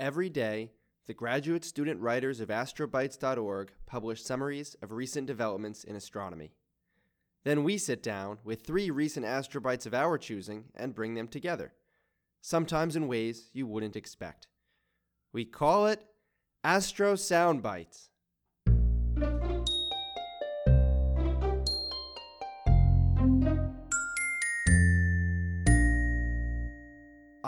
Every 0.00 0.30
day, 0.30 0.72
the 1.06 1.12
graduate 1.12 1.62
student 1.62 2.00
writers 2.00 2.40
of 2.40 2.48
astrobites.org 2.48 3.70
publish 3.84 4.22
summaries 4.22 4.74
of 4.80 4.92
recent 4.92 5.26
developments 5.26 5.84
in 5.84 5.94
astronomy. 5.94 6.54
Then 7.44 7.64
we 7.64 7.76
sit 7.76 8.02
down 8.02 8.38
with 8.42 8.62
three 8.62 8.90
recent 8.90 9.26
astrobites 9.26 9.84
of 9.84 9.92
our 9.92 10.16
choosing 10.16 10.64
and 10.74 10.94
bring 10.94 11.12
them 11.12 11.28
together, 11.28 11.74
sometimes 12.40 12.96
in 12.96 13.08
ways 13.08 13.50
you 13.52 13.66
wouldn't 13.66 13.94
expect. 13.94 14.46
We 15.34 15.44
call 15.44 15.86
it 15.86 16.02
Astro 16.64 17.12
Soundbites. 17.12 18.08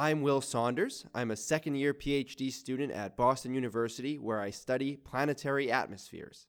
I'm 0.03 0.21
Will 0.21 0.41
Saunders. 0.41 1.07
I'm 1.14 1.30
a 1.30 1.37
second 1.37 1.77
year 1.77 1.95
PhD 1.95 2.51
student 2.51 2.91
at 2.91 3.16
Boston 3.16 3.55
University 3.55 4.19
where 4.19 4.41
I 4.41 4.51
study 4.51 4.97
planetary 4.97 5.70
atmospheres. 5.70 6.48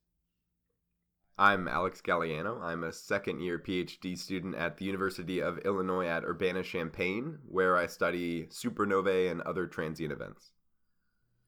I'm 1.38 1.68
Alex 1.68 2.02
Gagliano. 2.02 2.60
I'm 2.64 2.84
a 2.84 2.92
second 2.92 3.42
year 3.42 3.60
PhD 3.60 4.18
student 4.18 4.56
at 4.56 4.78
the 4.78 4.86
University 4.86 5.40
of 5.40 5.60
Illinois 5.60 6.08
at 6.08 6.24
Urbana 6.24 6.64
Champaign, 6.64 7.38
where 7.48 7.78
I 7.78 7.86
study 7.86 8.48
supernovae 8.48 9.30
and 9.30 9.42
other 9.42 9.68
transient 9.68 10.12
events. 10.12 10.54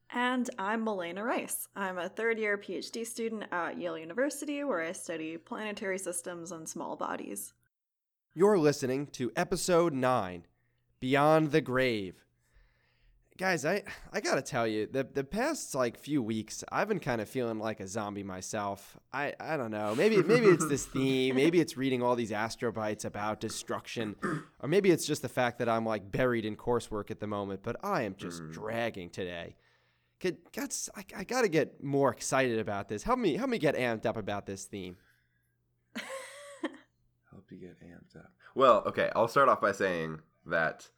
And 0.08 0.48
I'm 0.60 0.84
Malena 0.84 1.24
Rice. 1.24 1.66
I'm 1.74 1.98
a 1.98 2.08
third 2.08 2.38
year 2.38 2.56
PhD 2.56 3.04
student 3.04 3.46
at 3.50 3.80
Yale 3.80 3.98
University, 3.98 4.62
where 4.62 4.82
I 4.82 4.92
study 4.92 5.38
planetary 5.38 5.98
systems 5.98 6.52
and 6.52 6.68
small 6.68 6.94
bodies. 6.94 7.52
You're 8.32 8.58
listening 8.58 9.08
to 9.08 9.32
episode 9.34 9.92
9 9.92 10.44
Beyond 11.00 11.50
the 11.52 11.60
Grave. 11.60 12.22
Guys, 13.38 13.66
I, 13.66 13.82
I 14.14 14.20
gotta 14.22 14.40
tell 14.40 14.66
you, 14.66 14.86
the, 14.90 15.04
the 15.04 15.22
past 15.22 15.74
like 15.74 15.98
few 15.98 16.22
weeks, 16.22 16.64
I've 16.72 16.88
been 16.88 17.00
kind 17.00 17.20
of 17.20 17.28
feeling 17.28 17.58
like 17.58 17.80
a 17.80 17.86
zombie 17.86 18.22
myself. 18.22 18.96
I, 19.12 19.34
I 19.38 19.58
don't 19.58 19.70
know. 19.70 19.94
Maybe 19.94 20.22
maybe 20.22 20.46
it's 20.46 20.66
this 20.66 20.86
theme. 20.86 21.34
Maybe 21.36 21.60
it's 21.60 21.76
reading 21.76 22.02
all 22.02 22.16
these 22.16 22.32
astrobites 22.32 23.04
about 23.04 23.40
destruction, 23.40 24.16
or 24.22 24.68
maybe 24.68 24.90
it's 24.90 25.04
just 25.06 25.20
the 25.20 25.28
fact 25.28 25.58
that 25.58 25.68
I'm 25.68 25.84
like 25.84 26.10
buried 26.10 26.46
in 26.46 26.56
coursework 26.56 27.10
at 27.10 27.20
the 27.20 27.26
moment. 27.26 27.60
But 27.62 27.76
I 27.84 28.02
am 28.02 28.14
just 28.16 28.42
Mm. 28.42 28.52
dragging 28.54 29.10
today. 29.10 29.56
Could, 30.18 30.38
gots, 30.50 30.88
I, 30.96 31.04
I 31.14 31.24
gotta 31.24 31.48
get 31.48 31.84
more 31.84 32.10
excited 32.10 32.58
about 32.58 32.88
this. 32.88 33.02
Help 33.02 33.18
me 33.18 33.36
help 33.36 33.50
me 33.50 33.58
get 33.58 33.74
amped 33.76 34.06
up 34.06 34.16
about 34.16 34.46
this 34.46 34.64
theme. 34.64 34.96
Help 37.30 37.44
you 37.50 37.58
get 37.58 37.76
amped 37.82 38.16
up. 38.18 38.32
Well, 38.54 38.82
okay, 38.86 39.10
I'll 39.14 39.28
start 39.28 39.50
off 39.50 39.60
by 39.60 39.72
saying 39.72 40.20
that 40.46 40.88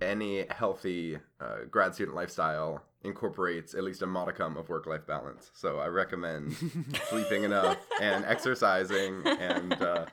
any 0.00 0.46
healthy 0.50 1.18
uh, 1.40 1.64
grad 1.70 1.94
student 1.94 2.16
lifestyle 2.16 2.82
incorporates 3.04 3.74
at 3.74 3.84
least 3.84 4.02
a 4.02 4.06
modicum 4.06 4.56
of 4.56 4.68
work 4.68 4.86
life 4.86 5.06
balance. 5.06 5.50
So 5.54 5.78
I 5.78 5.86
recommend 5.86 6.54
sleeping 7.08 7.44
enough 7.44 7.78
and 8.00 8.24
exercising 8.24 9.22
and 9.26 9.72
uh, 9.74 10.06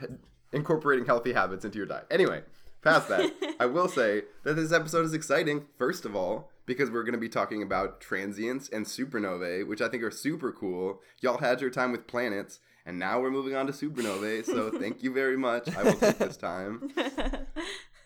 incorporating 0.52 1.06
healthy 1.06 1.32
habits 1.32 1.64
into 1.64 1.78
your 1.78 1.86
diet. 1.86 2.06
Anyway, 2.10 2.42
past 2.82 3.08
that, 3.08 3.32
I 3.60 3.66
will 3.66 3.88
say 3.88 4.22
that 4.44 4.54
this 4.54 4.72
episode 4.72 5.04
is 5.04 5.14
exciting, 5.14 5.66
first 5.78 6.04
of 6.04 6.16
all, 6.16 6.50
because 6.64 6.90
we're 6.90 7.02
going 7.02 7.14
to 7.14 7.18
be 7.18 7.28
talking 7.28 7.62
about 7.62 8.00
transients 8.00 8.68
and 8.68 8.86
supernovae, 8.86 9.66
which 9.66 9.82
I 9.82 9.88
think 9.88 10.02
are 10.02 10.10
super 10.10 10.52
cool. 10.52 11.00
Y'all 11.20 11.38
had 11.38 11.60
your 11.60 11.70
time 11.70 11.92
with 11.92 12.06
planets, 12.06 12.60
and 12.86 12.98
now 12.98 13.20
we're 13.20 13.30
moving 13.30 13.54
on 13.54 13.66
to 13.66 13.72
supernovae, 13.72 14.44
so 14.44 14.70
thank 14.78 15.02
you 15.02 15.12
very 15.12 15.36
much. 15.36 15.74
I 15.76 15.82
will 15.82 15.94
take 15.94 16.18
this 16.18 16.36
time. 16.36 16.90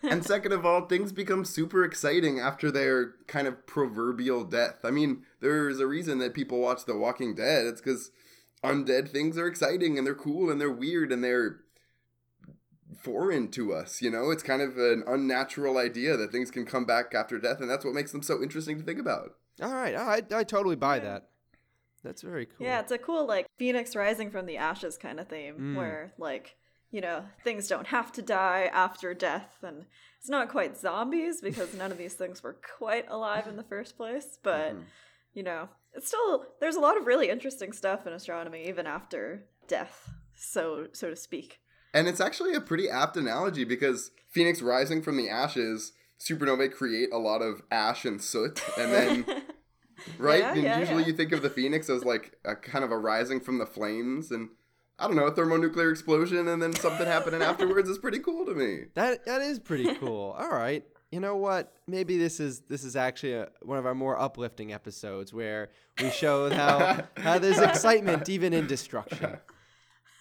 And 0.03 0.23
second 0.23 0.51
of 0.53 0.63
all, 0.63 0.85
things 0.85 1.11
become 1.11 1.43
super 1.43 1.83
exciting 1.83 2.39
after 2.39 2.69
their 2.69 3.15
kind 3.25 3.47
of 3.47 3.65
proverbial 3.65 4.43
death. 4.43 4.77
I 4.83 4.91
mean, 4.91 5.23
there's 5.41 5.79
a 5.79 5.87
reason 5.87 6.19
that 6.19 6.35
people 6.35 6.59
watch 6.59 6.85
The 6.85 6.95
Walking 6.95 7.33
Dead. 7.33 7.65
It's 7.65 7.81
because 7.81 8.11
undead 8.63 9.09
things 9.09 9.39
are 9.39 9.47
exciting 9.47 9.97
and 9.97 10.05
they're 10.05 10.13
cool 10.15 10.51
and 10.51 10.61
they're 10.61 10.71
weird 10.71 11.11
and 11.11 11.23
they're 11.23 11.61
foreign 13.01 13.49
to 13.49 13.73
us. 13.73 14.01
You 14.01 14.11
know, 14.11 14.29
it's 14.29 14.43
kind 14.43 14.61
of 14.61 14.77
an 14.77 15.03
unnatural 15.07 15.77
idea 15.79 16.15
that 16.15 16.31
things 16.31 16.51
can 16.51 16.65
come 16.65 16.85
back 16.85 17.13
after 17.15 17.37
death, 17.39 17.59
and 17.59 17.69
that's 17.69 17.83
what 17.83 17.93
makes 17.95 18.11
them 18.11 18.21
so 18.23 18.41
interesting 18.41 18.77
to 18.77 18.83
think 18.85 18.99
about. 18.99 19.31
All 19.61 19.73
right, 19.73 19.95
I, 19.95 20.21
I 20.31 20.43
totally 20.43 20.75
buy 20.75 20.97
Yeah. 20.97 21.03
that. 21.03 21.27
That's 22.03 22.21
very 22.21 22.45
cool. 22.45 22.65
Yeah, 22.67 22.79
it's 22.79 22.91
a 22.91 22.97
cool 22.97 23.25
like 23.27 23.47
Phoenix 23.57 23.95
rising 23.95 24.31
from 24.31 24.45
the 24.45 24.57
ashes 24.57 24.97
kind 24.97 25.19
of 25.19 25.27
theme 25.27 25.55
Mm. 25.55 25.75
where 25.75 26.13
like, 26.17 26.55
you 26.91 27.01
know, 27.01 27.25
things 27.43 27.67
don't 27.67 27.87
have 27.87 28.11
to 28.13 28.21
die 28.21 28.69
after 28.73 29.13
death 29.13 29.57
and 29.63 29.85
it's 30.19 30.29
not 30.29 30.49
quite 30.49 30.77
zombies 30.77 31.41
because 31.41 31.73
none 31.73 31.91
of 31.91 31.97
these 31.97 32.13
things 32.15 32.41
were 32.43 32.57
quite 32.77 33.09
alive 33.09 33.47
in 33.47 33.55
the 33.57 33.63
first 33.63 33.97
place, 33.97 34.39
but 34.41 34.73
Mhm. 34.75 34.85
you 35.33 35.43
know, 35.43 35.69
it's 35.93 36.07
still 36.07 36.45
there's 36.59 36.75
a 36.75 36.79
lot 36.79 36.97
of 36.97 37.05
really 37.07 37.29
interesting 37.29 37.71
stuff 37.73 38.07
in 38.07 38.13
astronomy 38.13 38.67
even 38.67 38.87
after 38.87 39.43
death, 39.67 40.09
so 40.35 40.87
so 40.93 41.09
to 41.09 41.15
speak. 41.15 41.59
And 41.93 42.07
it's 42.07 42.19
actually 42.21 42.53
a 42.53 42.61
pretty 42.61 42.89
apt 42.89 43.17
analogy 43.17 43.63
because 43.63 44.11
Phoenix 44.29 44.61
rising 44.61 45.01
from 45.01 45.17
the 45.17 45.29
ashes, 45.29 45.93
supernovae 46.19 46.71
create 46.71 47.09
a 47.11 47.17
lot 47.17 47.41
of 47.41 47.61
ash 47.71 48.05
and 48.05 48.21
soot, 48.21 48.61
and 48.77 48.91
then 48.93 49.25
right? 50.17 50.39
Yeah, 50.39 50.53
and 50.53 50.63
yeah, 50.63 50.79
usually 50.79 51.01
yeah. 51.01 51.07
you 51.07 51.13
think 51.13 51.31
of 51.31 51.41
the 51.41 51.49
phoenix 51.49 51.89
as 51.89 52.03
like 52.05 52.37
a 52.45 52.55
kind 52.55 52.83
of 52.83 52.91
a 52.91 52.97
rising 52.97 53.39
from 53.39 53.57
the 53.57 53.65
flames 53.65 54.31
and 54.31 54.49
I 54.99 55.07
don't 55.07 55.15
know, 55.15 55.27
a 55.27 55.31
thermonuclear 55.31 55.91
explosion 55.91 56.47
and 56.47 56.61
then 56.61 56.73
something 56.73 57.05
happening 57.05 57.41
afterwards 57.41 57.87
is 57.89 57.97
pretty 57.97 58.19
cool 58.19 58.45
to 58.45 58.53
me. 58.53 58.85
That 58.95 59.25
that 59.25 59.41
is 59.41 59.59
pretty 59.59 59.93
cool. 59.95 60.35
All 60.37 60.49
right. 60.49 60.83
You 61.11 61.21
know 61.21 61.37
what? 61.37 61.71
Maybe 61.87 62.17
this 62.17 62.39
is 62.39 62.61
this 62.61 62.83
is 62.83 62.95
actually 62.95 63.33
a, 63.33 63.49
one 63.61 63.77
of 63.77 63.85
our 63.85 63.95
more 63.95 64.19
uplifting 64.19 64.73
episodes 64.73 65.33
where 65.33 65.69
we 66.01 66.09
show 66.09 66.49
how 66.49 67.03
how 67.15 67.39
there's 67.39 67.59
excitement 67.59 68.27
even 68.27 68.51
in 68.53 68.67
destruction, 68.67 69.37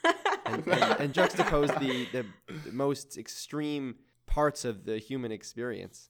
and, 0.05 0.67
and, 0.69 1.01
and 1.01 1.13
juxtapose 1.13 1.77
the, 1.81 2.07
the 2.13 2.27
the 2.67 2.73
most 2.73 3.19
extreme 3.19 3.97
parts 4.27 4.65
of 4.65 4.85
the 4.85 4.99
human 4.99 5.33
experience. 5.33 6.09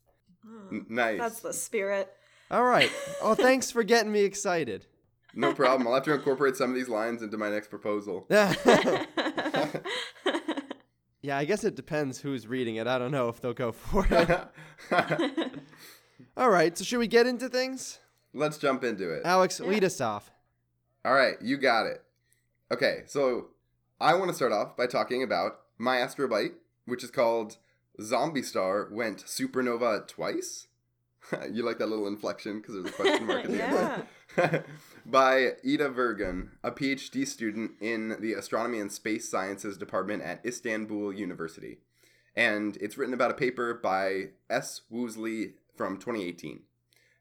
N- 0.71 0.85
nice. 0.91 1.21
That's 1.21 1.41
the 1.41 1.55
spirit. 1.55 2.13
All 2.51 2.65
right. 2.65 2.91
Oh, 3.21 3.35
thanks 3.35 3.71
for 3.71 3.83
getting 3.83 4.13
me 4.13 4.21
excited. 4.21 4.87
No 5.35 5.53
problem. 5.53 5.87
I'll 5.89 5.95
have 5.95 6.05
to 6.05 6.15
incorporate 6.15 6.57
some 6.57 6.71
of 6.71 6.77
these 6.77 6.89
lines 6.89 7.23
into 7.23 7.37
my 7.37 7.51
next 7.51 7.69
proposal. 7.69 8.27
yeah, 8.31 8.55
I 11.37 11.45
guess 11.45 11.65
it 11.65 11.75
depends 11.75 12.21
who's 12.21 12.47
reading 12.47 12.77
it. 12.77 12.87
I 12.87 12.99
don't 12.99 13.11
know 13.11 13.29
if 13.29 13.41
they'll 13.41 13.53
go 13.53 13.73
for 13.73 14.07
it. 14.09 14.41
All 16.37 16.51
right. 16.51 16.77
So 16.79 16.85
should 16.85 16.99
we 16.99 17.09
get 17.09 17.27
into 17.27 17.49
things? 17.49 17.99
Let's 18.33 18.59
jump 18.59 18.85
into 18.85 19.11
it. 19.11 19.23
Alex, 19.25 19.61
Yeah. 19.61 19.69
lead 19.71 19.85
us 19.85 20.01
off. 20.01 20.31
All 21.05 21.15
right, 21.15 21.37
you 21.41 21.57
got 21.57 21.87
it. 21.87 22.03
Okay, 22.73 23.03
so 23.07 23.49
I 24.01 24.15
want 24.15 24.29
to 24.29 24.35
start 24.35 24.51
off 24.53 24.77
by 24.77 24.87
talking 24.89 25.23
about 25.23 25.61
my 25.79 25.99
astrobite, 25.99 26.55
which 26.85 27.05
is 27.05 27.13
called 27.13 27.59
Zombie 28.03 28.43
Star 28.43 28.89
Went 28.91 29.19
Supernova 29.25 30.07
Twice. 30.09 30.67
you 31.53 31.63
like 31.65 31.79
that 31.79 31.89
little 31.89 32.07
inflection 32.07 32.61
because 32.61 32.75
there's 32.75 32.87
a 32.87 32.93
question 32.93 33.27
mark 33.27 33.45
at 33.45 33.51
the 33.51 33.65
end. 33.65 34.65
by 35.07 35.53
Ida 35.65 35.89
Vergun, 35.91 36.49
a 36.63 36.71
PhD 36.71 37.27
student 37.27 37.73
in 37.81 38.17
the 38.21 38.33
Astronomy 38.35 38.81
and 38.81 38.91
Space 38.93 39.29
Sciences 39.29 39.77
Department 39.77 40.23
at 40.23 40.45
Istanbul 40.45 41.13
University. 41.13 41.79
And 42.35 42.77
it's 42.79 42.99
written 42.99 43.15
about 43.15 43.31
a 43.31 43.35
paper 43.35 43.73
by 43.75 44.31
S. 44.51 44.83
Woosley 44.93 45.55
from 45.77 45.97
2018. 45.97 46.61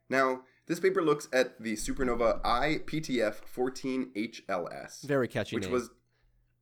Now, 0.10 0.42
this 0.68 0.80
paper 0.80 1.02
looks 1.02 1.28
at 1.32 1.62
the 1.62 1.74
supernova 1.74 2.42
IPTF 2.44 3.36
14HLS, 3.56 5.04
Very 5.04 5.28
catchy 5.28 5.56
which 5.56 5.66
name. 5.66 5.74
was 5.74 5.90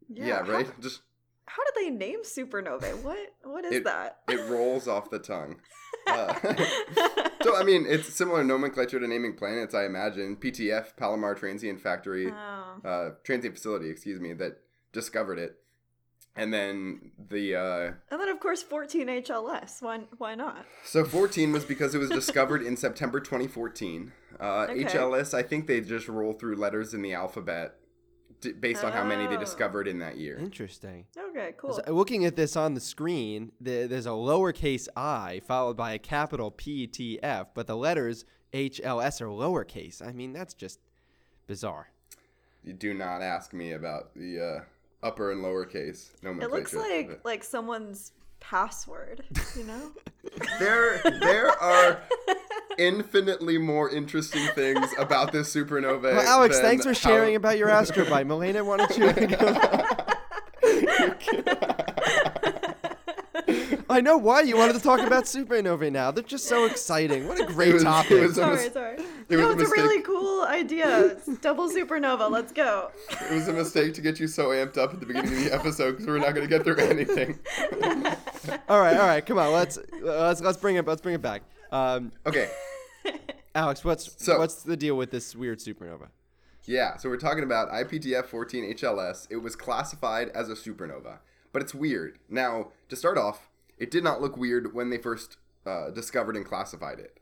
yeah, 0.09 0.43
how- 0.43 0.51
right. 0.51 0.81
Just 0.81 1.01
How, 1.45 1.63
did 1.63 1.85
they 1.85 1.89
name 1.89 2.19
supernovae? 2.23 3.01
What 3.03 3.17
what 3.43 3.65
is 3.65 3.73
It- 3.73 3.83
that? 3.85 4.19
it 4.29 4.49
rolls 4.49 4.87
off 4.87 5.09
the 5.09 5.19
tongue. 5.19 5.55
Uh, 6.05 6.33
so 7.43 7.55
I 7.55 7.63
mean, 7.63 7.85
it's 7.87 8.13
similar 8.13 8.43
nomenclature 8.43 8.99
to 8.99 9.07
naming 9.07 9.35
planets, 9.35 9.73
I 9.73 9.85
imagine. 9.85 10.35
PTF, 10.37 10.95
Palomar 10.97 11.35
Transient 11.35 11.79
Factory, 11.81 12.27
Oh. 12.31 12.81
uh, 12.87 13.09
Transient 13.23 13.55
Facility, 13.55 13.89
excuse 13.89 14.19
me, 14.19 14.33
that 14.33 14.59
discovered 14.91 15.39
it, 15.39 15.57
and 16.35 16.53
then 16.53 17.11
the 17.29 17.55
uh, 17.55 17.91
And 18.11 18.21
then 18.21 18.29
of 18.29 18.39
course 18.39 18.63
14 18.63 19.07
HLS. 19.07 19.81
Why 19.81 19.99
why 20.17 20.35
not? 20.35 20.65
so 20.83 21.03
14 21.05 21.51
was 21.51 21.65
because 21.65 21.93
it 21.93 21.99
was 21.99 22.09
discovered 22.09 22.61
in 22.63 22.75
September 22.77 23.19
2014. 23.19 24.11
Uh, 24.39 24.43
Okay. 24.69 24.83
HLS, 24.85 25.33
I 25.33 25.43
think 25.43 25.67
they 25.67 25.79
just 25.81 26.07
roll 26.07 26.33
through 26.33 26.55
letters 26.55 26.93
in 26.93 27.01
the 27.03 27.13
alphabet 27.13 27.75
based 28.59 28.83
on 28.83 28.91
how 28.91 29.03
many 29.03 29.27
they 29.27 29.35
Oh. 29.35 29.39
discovered 29.39 29.87
in 29.87 29.99
that 29.99 30.17
year. 30.17 30.37
Interesting. 30.37 31.05
Okay, 31.29 31.53
cool. 31.57 31.73
So, 31.73 31.83
looking 31.93 32.25
at 32.25 32.35
this 32.35 32.55
on 32.55 32.73
the 32.73 32.79
screen, 32.79 33.51
the, 33.59 33.87
there's 33.87 34.05
a 34.05 34.09
lowercase 34.09 34.87
i 34.95 35.41
followed 35.47 35.77
by 35.77 35.93
a 35.93 35.99
capital 35.99 36.51
PTF, 36.51 37.47
but 37.53 37.67
the 37.67 37.75
letters 37.77 38.25
HLS 38.53 39.21
are 39.21 39.27
lowercase. 39.27 40.05
I 40.05 40.11
mean, 40.11 40.33
that's 40.33 40.53
just 40.53 40.79
bizarre. 41.47 41.89
You 42.63 42.73
do 42.73 42.93
not 42.93 43.21
ask 43.21 43.51
me 43.53 43.73
about 43.73 44.13
the 44.15 44.39
uh, 44.39 45.05
upper 45.05 45.31
and 45.31 45.43
lowercase 45.43 46.11
no 46.23 46.33
more. 46.33 46.43
It 46.43 46.51
looks 46.51 46.73
like 46.73 47.19
like 47.25 47.43
someone's 47.43 48.13
password, 48.39 49.23
you 49.57 49.63
know? 49.65 49.91
there 50.59 51.01
there 51.19 51.49
are 51.49 52.01
infinitely 52.77 53.57
more 53.57 53.89
interesting 53.89 54.47
things 54.55 54.87
about 54.97 55.31
this 55.31 55.53
supernova. 55.53 56.03
Well, 56.03 56.21
Alex, 56.21 56.57
than 56.57 56.65
thanks 56.65 56.83
for 56.85 56.89
how- 56.93 57.09
sharing 57.09 57.35
about 57.35 57.57
your 57.57 57.69
astrobite. 57.69 58.27
Malena, 58.27 58.63
why 58.63 58.77
don't 58.77 58.97
you 58.97 59.13
I 63.89 64.01
know 64.01 64.17
why 64.17 64.41
you 64.41 64.57
wanted 64.57 64.73
to 64.73 64.79
talk 64.81 65.01
about 65.01 65.25
supernovae 65.25 65.91
now. 65.91 66.09
They're 66.09 66.23
just 66.23 66.47
so 66.47 66.65
exciting. 66.65 67.27
What 67.27 67.39
a 67.39 67.45
great 67.45 67.73
was- 67.73 67.83
it 67.83 67.85
topic. 67.85 68.21
was 68.21 68.31
a 68.31 68.35
sorry, 68.35 68.55
mis- 68.63 68.73
sorry. 68.73 68.95
it 69.29 69.35
was 69.35 69.39
no, 69.39 69.49
a 69.49 69.51
it's 69.51 69.53
a 69.53 69.57
mistake. 69.57 69.77
really 69.77 70.01
cool 70.01 70.43
idea. 70.45 71.05
It's 71.07 71.27
double 71.39 71.69
supernova. 71.69 72.31
Let's 72.31 72.51
go. 72.53 72.89
It 73.29 73.33
was 73.33 73.47
a 73.49 73.53
mistake 73.53 73.93
to 73.95 74.01
get 74.01 74.19
you 74.19 74.27
so 74.27 74.49
amped 74.49 74.77
up 74.77 74.93
at 74.93 74.99
the 74.99 75.05
beginning 75.05 75.33
of 75.33 75.43
the 75.43 75.53
episode 75.53 75.91
because 75.91 76.07
we're 76.07 76.17
not 76.19 76.33
going 76.33 76.47
to 76.47 76.57
get 76.57 76.63
through 76.63 76.77
anything. 76.77 77.37
all 78.69 78.79
right, 78.79 78.97
all 78.97 79.07
right, 79.07 79.23
come 79.25 79.37
on. 79.37 79.51
Let's 79.51 79.77
let's 80.01 80.41
let's 80.41 80.57
bring 80.57 80.77
it 80.77 80.87
let's 80.87 81.01
bring 81.01 81.15
it 81.15 81.21
back. 81.21 81.43
Um, 81.73 82.11
Okay, 82.25 82.49
Alex, 83.55 83.83
what's 83.83 84.23
So- 84.23 84.37
what's 84.37 84.61
the 84.63 84.77
deal 84.77 84.95
with 84.95 85.09
this 85.11 85.35
weird 85.35 85.57
supernova? 85.59 86.09
yeah, 86.65 86.95
so 86.97 87.09
we're 87.09 87.17
talking 87.17 87.43
about 87.43 87.69
IPTF 87.71 88.25
14 88.27 88.63
HLS. 88.75 89.27
It 89.31 89.37
was 89.37 89.55
classified 89.55 90.29
as 90.29 90.49
a 90.49 90.53
supernova, 90.53 91.17
but 91.51 91.61
it's 91.63 91.73
weird. 91.73 92.19
Now, 92.29 92.71
to 92.89 92.95
start 92.95 93.17
off, 93.17 93.49
it 93.79 93.89
did 93.91 94.03
not 94.03 94.21
look 94.21 94.37
weird 94.37 94.73
when 94.73 94.89
they 94.91 94.97
first 94.99 95.37
uh, 95.65 95.89
discovered 95.89 96.35
and 96.37 96.45
classified 96.45 96.99
it. 96.99 97.17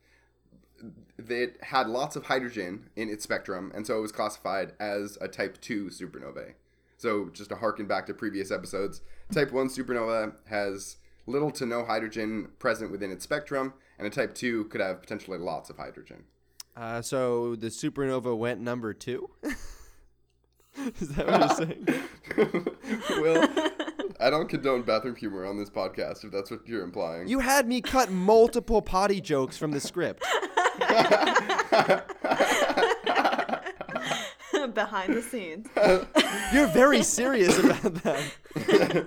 It 1.17 1.57
had 1.63 1.87
lots 1.87 2.15
of 2.15 2.25
hydrogen 2.25 2.89
in 2.95 3.07
its 3.07 3.23
spectrum, 3.23 3.71
and 3.73 3.87
so 3.87 3.97
it 3.97 4.01
was 4.01 4.11
classified 4.11 4.73
as 4.79 5.17
a 5.21 5.27
Type 5.27 5.61
2 5.61 5.85
supernovae. 5.85 6.53
So, 6.97 7.29
just 7.33 7.49
to 7.51 7.55
harken 7.55 7.85
back 7.87 8.05
to 8.07 8.13
previous 8.13 8.51
episodes, 8.51 9.01
Type 9.31 9.51
1 9.51 9.69
supernova 9.69 10.33
has 10.49 10.97
little 11.25 11.51
to 11.51 11.65
no 11.65 11.85
hydrogen 11.85 12.49
present 12.59 12.91
within 12.91 13.11
its 13.11 13.23
spectrum, 13.23 13.73
and 14.01 14.07
a 14.07 14.15
Type 14.15 14.33
2 14.33 14.65
could 14.65 14.81
have 14.81 14.99
potentially 14.99 15.37
lots 15.37 15.69
of 15.69 15.77
hydrogen. 15.77 16.23
Uh, 16.75 17.01
so 17.01 17.55
the 17.55 17.67
supernova 17.67 18.35
went 18.35 18.59
number 18.59 18.93
two. 18.93 19.29
Is 20.99 21.09
that 21.09 21.27
what 21.27 21.39
you're 21.39 22.45
saying? 22.47 22.65
well, 23.21 23.47
I 24.19 24.29
don't 24.31 24.49
condone 24.49 24.81
bathroom 24.81 25.15
humor 25.15 25.45
on 25.45 25.57
this 25.57 25.69
podcast, 25.69 26.23
if 26.23 26.31
that's 26.31 26.49
what 26.49 26.65
you're 26.65 26.83
implying. 26.83 27.27
You 27.27 27.39
had 27.39 27.67
me 27.67 27.81
cut 27.81 28.09
multiple 28.09 28.81
potty 28.81 29.21
jokes 29.21 29.57
from 29.57 29.71
the 29.71 29.79
script. 29.79 30.23
Behind 34.73 35.13
the 35.13 35.21
scenes. 35.21 35.67
You're 36.53 36.67
very 36.67 37.03
serious 37.03 37.59
about 37.59 37.93
that. 38.03 39.05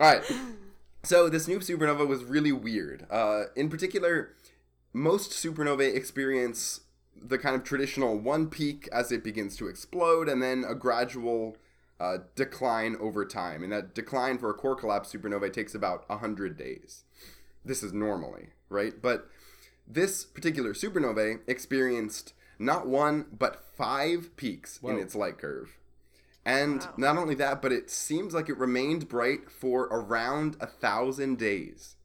All 0.00 0.06
right. 0.06 0.22
So 1.04 1.28
this 1.28 1.46
new 1.46 1.58
supernova 1.58 2.06
was 2.06 2.24
really 2.24 2.52
weird. 2.52 3.06
Uh, 3.10 3.44
in 3.54 3.68
particular, 3.68 4.30
most 4.94 5.32
supernovae 5.32 5.94
experience 5.94 6.80
the 7.14 7.38
kind 7.38 7.54
of 7.54 7.62
traditional 7.62 8.18
one 8.18 8.48
peak 8.48 8.88
as 8.90 9.12
it 9.12 9.22
begins 9.22 9.56
to 9.56 9.68
explode, 9.68 10.28
and 10.28 10.42
then 10.42 10.64
a 10.66 10.74
gradual 10.74 11.56
uh, 12.00 12.18
decline 12.34 12.96
over 13.00 13.24
time. 13.24 13.62
And 13.62 13.72
that 13.72 13.94
decline 13.94 14.38
for 14.38 14.50
a 14.50 14.54
core 14.54 14.76
collapse 14.76 15.12
supernova 15.12 15.52
takes 15.52 15.74
about 15.74 16.08
100 16.08 16.56
days. 16.56 17.04
This 17.64 17.82
is 17.82 17.92
normally, 17.92 18.48
right? 18.68 18.94
But 19.00 19.28
this 19.86 20.24
particular 20.24 20.72
supernovae 20.72 21.40
experienced 21.46 22.32
not 22.58 22.86
one, 22.86 23.26
but 23.36 23.64
five 23.76 24.34
peaks 24.36 24.80
in 24.82 24.98
its 24.98 25.14
light 25.14 25.38
curve. 25.38 25.76
And 26.44 26.82
Wow. 26.82 26.94
not 26.96 27.16
only 27.16 27.34
that, 27.36 27.62
but 27.62 27.72
it 27.72 27.90
seems 27.90 28.34
like 28.34 28.48
it 28.48 28.58
remained 28.58 29.08
bright 29.08 29.50
for 29.50 29.84
around 29.84 30.56
a 30.60 30.66
thousand 30.66 31.38
days. 31.38 31.96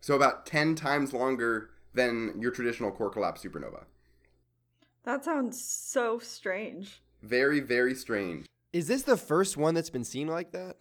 So 0.00 0.14
about 0.14 0.46
10 0.46 0.74
times 0.74 1.12
longer 1.12 1.70
than 1.94 2.40
your 2.40 2.50
traditional 2.50 2.90
core 2.90 3.10
collapse 3.10 3.44
supernova. 3.44 3.84
That 5.04 5.24
sounds 5.24 5.62
so 5.62 6.18
strange. 6.18 7.02
Very, 7.22 7.60
very 7.60 7.94
strange. 7.94 8.46
Is 8.72 8.86
this 8.86 9.02
the 9.02 9.16
first 9.16 9.56
one 9.56 9.74
that's 9.74 9.90
been 9.90 10.04
seen 10.04 10.26
like 10.28 10.52
that? 10.52 10.76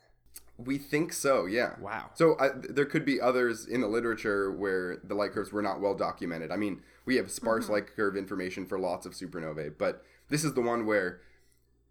We 0.57 0.77
think 0.77 1.13
so, 1.13 1.45
yeah. 1.45 1.75
Wow. 1.79 2.11
So 2.15 2.35
I, 2.39 2.49
th- 2.49 2.73
there 2.75 2.85
could 2.85 3.05
be 3.05 3.21
others 3.21 3.65
in 3.65 3.81
the 3.81 3.87
literature 3.87 4.51
where 4.51 4.97
the 5.03 5.15
light 5.15 5.31
curves 5.31 5.53
were 5.53 5.61
not 5.61 5.79
well 5.79 5.95
documented. 5.95 6.51
I 6.51 6.57
mean, 6.57 6.81
we 7.05 7.15
have 7.15 7.31
sparse 7.31 7.65
mm-hmm. 7.65 7.73
light 7.73 7.95
curve 7.95 8.17
information 8.17 8.65
for 8.65 8.77
lots 8.77 9.05
of 9.05 9.13
supernovae, 9.13 9.73
but 9.77 10.03
this 10.27 10.43
is 10.43 10.53
the 10.53 10.61
one 10.61 10.85
where 10.85 11.21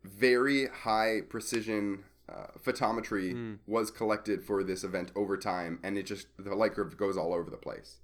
very 0.04 0.66
high 0.68 1.20
precision 1.28 2.04
uh, 2.28 2.48
photometry 2.62 3.58
was 3.66 3.90
collected 3.90 4.42
for 4.44 4.62
this 4.62 4.84
event 4.84 5.10
over 5.16 5.36
time, 5.36 5.78
and 5.82 5.96
it 5.96 6.04
just 6.06 6.26
the 6.38 6.54
light 6.54 6.74
curve 6.74 6.96
goes 6.96 7.16
all 7.16 7.32
over 7.32 7.50
the 7.50 7.56
place. 7.56 7.98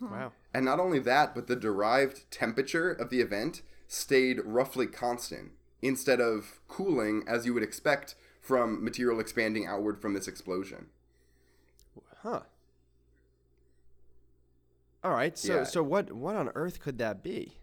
Wow. 0.00 0.32
And 0.52 0.64
not 0.64 0.78
only 0.80 0.98
that, 1.00 1.34
but 1.34 1.46
the 1.46 1.56
derived 1.56 2.30
temperature 2.30 2.90
of 2.90 3.10
the 3.10 3.20
event 3.20 3.62
stayed 3.86 4.40
roughly 4.44 4.86
constant 4.86 5.52
instead 5.82 6.20
of 6.20 6.60
cooling 6.68 7.24
as 7.26 7.46
you 7.46 7.54
would 7.54 7.62
expect 7.62 8.14
from 8.42 8.84
material 8.84 9.20
expanding 9.20 9.66
outward 9.66 10.00
from 10.00 10.12
this 10.14 10.28
explosion. 10.28 10.86
Huh. 12.22 12.40
All 15.02 15.12
right. 15.12 15.36
So 15.38 15.56
Yeah. 15.56 15.64
so 15.64 15.82
what 15.82 16.12
what 16.12 16.36
on 16.36 16.50
earth 16.54 16.80
could 16.80 16.98
that 16.98 17.22
be? 17.22 17.56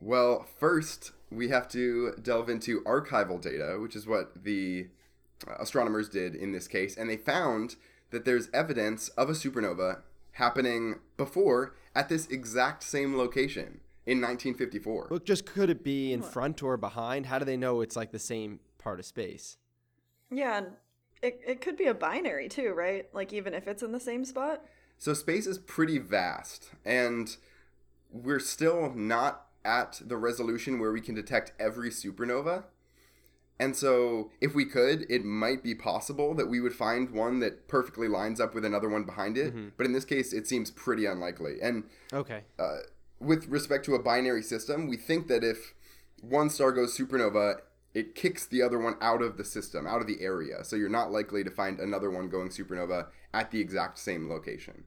Well, 0.00 0.46
first, 0.58 1.12
we 1.30 1.48
have 1.48 1.68
to 1.68 2.12
delve 2.22 2.48
into 2.48 2.80
archival 2.82 3.40
data, 3.40 3.78
which 3.80 3.96
is 3.96 4.06
what 4.06 4.44
the 4.44 4.88
astronomers 5.58 6.08
did 6.08 6.34
in 6.34 6.52
this 6.52 6.68
case, 6.68 6.96
and 6.96 7.10
they 7.10 7.16
found 7.16 7.76
that 8.10 8.24
there's 8.24 8.48
evidence 8.52 9.08
of 9.10 9.28
a 9.28 9.32
supernova 9.32 10.00
happening 10.32 10.96
before 11.16 11.74
at 11.94 12.08
this 12.08 12.26
exact 12.28 12.82
same 12.82 13.16
location 13.16 13.80
in 14.06 14.20
1954. 14.20 15.08
Look, 15.10 15.26
just 15.26 15.46
could 15.46 15.70
it 15.70 15.82
be 15.82 16.12
in 16.12 16.22
front 16.22 16.62
or 16.62 16.76
behind? 16.76 17.26
How 17.26 17.38
do 17.38 17.44
they 17.44 17.56
know 17.56 17.80
it's 17.80 17.96
like 17.96 18.12
the 18.12 18.18
same 18.18 18.60
part 18.78 19.00
of 19.00 19.06
space? 19.06 19.56
Yeah, 20.30 20.62
it, 21.22 21.40
it 21.46 21.60
could 21.60 21.76
be 21.76 21.86
a 21.86 21.94
binary 21.94 22.48
too, 22.48 22.72
right? 22.72 23.12
Like 23.12 23.32
even 23.32 23.54
if 23.54 23.66
it's 23.66 23.82
in 23.82 23.92
the 23.92 24.00
same 24.00 24.24
spot. 24.24 24.64
So 24.98 25.12
space 25.12 25.46
is 25.46 25.58
pretty 25.58 25.98
vast, 25.98 26.70
and 26.84 27.36
we're 28.10 28.40
still 28.40 28.92
not 28.94 29.45
at 29.66 30.00
the 30.04 30.16
resolution 30.16 30.78
where 30.78 30.92
we 30.92 31.00
can 31.00 31.14
detect 31.14 31.52
every 31.58 31.90
supernova. 31.90 32.64
And 33.58 33.74
so, 33.74 34.30
if 34.40 34.54
we 34.54 34.66
could, 34.66 35.06
it 35.10 35.24
might 35.24 35.62
be 35.62 35.74
possible 35.74 36.34
that 36.34 36.46
we 36.46 36.60
would 36.60 36.74
find 36.74 37.10
one 37.10 37.40
that 37.40 37.68
perfectly 37.68 38.06
lines 38.06 38.38
up 38.38 38.54
with 38.54 38.66
another 38.66 38.88
one 38.88 39.04
behind 39.04 39.38
it. 39.38 39.54
But 39.78 39.86
in 39.86 39.92
this 39.92 40.04
case, 40.04 40.32
it 40.34 40.46
seems 40.46 40.70
pretty 40.70 41.06
unlikely. 41.06 41.56
And 41.62 41.84
Okay. 42.12 42.44
uh, 42.58 42.78
with 43.18 43.46
respect 43.48 43.86
to 43.86 43.94
a 43.94 43.98
binary 44.02 44.42
system, 44.42 44.86
we 44.88 44.98
think 44.98 45.26
that 45.28 45.42
if 45.42 45.72
one 46.20 46.50
star 46.50 46.70
goes 46.70 46.96
supernova, 46.96 47.60
it 47.94 48.14
kicks 48.14 48.44
the 48.44 48.60
other 48.60 48.78
one 48.78 48.96
out 49.00 49.22
of 49.22 49.38
the 49.38 49.44
system, 49.44 49.86
out 49.86 50.02
of 50.02 50.06
the 50.06 50.20
area. 50.20 50.62
So 50.62 50.76
you're 50.76 50.90
not 50.90 51.10
likely 51.10 51.42
to 51.42 51.50
find 51.50 51.80
another 51.80 52.10
one 52.10 52.28
going 52.28 52.50
supernova 52.50 53.06
at 53.32 53.50
the 53.52 53.60
exact 53.60 53.98
same 53.98 54.28
location. 54.28 54.84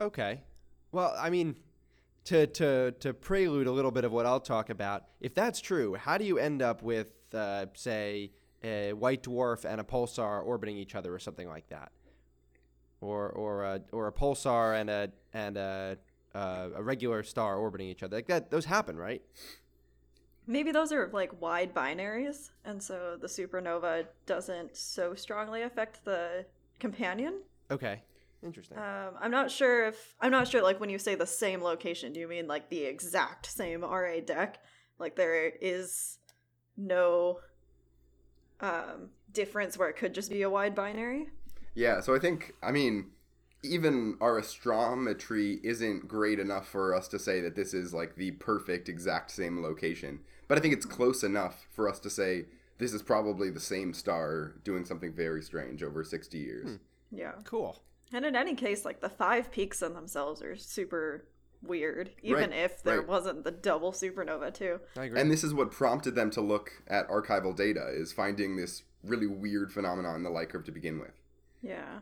Okay. 0.00 0.42
Well, 0.92 1.16
I 1.18 1.30
mean, 1.30 1.56
to 2.28 2.46
to 2.46 2.92
to 3.00 3.14
prelude 3.14 3.66
a 3.66 3.72
little 3.72 3.90
bit 3.90 4.04
of 4.04 4.12
what 4.12 4.26
I'll 4.26 4.40
talk 4.40 4.68
about, 4.68 5.04
if 5.20 5.34
that's 5.34 5.60
true, 5.60 5.94
how 5.94 6.18
do 6.18 6.24
you 6.24 6.38
end 6.38 6.60
up 6.60 6.82
with, 6.82 7.12
uh, 7.32 7.66
say, 7.74 8.32
a 8.62 8.92
white 8.92 9.22
dwarf 9.22 9.64
and 9.64 9.80
a 9.80 9.84
pulsar 9.84 10.44
orbiting 10.44 10.76
each 10.76 10.94
other, 10.94 11.14
or 11.14 11.18
something 11.18 11.48
like 11.48 11.68
that, 11.70 11.90
or 13.00 13.30
or 13.30 13.64
a 13.64 13.80
or 13.92 14.08
a 14.08 14.12
pulsar 14.12 14.78
and 14.78 14.90
a 14.90 15.10
and 15.32 15.56
a 15.56 15.96
uh, 16.34 16.68
a 16.76 16.82
regular 16.82 17.22
star 17.22 17.56
orbiting 17.56 17.88
each 17.88 18.02
other? 18.02 18.16
Like 18.16 18.26
that, 18.26 18.50
those 18.50 18.66
happen, 18.66 18.96
right? 18.96 19.22
Maybe 20.46 20.70
those 20.70 20.92
are 20.92 21.08
like 21.12 21.40
wide 21.40 21.74
binaries, 21.74 22.50
and 22.62 22.82
so 22.82 23.16
the 23.18 23.26
supernova 23.26 24.06
doesn't 24.26 24.76
so 24.76 25.14
strongly 25.14 25.62
affect 25.62 26.04
the 26.04 26.44
companion. 26.78 27.40
Okay. 27.70 28.02
Interesting. 28.42 28.78
Um, 28.78 29.14
I'm 29.20 29.30
not 29.30 29.50
sure 29.50 29.86
if 29.86 30.14
I'm 30.20 30.30
not 30.30 30.48
sure. 30.48 30.62
Like 30.62 30.80
when 30.80 30.90
you 30.90 30.98
say 30.98 31.14
the 31.14 31.26
same 31.26 31.62
location, 31.62 32.12
do 32.12 32.20
you 32.20 32.28
mean 32.28 32.46
like 32.46 32.70
the 32.70 32.84
exact 32.84 33.46
same 33.46 33.82
RA 33.82 34.20
Dec? 34.20 34.54
Like 34.98 35.16
there 35.16 35.52
is 35.60 36.18
no 36.76 37.40
um, 38.60 39.10
difference 39.32 39.76
where 39.76 39.88
it 39.88 39.96
could 39.96 40.14
just 40.14 40.30
be 40.30 40.42
a 40.42 40.50
wide 40.50 40.74
binary. 40.74 41.28
Yeah, 41.74 42.00
so 42.00 42.14
I 42.14 42.18
think, 42.18 42.54
I 42.62 42.72
mean, 42.72 43.10
even 43.62 44.16
our 44.20 44.40
astrometry 44.40 45.62
isn't 45.62 46.08
great 46.08 46.38
enough 46.38 46.68
for 46.68 46.94
us 46.94 47.08
to 47.08 47.18
say 47.18 47.40
that 47.40 47.54
this 47.54 47.74
is 47.74 47.92
like 47.92 48.16
the 48.16 48.32
perfect 48.32 48.88
exact 48.88 49.30
same 49.30 49.62
location. 49.62 50.20
But 50.46 50.58
I 50.58 50.60
think 50.60 50.74
it's 50.74 50.86
close 50.86 51.22
enough 51.22 51.66
for 51.70 51.88
us 51.88 51.98
to 52.00 52.10
say 52.10 52.46
this 52.78 52.92
is 52.92 53.02
probably 53.02 53.50
the 53.50 53.60
same 53.60 53.92
star 53.92 54.54
doing 54.64 54.84
something 54.84 55.12
very 55.12 55.42
strange 55.42 55.82
over 55.82 56.02
60 56.02 56.38
years. 56.38 56.78
Yeah. 57.10 57.32
cool. 57.44 57.82
And 58.12 58.24
in 58.24 58.34
any 58.36 58.54
case, 58.54 58.84
like 58.84 59.00
the 59.00 59.08
five 59.08 59.50
peaks 59.50 59.82
in 59.82 59.94
themselves 59.94 60.42
are 60.42 60.56
super 60.56 61.24
weird, 61.62 62.10
even 62.22 62.50
Right, 62.50 62.58
if 62.60 62.82
there 62.82 62.98
right. 63.00 63.08
wasn't 63.08 63.44
the 63.44 63.50
double 63.50 63.92
supernova 63.92 64.52
too. 64.54 64.80
I 64.96 65.04
agree. 65.04 65.20
And 65.20 65.30
this 65.30 65.44
is 65.44 65.52
what 65.52 65.70
prompted 65.70 66.14
them 66.14 66.30
to 66.30 66.40
look 66.40 66.70
at 66.86 67.08
archival 67.08 67.54
data 67.54 67.88
is 67.92 68.12
finding 68.12 68.56
this 68.56 68.82
really 69.04 69.26
weird 69.26 69.72
phenomenon 69.72 70.16
in 70.16 70.22
the 70.22 70.30
light 70.30 70.50
curve 70.50 70.64
to 70.64 70.72
begin 70.72 70.98
with. 70.98 71.12
Yeah. 71.62 71.98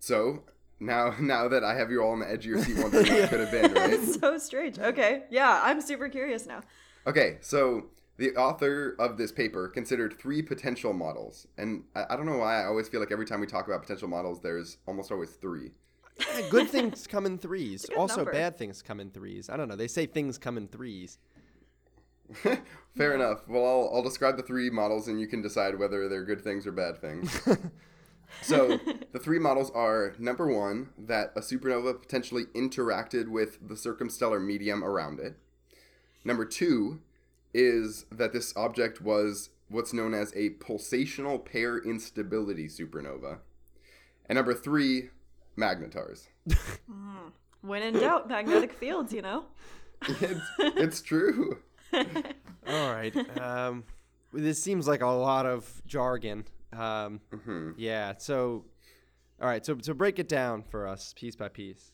So, 0.00 0.42
now 0.80 1.14
now 1.20 1.48
that 1.48 1.64
I 1.64 1.74
have 1.74 1.90
you 1.90 2.02
all 2.02 2.12
on 2.12 2.20
the 2.20 2.28
edge 2.30 2.44
of 2.46 2.50
your 2.50 2.62
seat 2.62 2.76
wondering 2.78 3.06
what 3.08 3.18
it 3.18 3.30
could 3.30 3.40
have 3.40 3.50
been, 3.50 3.72
right? 3.74 3.92
It's 3.92 4.18
so 4.20 4.38
strange. 4.38 4.78
Okay, 4.78 5.24
yeah, 5.30 5.60
I'm 5.64 5.80
super 5.80 6.08
curious 6.08 6.46
now. 6.46 6.60
Okay, 7.06 7.38
so 7.40 7.86
the 8.18 8.34
author 8.36 8.96
of 8.98 9.18
this 9.18 9.30
paper 9.30 9.68
considered 9.68 10.18
three 10.18 10.42
potential 10.42 10.92
models, 10.92 11.46
and 11.58 11.84
I, 11.94 12.04
I 12.10 12.16
don't 12.16 12.26
know 12.26 12.38
why 12.38 12.62
I 12.62 12.66
always 12.66 12.88
feel 12.88 13.00
like 13.00 13.12
every 13.12 13.26
time 13.26 13.40
we 13.40 13.46
talk 13.46 13.66
about 13.66 13.82
potential 13.82 14.08
models, 14.08 14.40
there's 14.40 14.78
almost 14.86 15.12
always 15.12 15.30
three. 15.30 15.72
Yeah, 16.18 16.48
good 16.48 16.70
things 16.70 17.06
come 17.06 17.26
in 17.26 17.38
threes. 17.38 17.84
Also, 17.96 18.16
number. 18.16 18.32
bad 18.32 18.56
things 18.56 18.82
come 18.82 19.00
in 19.00 19.10
threes. 19.10 19.50
I 19.50 19.56
don't 19.56 19.68
know. 19.68 19.76
They 19.76 19.88
say 19.88 20.06
things 20.06 20.38
come 20.38 20.56
in 20.56 20.68
threes. 20.68 21.18
Fair 22.96 23.14
enough. 23.14 23.46
Well, 23.46 23.64
I'll, 23.64 23.90
I'll 23.96 24.02
describe 24.02 24.36
the 24.36 24.42
three 24.42 24.70
models, 24.70 25.08
and 25.08 25.20
you 25.20 25.26
can 25.26 25.42
decide 25.42 25.78
whether 25.78 26.08
they're 26.08 26.24
good 26.24 26.42
things 26.42 26.66
or 26.66 26.72
bad 26.72 26.98
things. 26.98 27.38
so 28.42 28.80
the 29.12 29.18
three 29.18 29.38
models 29.38 29.70
are 29.74 30.14
number 30.18 30.46
one, 30.46 30.88
that 30.98 31.32
a 31.36 31.40
supernova 31.40 32.00
potentially 32.00 32.44
interacted 32.54 33.28
with 33.28 33.66
the 33.66 33.74
circumstellar 33.74 34.42
medium 34.42 34.82
around 34.82 35.20
it. 35.20 35.36
Number 36.24 36.44
two 36.44 37.00
is 37.56 38.04
that 38.12 38.34
this 38.34 38.54
object 38.54 39.00
was 39.00 39.48
what's 39.68 39.94
known 39.94 40.12
as 40.12 40.30
a 40.36 40.50
pulsational 40.50 41.42
pair 41.42 41.78
instability 41.78 42.68
supernova. 42.68 43.38
And 44.28 44.36
number 44.36 44.54
three, 44.54 45.08
magnetars. 45.56 46.28
When 47.62 47.82
in 47.82 47.94
doubt, 47.94 48.28
magnetic 48.28 48.74
fields, 48.74 49.12
you 49.12 49.22
know? 49.22 49.44
it's, 50.06 50.40
it's 50.58 51.00
true. 51.00 51.58
All 51.92 52.92
right. 52.92 53.16
Um, 53.40 53.84
this 54.32 54.62
seems 54.62 54.86
like 54.86 55.00
a 55.00 55.06
lot 55.06 55.46
of 55.46 55.82
jargon. 55.86 56.44
Um, 56.72 57.20
hmm 57.32 57.70
yeah. 57.76 58.14
So, 58.18 58.64
all 59.40 59.48
right. 59.48 59.64
So, 59.64 59.78
so 59.80 59.94
break 59.94 60.18
it 60.18 60.28
down 60.28 60.62
for 60.62 60.86
us, 60.86 61.14
piece 61.16 61.36
by 61.36 61.48
piece. 61.48 61.92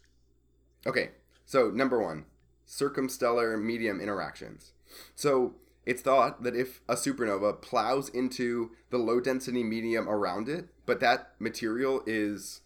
Okay, 0.87 1.11
so 1.47 1.71
number 1.71 2.03
one, 2.03 2.25
circumstellar 2.67 3.63
medium 3.63 4.01
interactions. 4.01 4.73
So 5.15 5.55
it's 5.85 6.03
thought 6.03 6.43
that 6.43 6.55
if 6.55 6.81
a 6.89 6.95
supernova 6.95 7.61
plows 7.61 8.09
into 8.09 8.71
the 8.91 8.99
low 8.99 9.21
density 9.21 9.63
medium 9.63 10.09
around 10.09 10.49
it, 10.49 10.67
but 10.87 11.01
that 11.01 11.33
material 11.39 12.03
is 12.07 12.61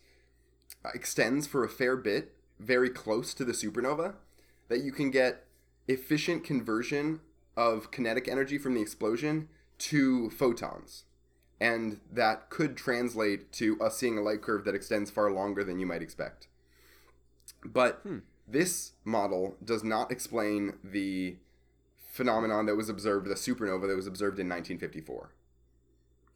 uh, 0.84 0.90
extends 0.94 1.46
for 1.46 1.64
a 1.64 1.68
fair 1.68 1.96
bit 1.96 2.34
very 2.58 2.90
close 2.90 3.34
to 3.34 3.44
the 3.44 3.52
supernova, 3.52 4.14
that 4.68 4.82
you 4.82 4.92
can 4.92 5.10
get 5.10 5.44
efficient 5.88 6.44
conversion 6.44 7.20
of 7.56 7.90
kinetic 7.90 8.28
energy 8.28 8.58
from 8.58 8.74
the 8.74 8.82
explosion 8.82 9.48
to 9.78 10.30
photons. 10.30 11.04
And 11.58 12.00
that 12.12 12.50
could 12.50 12.76
translate 12.76 13.50
to 13.52 13.80
us 13.80 13.96
seeing 13.96 14.18
a 14.18 14.22
light 14.22 14.42
curve 14.42 14.64
that 14.64 14.74
extends 14.74 15.10
far 15.10 15.30
longer 15.30 15.64
than 15.64 15.78
you 15.78 15.86
might 15.86 16.02
expect. 16.02 16.48
But 17.64 18.04
this 18.46 18.92
model 19.04 19.56
does 19.64 19.82
not 19.82 20.12
explain 20.12 20.74
the 20.84 21.36
phenomenon 22.16 22.66
that 22.66 22.76
was 22.76 22.88
observed, 22.88 23.26
the 23.28 23.34
supernova 23.34 23.86
that 23.88 23.96
was 23.96 24.06
observed 24.06 24.38
in 24.38 24.48
1954. 24.48 25.30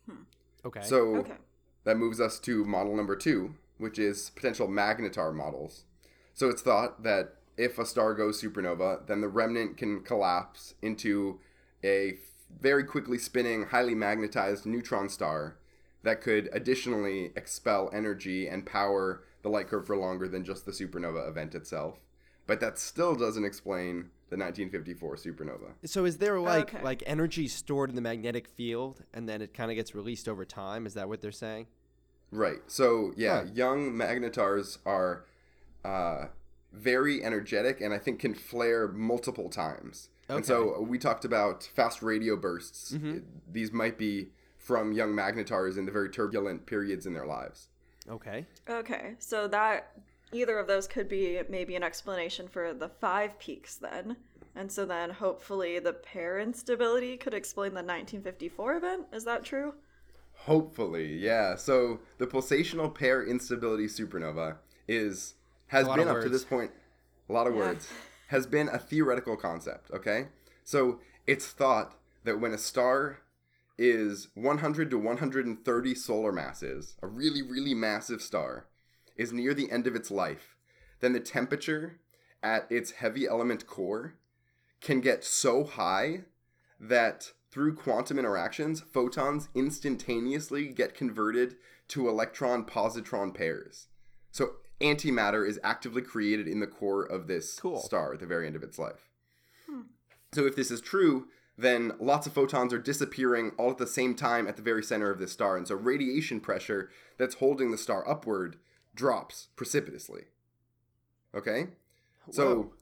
Hmm. 0.07 0.23
Okay. 0.65 0.81
So 0.83 1.17
Okay. 1.17 1.37
that 1.85 1.97
moves 1.97 2.21
us 2.21 2.39
to 2.41 2.65
model 2.65 2.97
number 2.97 3.17
two, 3.17 3.55
which 3.79 3.99
is 3.99 4.31
potential 4.31 4.69
magnetar 4.69 5.35
models. 5.35 5.85
So 6.35 6.49
it's 6.49 6.63
thought 6.63 7.03
that 7.03 7.37
if 7.57 7.79
a 7.79 7.87
star 7.87 8.15
goes 8.15 8.41
supernova, 8.43 9.07
then 9.07 9.21
the 9.21 9.29
remnant 9.29 9.77
can 9.77 10.03
collapse 10.03 10.75
into 10.83 11.41
a 11.85 12.19
very 12.61 12.85
quickly 12.85 13.19
spinning, 13.19 13.65
highly 13.67 13.95
magnetized 13.95 14.67
neutron 14.67 15.09
star 15.09 15.57
that 16.03 16.21
could 16.21 16.49
additionally 16.53 17.33
expel 17.37 17.91
energy 17.93 18.49
and 18.49 18.67
power 18.67 19.23
the 19.43 19.49
light 19.51 19.69
curve 19.69 19.87
for 19.87 19.97
longer 19.97 20.29
than 20.29 20.45
just 20.45 20.65
the 20.67 20.73
supernova 20.73 21.29
event 21.29 21.55
itself. 21.55 22.01
But 22.47 22.61
that 22.61 22.79
still 22.79 23.15
doesn't 23.15 23.45
explain 23.45 24.11
the 24.31 24.37
1954 24.37 25.17
supernova. 25.17 25.73
So 25.85 26.05
is 26.05 26.19
there 26.19 26.39
like 26.41 26.73
Okay. 26.75 26.83
like 26.83 27.03
energy 27.05 27.49
stored 27.49 27.91
in 27.91 27.97
the 27.97 28.03
magnetic 28.03 28.47
field 28.49 29.03
and 29.13 29.29
then 29.29 29.43
it 29.43 29.53
kind 29.53 29.71
of 29.71 29.75
gets 29.77 29.95
released 29.95 30.29
over 30.29 30.45
time? 30.45 30.87
Is 30.87 30.95
that 30.95 31.09
what 31.09 31.21
they're 31.21 31.33
saying? 31.33 31.67
Right. 32.31 32.61
So 32.69 33.13
yeah, 33.17 33.43
Huh. 33.45 33.51
young 33.53 33.93
magnetars 33.93 34.79
are 34.87 35.25
uh, 35.85 36.27
very 36.73 37.25
energetic 37.25 37.81
and 37.81 37.93
I 37.93 37.99
think 37.99 38.21
can 38.21 38.35
flare 38.35 38.87
multiple 38.89 39.49
times. 39.51 40.09
And 40.29 40.47
so 40.47 40.81
we 40.83 40.97
talked 40.97 41.25
about 41.25 41.65
fast 41.75 42.03
radio 42.03 42.37
bursts. 42.37 42.93
Mhm. 42.93 43.25
These 43.51 43.73
might 43.73 43.99
be 43.99 44.31
from 44.59 44.93
young 44.93 45.13
magnetars 45.13 45.77
in 45.77 45.87
the 45.87 45.91
very 45.91 46.09
turbulent 46.09 46.67
periods 46.67 47.05
in 47.05 47.15
their 47.15 47.27
lives. 47.27 47.69
Okay. 48.09 48.47
Okay, 48.69 49.17
so 49.19 49.49
that 49.49 49.99
either 50.33 50.59
of 50.59 50.67
those 50.67 50.87
could 50.87 51.09
be 51.09 51.41
maybe 51.49 51.77
an 51.77 51.83
explanation 51.83 52.49
for 52.49 52.73
the 52.73 52.89
five 52.89 53.39
peaks 53.39 53.77
then. 53.77 54.17
And 54.55 54.71
so 54.71 54.85
then 54.85 55.11
hopefully 55.11 55.79
the 55.79 55.93
pair 55.93 56.39
instability 56.39 57.17
could 57.17 57.35
explain 57.35 57.71
the 57.71 57.83
1954 57.83 58.77
event. 58.77 59.07
Is 59.13 59.25
that 59.25 59.45
true? 59.45 59.75
Hopefully, 60.35 61.17
yeah. 61.17 61.55
So 61.55 62.01
the 62.19 62.27
pulsational 62.27 62.93
pair 62.95 63.23
instability 63.25 63.87
supernova 63.87 64.57
is 64.89 65.35
has 65.69 65.87
been 65.89 66.09
of 66.09 66.17
up 66.17 66.23
to 66.23 66.29
this 66.29 66.45
point 66.45 66.73
a 67.29 67.33
lot 67.33 67.47
of 67.47 67.55
Yeah. 67.55 67.61
words 67.61 67.89
has 68.29 68.47
been 68.47 68.69
a 68.69 68.79
theoretical 68.79 69.37
concept, 69.37 69.91
okay? 69.93 70.29
So 70.65 71.01
it's 71.27 71.47
thought 71.49 71.95
that 72.25 72.41
when 72.41 72.53
a 72.53 72.59
star 72.59 73.19
is 73.79 74.29
100 74.35 74.91
to 74.91 74.99
130 74.99 75.95
solar 75.95 76.33
masses, 76.33 76.97
a 77.03 77.07
really 77.07 77.43
really 77.43 77.75
massive 77.75 78.21
star 78.21 78.67
is 79.21 79.33
near 79.35 79.53
the 79.53 79.71
end 79.71 79.87
of 79.87 79.95
its 79.95 80.11
life, 80.11 80.57
then 81.01 81.13
the 81.13 81.21
temperature 81.21 82.01
at 82.43 82.67
its 82.71 82.93
heavy 82.93 83.27
element 83.27 83.67
core 83.67 84.15
can 84.81 85.01
get 85.01 85.23
so 85.23 85.63
high 85.63 86.23
that 86.81 87.33
through 87.51 87.75
quantum 87.75 88.19
interactions, 88.19 88.81
photons 88.81 89.51
instantaneously 89.55 90.69
get 90.69 90.95
converted 90.95 91.57
to 91.89 92.09
electron 92.09 92.65
positron 92.65 93.35
pairs. 93.35 93.89
So 94.31 94.53
antimatter 94.81 95.47
is 95.47 95.61
actively 95.63 96.01
created 96.01 96.49
in 96.49 96.61
the 96.61 96.67
core 96.67 97.03
of 97.03 97.27
this 97.27 97.59
Cool. 97.59 97.81
star 97.81 98.15
at 98.15 98.21
the 98.21 98.27
very 98.27 98.47
end 98.47 98.57
of 98.57 98.63
its 98.63 98.79
life. 98.79 99.11
Hmm. 99.69 99.83
So 100.33 100.47
if 100.47 100.57
this 100.57 100.71
is 100.71 100.81
true, 100.81 101.27
then 101.59 101.93
lots 102.01 102.27
of 102.27 102.33
photons 102.33 102.73
are 102.73 102.79
disappearing 102.79 103.53
all 103.59 103.71
at 103.71 103.77
the 103.77 103.87
same 103.87 104.15
time 104.15 104.49
at 104.49 104.57
the 104.57 104.63
very 104.63 104.83
center 104.83 105.11
of 105.11 105.19
this 105.19 105.33
star. 105.33 105.59
And 105.59 105.69
so 105.69 105.75
radiation 105.75 106.41
pressure 106.41 106.89
that's 107.19 107.35
holding 107.35 107.71
the 107.71 107.77
star 107.77 108.09
upward 108.09 108.57
drops 108.95 109.49
precipitously. 109.57 110.23
Okay? 111.35 111.69
So, 112.31 112.55
Whoa. 112.55 112.73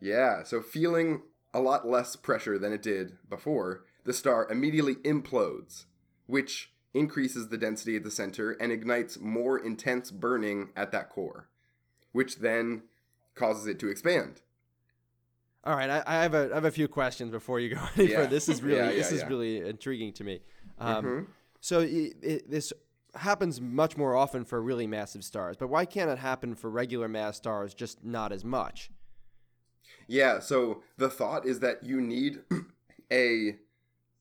yeah, 0.00 0.42
so 0.42 0.60
feeling 0.62 1.22
a 1.54 1.60
lot 1.60 1.86
less 1.86 2.16
pressure 2.16 2.58
than 2.58 2.72
it 2.72 2.82
did 2.82 3.16
before, 3.28 3.84
the 4.04 4.12
star 4.12 4.50
immediately 4.50 4.96
implodes, 4.96 5.84
which 6.26 6.72
increases 6.94 7.48
the 7.48 7.58
density 7.58 7.96
at 7.96 8.04
the 8.04 8.10
center 8.10 8.52
and 8.52 8.72
ignites 8.72 9.18
more 9.20 9.58
intense 9.58 10.10
burning 10.10 10.70
at 10.76 10.92
that 10.92 11.10
core, 11.10 11.48
which 12.12 12.38
then 12.38 12.82
causes 13.34 13.66
it 13.66 13.78
to 13.80 13.88
expand. 13.88 14.40
All 15.64 15.74
right, 15.76 15.90
I, 15.90 16.02
I 16.06 16.22
have 16.22 16.34
a 16.34 16.50
I 16.52 16.54
have 16.54 16.64
a 16.64 16.70
few 16.70 16.86
questions 16.88 17.30
before 17.32 17.58
you 17.58 17.74
go 17.74 17.80
any 17.96 18.08
Yeah. 18.10 18.16
further. 18.18 18.28
This 18.30 18.48
is 18.48 18.62
really 18.62 18.78
Yeah, 18.78 18.90
yeah, 18.90 18.96
this 18.96 19.12
is 19.12 19.24
really 19.24 19.58
intriguing 19.68 20.12
to 20.14 20.24
me. 20.24 20.40
Um, 20.78 21.04
Mhm. 21.04 21.26
So 21.60 21.80
i 21.80 22.12
it, 22.22 22.50
this 22.50 22.72
happens 23.18 23.60
much 23.60 23.96
more 23.96 24.14
often 24.14 24.44
for 24.44 24.60
really 24.60 24.86
massive 24.86 25.24
stars, 25.24 25.56
but 25.56 25.68
why 25.68 25.84
can't 25.84 26.10
it 26.10 26.18
happen 26.18 26.54
for 26.54 26.70
regular 26.70 27.08
mass 27.08 27.36
stars, 27.36 27.74
just 27.74 28.04
not 28.04 28.32
as 28.32 28.44
much? 28.44 28.90
Yeah, 30.06 30.38
so 30.40 30.82
the 30.96 31.10
thought 31.10 31.46
is 31.46 31.60
that 31.60 31.84
you 31.84 32.00
need 32.00 32.40
a 33.12 33.56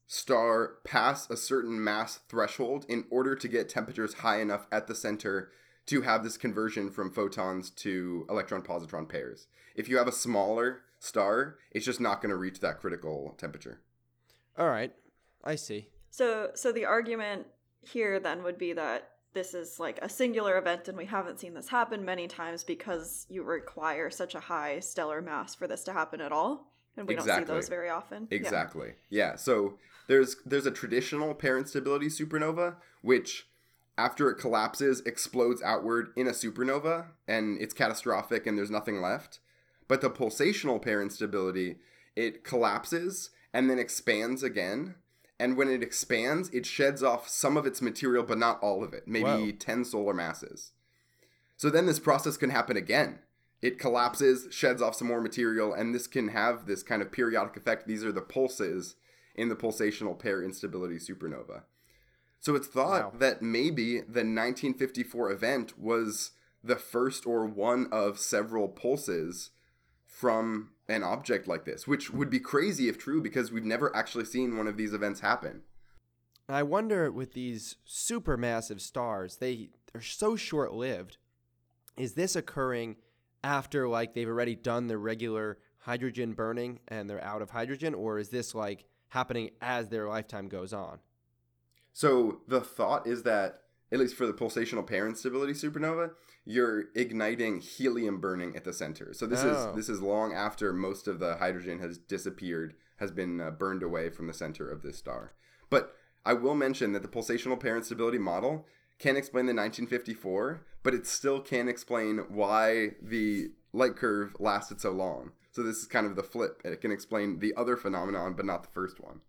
star 0.07 0.75
pass 0.83 1.29
a 1.29 1.37
certain 1.37 1.83
mass 1.83 2.19
threshold 2.29 2.85
in 2.87 3.05
order 3.09 3.35
to 3.35 3.47
get 3.47 3.69
temperatures 3.69 4.15
high 4.15 4.39
enough 4.39 4.67
at 4.71 4.87
the 4.87 4.95
center 4.95 5.51
to 5.87 6.01
have 6.01 6.23
this 6.23 6.37
conversion 6.37 6.89
from 6.89 7.11
photons 7.11 7.69
to 7.69 8.25
electron 8.29 8.61
positron 8.61 9.07
pairs. 9.07 9.47
If 9.75 9.89
you 9.89 9.97
have 9.97 10.07
a 10.07 10.11
smaller 10.11 10.81
star, 10.99 11.57
it's 11.71 11.85
just 11.85 11.99
not 11.99 12.21
going 12.21 12.29
to 12.29 12.35
reach 12.35 12.59
that 12.59 12.79
critical 12.79 13.35
temperature. 13.37 13.81
All 14.57 14.69
right, 14.69 14.93
I 15.43 15.55
see. 15.55 15.89
So 16.09 16.51
so 16.55 16.71
the 16.71 16.85
argument 16.85 17.47
here 17.87 18.19
then 18.19 18.43
would 18.43 18.57
be 18.57 18.73
that 18.73 19.09
this 19.33 19.53
is 19.53 19.79
like 19.79 19.99
a 20.01 20.09
singular 20.09 20.57
event 20.57 20.87
and 20.87 20.97
we 20.97 21.05
haven't 21.05 21.39
seen 21.39 21.53
this 21.53 21.67
happen 21.67 22.03
many 22.03 22.27
times 22.27 22.63
because 22.63 23.27
you 23.29 23.43
require 23.43 24.09
such 24.09 24.33
a 24.33 24.39
high 24.39 24.79
stellar 24.79 25.21
mass 25.21 25.53
for 25.53 25.67
this 25.67 25.83
to 25.83 25.93
happen 25.93 26.21
at 26.21 26.31
all. 26.31 26.71
And 26.97 27.07
we 27.07 27.15
don't 27.15 27.27
see 27.27 27.43
those 27.43 27.67
very 27.67 27.89
often. 27.89 28.27
Exactly. 28.31 28.93
Yeah. 29.09 29.35
So 29.35 29.77
there's 30.07 30.37
there's 30.45 30.65
a 30.65 30.71
traditional 30.71 31.33
pair 31.33 31.57
instability 31.57 32.07
supernova 32.07 32.75
which 33.01 33.47
after 33.97 34.29
it 34.29 34.35
collapses 34.35 35.01
explodes 35.01 35.61
outward 35.61 36.11
in 36.15 36.27
a 36.27 36.31
supernova 36.31 37.07
and 37.27 37.59
it's 37.61 37.73
catastrophic 37.73 38.47
and 38.47 38.57
there's 38.57 38.71
nothing 38.71 39.01
left. 39.01 39.39
But 39.87 40.01
the 40.01 40.09
pulsational 40.09 40.81
pair 40.81 41.01
instability 41.01 41.75
it 42.15 42.45
collapses 42.45 43.31
and 43.53 43.69
then 43.69 43.79
expands 43.79 44.43
again. 44.43 44.95
And 45.39 45.57
when 45.57 45.69
it 45.69 45.83
expands, 45.83 46.49
it 46.49 46.65
sheds 46.65 47.03
off 47.03 47.27
some 47.27 47.57
of 47.57 47.65
its 47.65 47.81
material, 47.81 48.23
but 48.23 48.37
not 48.37 48.59
all 48.61 48.83
of 48.83 48.93
it. 48.93 49.07
Maybe 49.07 49.23
Whoa. 49.23 49.51
10 49.51 49.85
solar 49.85 50.13
masses. 50.13 50.71
So 51.57 51.69
then 51.69 51.85
this 51.85 51.99
process 51.99 52.37
can 52.37 52.49
happen 52.49 52.77
again. 52.77 53.19
It 53.61 53.79
collapses, 53.79 54.47
sheds 54.51 54.81
off 54.81 54.95
some 54.95 55.07
more 55.07 55.21
material, 55.21 55.73
and 55.73 55.93
this 55.93 56.07
can 56.07 56.29
have 56.29 56.65
this 56.65 56.83
kind 56.83 57.01
of 57.01 57.11
periodic 57.11 57.57
effect. 57.57 57.87
These 57.87 58.03
are 58.03 58.11
the 58.11 58.21
pulses 58.21 58.95
in 59.35 59.49
the 59.49 59.55
pulsational 59.55 60.17
pair 60.17 60.41
instability 60.43 60.95
supernova. 60.95 61.63
So 62.39 62.55
it's 62.55 62.67
thought 62.67 63.13
Wow. 63.13 63.19
that 63.19 63.41
maybe 63.41 63.99
the 64.01 64.23
1954 64.23 65.31
event 65.31 65.79
was 65.79 66.31
the 66.63 66.75
first 66.75 67.25
or 67.25 67.45
one 67.45 67.87
of 67.91 68.19
several 68.19 68.67
pulses 68.67 69.49
from 70.15 70.69
an 70.87 71.03
object 71.03 71.45
like 71.45 71.65
this, 71.65 71.85
which 71.85 72.09
would 72.09 72.29
be 72.29 72.39
crazy 72.39 72.87
if 72.87 72.97
true 72.97 73.21
because 73.21 73.51
we've 73.51 73.65
never 73.65 73.93
actually 73.93 74.23
seen 74.23 74.55
one 74.55 74.65
of 74.65 74.77
these 74.77 74.93
events 74.93 75.19
happen. 75.19 75.61
I 76.47 76.63
wonder 76.63 77.11
with 77.11 77.33
these 77.33 77.75
supermassive 77.85 78.79
stars, 78.79 79.37
they 79.37 79.71
are 79.93 80.01
so 80.01 80.37
short 80.37 80.73
lived. 80.73 81.17
Is 81.97 82.13
this 82.13 82.33
occurring 82.33 82.95
after 83.43 83.89
like 83.89 84.13
they've 84.13 84.25
already 84.25 84.55
done 84.55 84.87
the 84.87 84.97
regular 84.97 85.57
hydrogen 85.79 86.31
burning 86.31 86.79
and 86.87 87.09
they're 87.09 87.21
out 87.21 87.41
of 87.41 87.49
hydrogen, 87.49 87.93
or 87.93 88.17
is 88.17 88.29
this 88.29 88.55
like 88.55 88.85
happening 89.09 89.49
as 89.59 89.89
their 89.89 90.07
lifetime 90.07 90.47
goes 90.47 90.71
on? 90.71 90.99
So 91.91 92.39
the 92.47 92.61
thought 92.61 93.05
is 93.05 93.23
that, 93.23 93.63
at 93.91 93.99
least 93.99 94.15
for 94.15 94.25
the 94.25 94.33
pulsational 94.33 94.85
pair 94.85 95.07
instability 95.07 95.53
supernova, 95.53 96.11
you're 96.45 96.85
igniting 96.95 97.59
helium 97.59 98.19
burning 98.19 98.55
at 98.55 98.63
the 98.63 98.73
center. 98.73 99.13
So 99.13 99.25
this 99.25 99.43
Oh. 99.43 99.69
is 99.71 99.75
this 99.75 99.89
is 99.89 100.01
long 100.01 100.33
after 100.33 100.73
most 100.73 101.07
of 101.07 101.19
the 101.19 101.35
hydrogen 101.37 101.79
has 101.79 101.97
disappeared, 101.97 102.75
has 102.97 103.11
been 103.11 103.39
uh, 103.41 103.51
burned 103.51 103.83
away 103.83 104.09
from 104.09 104.27
the 104.27 104.33
center 104.33 104.69
of 104.69 104.81
this 104.81 104.97
star. 104.97 105.33
But 105.69 105.95
I 106.25 106.33
will 106.33 106.55
mention 106.55 106.93
that 106.93 107.01
the 107.03 107.07
pulsational 107.07 107.59
pair 107.59 107.75
instability 107.77 108.17
model 108.17 108.65
can 108.97 109.15
explain 109.17 109.45
the 109.45 109.53
1954, 109.53 110.61
but 110.83 110.93
it 110.93 111.05
still 111.05 111.39
can't 111.41 111.69
explain 111.69 112.19
why 112.29 112.91
the 113.01 113.51
light 113.73 113.95
curve 113.95 114.35
lasted 114.39 114.79
so 114.81 114.91
long. 114.91 115.31
So 115.51 115.63
this 115.63 115.77
is 115.77 115.87
kind 115.87 116.05
of 116.05 116.15
the 116.15 116.23
flip. 116.23 116.61
It 116.63 116.81
can 116.81 116.91
explain 116.91 117.39
the 117.39 117.53
other 117.55 117.75
phenomenon, 117.77 118.33
but 118.33 118.45
not 118.45 118.63
the 118.63 118.69
first 118.69 118.99
one. 118.99 119.21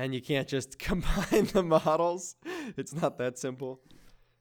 And 0.00 0.14
you 0.14 0.22
can't 0.22 0.48
just 0.48 0.78
combine 0.78 1.44
the 1.52 1.62
models. 1.62 2.36
It's 2.78 2.94
not 2.94 3.18
that 3.18 3.38
simple. 3.38 3.80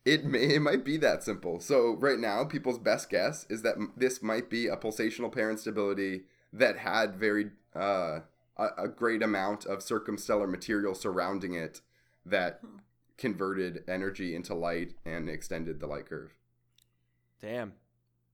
It 0.05 0.23
may 0.23 0.55
it 0.55 0.61
might 0.61 0.85
be 0.85 0.95
that 0.97 1.21
simple. 1.21 1.59
So 1.59 1.97
right 1.99 2.17
now, 2.17 2.45
people's 2.45 2.79
best 2.79 3.09
guess 3.09 3.45
is 3.49 3.61
that 3.63 3.75
this 3.97 4.23
might 4.23 4.49
be 4.49 4.67
a 4.67 4.77
pulsational 4.77 5.29
pair 5.29 5.51
instability 5.51 6.21
that 6.53 6.77
had 6.77 7.17
very 7.17 7.51
uh, 7.75 8.21
a, 8.55 8.67
a 8.77 8.87
great 8.87 9.21
amount 9.21 9.65
of 9.65 9.79
circumstellar 9.79 10.49
material 10.49 10.95
surrounding 10.95 11.55
it 11.55 11.81
that 12.25 12.61
converted 13.17 13.83
energy 13.85 14.35
into 14.35 14.53
light 14.53 14.93
and 15.05 15.29
extended 15.29 15.81
the 15.81 15.87
light 15.87 16.05
curve. 16.05 16.37
Damn. 17.41 17.73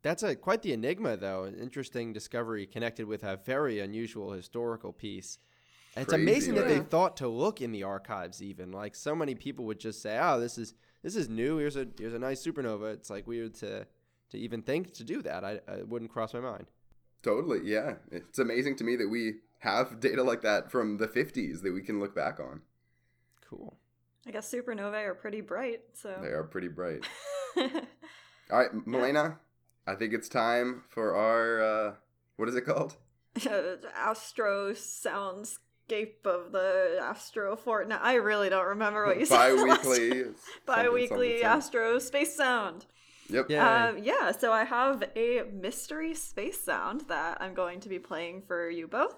That's 0.03 0.21
a 0.21 0.35
quite 0.35 0.61
the 0.61 0.73
enigma 0.73 1.17
though. 1.17 1.45
An 1.45 1.55
interesting 1.55 2.13
discovery 2.13 2.67
connected 2.67 3.07
with 3.07 3.23
a 3.23 3.39
very 3.43 3.79
unusual 3.79 4.33
historical 4.33 4.93
piece. 4.93 5.39
And 5.95 6.03
it's 6.03 6.13
Crazy, 6.13 6.23
amazing 6.23 6.55
that 6.55 6.67
they 6.67 6.79
thought 6.79 7.17
to 7.17 7.27
look 7.27 7.61
in 7.61 7.71
the 7.71 7.83
archives 7.83 8.41
even. 8.41 8.71
Like 8.71 8.95
so 8.95 9.15
many 9.15 9.33
people 9.33 9.65
would 9.65 9.79
just 9.79 10.01
say, 10.01 10.19
"Oh, 10.21 10.39
this 10.39 10.57
is 10.57 10.73
this 11.03 11.15
is 11.15 11.29
new. 11.29 11.57
Here's 11.57 11.77
a 11.77 11.87
here's 11.97 12.13
a 12.13 12.19
nice 12.19 12.45
supernova." 12.45 12.93
It's 12.93 13.09
like 13.09 13.25
weird 13.27 13.55
to 13.55 13.87
to 14.31 14.37
even 14.37 14.61
think 14.61 14.93
to 14.93 15.03
do 15.03 15.21
that. 15.21 15.45
I, 15.45 15.59
I 15.67 15.83
wouldn't 15.83 16.11
cross 16.11 16.33
my 16.33 16.41
mind. 16.41 16.67
Totally, 17.23 17.61
yeah. 17.63 17.95
It's 18.11 18.39
amazing 18.39 18.75
to 18.77 18.83
me 18.83 18.95
that 18.97 19.07
we 19.07 19.35
have 19.59 19.99
data 19.99 20.21
like 20.21 20.41
that 20.41 20.69
from 20.69 20.97
the 20.97 21.07
50s 21.07 21.63
that 21.63 21.73
we 21.73 21.81
can 21.81 21.99
look 21.99 22.13
back 22.13 22.39
on. 22.39 22.61
Cool. 23.49 23.77
I 24.27 24.31
guess 24.31 24.51
supernovae 24.51 25.05
are 25.05 25.15
pretty 25.15 25.41
bright, 25.41 25.81
so. 25.93 26.15
They 26.21 26.27
are 26.29 26.43
pretty 26.43 26.67
bright. 26.67 27.03
All 27.57 27.71
right, 28.51 28.69
Malena, 28.85 29.39
I 29.87 29.95
think 29.95 30.13
it's 30.13 30.29
time 30.29 30.83
for 30.89 31.15
our 31.15 31.61
uh, 31.61 31.93
what 32.35 32.49
is 32.49 32.55
it 32.55 32.61
called? 32.61 32.95
Astro 33.95 34.73
soundscape 35.89 36.25
of 36.25 36.51
the 36.51 36.99
Astro 37.01 37.55
Fortnite. 37.55 37.99
I 38.01 38.15
really 38.15 38.49
don't 38.49 38.67
remember 38.67 39.05
what 39.05 39.19
you 39.19 39.25
said. 39.25 39.53
last 39.53 39.83
Bi-weekly. 39.83 40.23
Bi-weekly 40.65 41.07
something, 41.07 41.31
something. 41.41 41.43
Astro 41.43 41.99
Space 41.99 42.35
Sound. 42.35 42.85
Yep. 43.29 43.45
Yeah. 43.49 43.85
Um, 43.87 43.97
yeah, 44.03 44.31
so 44.31 44.51
I 44.51 44.65
have 44.65 45.03
a 45.15 45.43
mystery 45.51 46.13
space 46.13 46.61
sound 46.61 47.01
that 47.07 47.41
I'm 47.41 47.55
going 47.55 47.79
to 47.81 47.89
be 47.89 47.97
playing 47.97 48.43
for 48.47 48.69
you 48.69 48.87
both. 48.87 49.15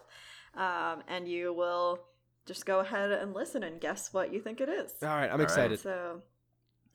Um, 0.56 1.04
and 1.08 1.28
you 1.28 1.54
will 1.54 2.00
just 2.46 2.66
go 2.66 2.80
ahead 2.80 3.12
and 3.12 3.34
listen 3.34 3.64
and 3.64 3.82
guess 3.82 4.14
what 4.14 4.34
you 4.34 4.40
think 4.40 4.62
it 4.62 4.70
is. 4.70 4.94
All 5.04 5.10
right, 5.10 5.26
I'm 5.26 5.32
All 5.32 5.38
right. 5.40 5.44
excited. 5.44 5.80
So, 5.80 6.22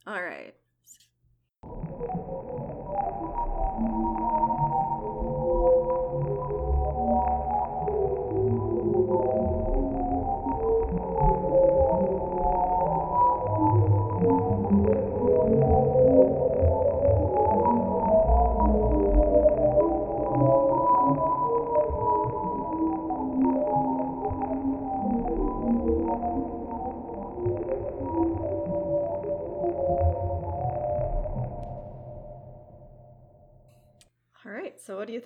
all 0.07 0.23
right. 0.23 0.55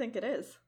Think 0.07 0.25
it 0.25 0.25
is? 0.25 0.59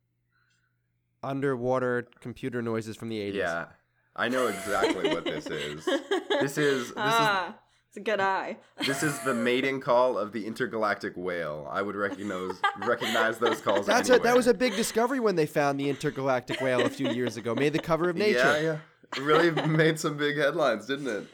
Underwater 1.22 2.08
computer 2.20 2.62
noises 2.62 2.96
from 2.96 3.08
the 3.08 3.18
80s. 3.18 3.34
Yeah, 3.34 3.66
I 4.14 4.28
know 4.28 4.46
exactly 4.48 5.08
what 5.10 5.24
this 5.24 5.46
is. 5.46 5.88
This 6.40 6.56
is 6.56 6.86
this 6.90 6.94
ah, 6.96 7.56
it's 7.88 7.96
a 7.96 8.00
good 8.00 8.20
eye. 8.20 8.58
is 8.78 8.86
this 8.86 9.02
is 9.02 9.18
the 9.24 9.34
mating 9.34 9.80
call 9.80 10.16
of 10.16 10.30
the 10.30 10.46
intergalactic 10.46 11.14
whale. 11.16 11.66
I 11.68 11.82
would 11.82 11.96
recognize 11.96 12.52
recognize 12.86 13.38
those 13.38 13.60
calls. 13.60 13.86
That's 13.86 14.08
a, 14.08 14.20
that 14.20 14.36
was 14.36 14.46
a 14.46 14.54
big 14.54 14.76
discovery 14.76 15.18
when 15.18 15.34
they 15.34 15.46
found 15.46 15.80
the 15.80 15.90
intergalactic 15.90 16.60
whale 16.60 16.86
a 16.86 16.90
few 16.90 17.10
years 17.10 17.36
ago. 17.36 17.56
Made 17.56 17.72
the 17.72 17.80
cover 17.80 18.08
of 18.08 18.14
Nature. 18.14 18.38
Yeah, 18.38 18.60
yeah. 18.60 18.76
It 19.16 19.22
really 19.22 19.50
made 19.66 19.98
some 19.98 20.16
big 20.16 20.36
headlines, 20.36 20.86
didn't 20.86 21.08
it? 21.08 21.26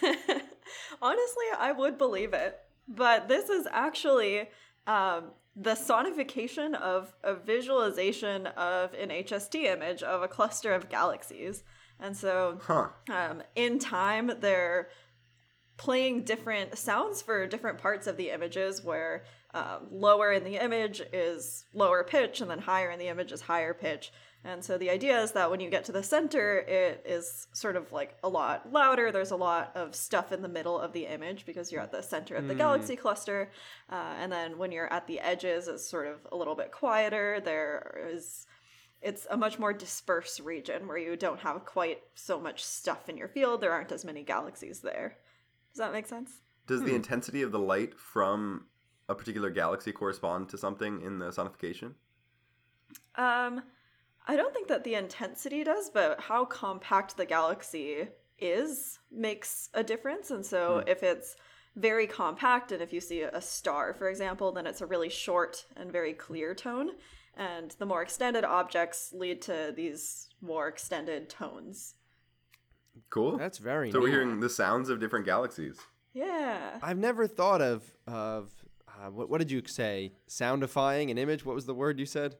Honestly, 1.02 1.44
I 1.58 1.72
would 1.72 1.98
believe 1.98 2.32
it. 2.32 2.60
But 2.88 3.28
this 3.28 3.50
is 3.50 3.68
actually 3.70 4.48
um, 4.86 5.32
the 5.56 5.72
sonification 5.72 6.74
of 6.74 7.12
a 7.22 7.34
visualization 7.34 8.46
of 8.48 8.94
an 8.94 9.10
HST 9.10 9.64
image 9.64 10.02
of 10.02 10.22
a 10.22 10.28
cluster 10.28 10.72
of 10.72 10.88
galaxies. 10.88 11.64
And 11.98 12.16
so 12.16 12.58
Huh. 12.62 12.88
um, 13.10 13.42
in 13.54 13.78
time, 13.78 14.30
they're 14.40 14.88
playing 15.76 16.24
different 16.24 16.78
sounds 16.78 17.22
for 17.22 17.46
different 17.46 17.78
parts 17.78 18.06
of 18.06 18.16
the 18.16 18.30
images 18.30 18.82
where 18.82 19.24
um, 19.52 19.88
lower 19.90 20.32
in 20.32 20.44
the 20.44 20.62
image 20.62 21.02
is 21.12 21.64
lower 21.74 22.04
pitch 22.04 22.40
and 22.40 22.50
then 22.50 22.60
higher 22.60 22.90
in 22.90 22.98
the 22.98 23.08
image 23.08 23.32
is 23.32 23.40
higher 23.40 23.74
pitch. 23.74 24.12
And 24.44 24.64
so 24.64 24.78
the 24.78 24.88
idea 24.88 25.20
is 25.20 25.32
that 25.32 25.50
when 25.50 25.60
you 25.60 25.68
get 25.68 25.84
to 25.86 25.92
the 25.92 26.02
center 26.02 26.58
it 26.60 27.04
is 27.04 27.48
sort 27.52 27.76
of 27.76 27.92
like 27.92 28.16
a 28.22 28.28
lot 28.28 28.72
louder. 28.72 29.10
There's 29.12 29.32
a 29.32 29.36
lot 29.36 29.72
of 29.74 29.94
stuff 29.94 30.32
in 30.32 30.40
the 30.40 30.48
middle 30.48 30.78
of 30.78 30.92
the 30.92 31.06
image 31.06 31.44
because 31.44 31.70
you're 31.70 31.82
at 31.82 31.92
the 31.92 32.02
center 32.02 32.36
of 32.36 32.48
the 32.48 32.54
galaxy 32.54 32.96
cluster. 32.96 33.50
Uh, 33.90 34.14
and 34.18 34.30
then 34.30 34.56
when 34.56 34.72
you're 34.72 34.92
at 34.92 35.06
the 35.06 35.20
edges 35.20 35.68
it's 35.68 35.86
sort 35.86 36.06
of 36.06 36.26
a 36.30 36.36
little 36.36 36.54
bit 36.54 36.70
quieter. 36.70 37.40
There 37.44 38.08
is 38.12 38.46
it's 39.02 39.26
a 39.30 39.36
much 39.36 39.58
more 39.58 39.72
dispersed 39.72 40.40
region 40.40 40.86
where 40.86 40.98
you 40.98 41.16
don't 41.16 41.40
have 41.40 41.64
quite 41.64 42.02
so 42.14 42.38
much 42.38 42.64
stuff 42.64 43.08
in 43.08 43.16
your 43.16 43.28
field. 43.28 43.60
There 43.60 43.72
aren't 43.72 43.92
as 43.92 44.04
many 44.04 44.22
galaxies 44.22 44.80
there. 44.80 45.16
Does 45.72 45.78
that 45.78 45.92
make 45.92 46.06
sense? 46.06 46.42
Does 46.66 46.82
the 46.82 46.94
intensity 46.94 47.42
of 47.42 47.50
the 47.50 47.58
light 47.58 47.98
from 47.98 48.66
a 49.10 49.14
particular 49.14 49.50
galaxy 49.50 49.92
correspond 49.92 50.48
to 50.48 50.56
something 50.56 51.02
in 51.02 51.18
the 51.18 51.26
sonification? 51.26 51.94
Um, 53.16 53.62
I 54.26 54.36
don't 54.36 54.54
think 54.54 54.68
that 54.68 54.84
the 54.84 54.94
intensity 54.94 55.64
does, 55.64 55.90
but 55.90 56.20
how 56.20 56.44
compact 56.44 57.16
the 57.16 57.26
galaxy 57.26 58.08
is 58.38 59.00
makes 59.10 59.68
a 59.74 59.82
difference. 59.82 60.30
And 60.30 60.46
so 60.46 60.82
if 60.86 61.02
it's 61.02 61.36
very 61.76 62.06
compact, 62.06 62.72
and 62.72 62.80
if 62.80 62.92
you 62.92 63.00
see 63.00 63.22
a 63.22 63.40
star, 63.40 63.94
for 63.94 64.08
example, 64.08 64.52
then 64.52 64.66
it's 64.66 64.80
a 64.80 64.86
really 64.86 65.08
short 65.08 65.66
and 65.76 65.92
very 65.92 66.12
clear 66.12 66.54
tone. 66.54 66.90
And 67.36 67.74
the 67.78 67.86
more 67.86 68.02
extended 68.02 68.44
objects 68.44 69.12
lead 69.12 69.42
to 69.42 69.72
these 69.74 70.28
more 70.40 70.68
extended 70.68 71.28
tones. 71.28 71.94
Cool. 73.08 73.36
That's 73.36 73.58
very 73.58 73.90
so 73.90 73.98
neat. 73.98 74.04
we're 74.04 74.10
hearing 74.10 74.40
the 74.40 74.50
sounds 74.50 74.88
of 74.88 75.00
different 75.00 75.26
galaxies. 75.26 75.78
Yeah. 76.12 76.78
I've 76.82 76.98
never 76.98 77.26
thought 77.26 77.62
of 77.62 77.84
of 78.06 78.50
uh, 79.00 79.10
what, 79.10 79.30
what 79.30 79.38
did 79.38 79.50
you 79.50 79.62
say? 79.66 80.12
Soundifying 80.28 81.10
an 81.10 81.18
image. 81.18 81.44
What 81.44 81.54
was 81.54 81.66
the 81.66 81.74
word 81.74 81.98
you 81.98 82.06
said? 82.06 82.36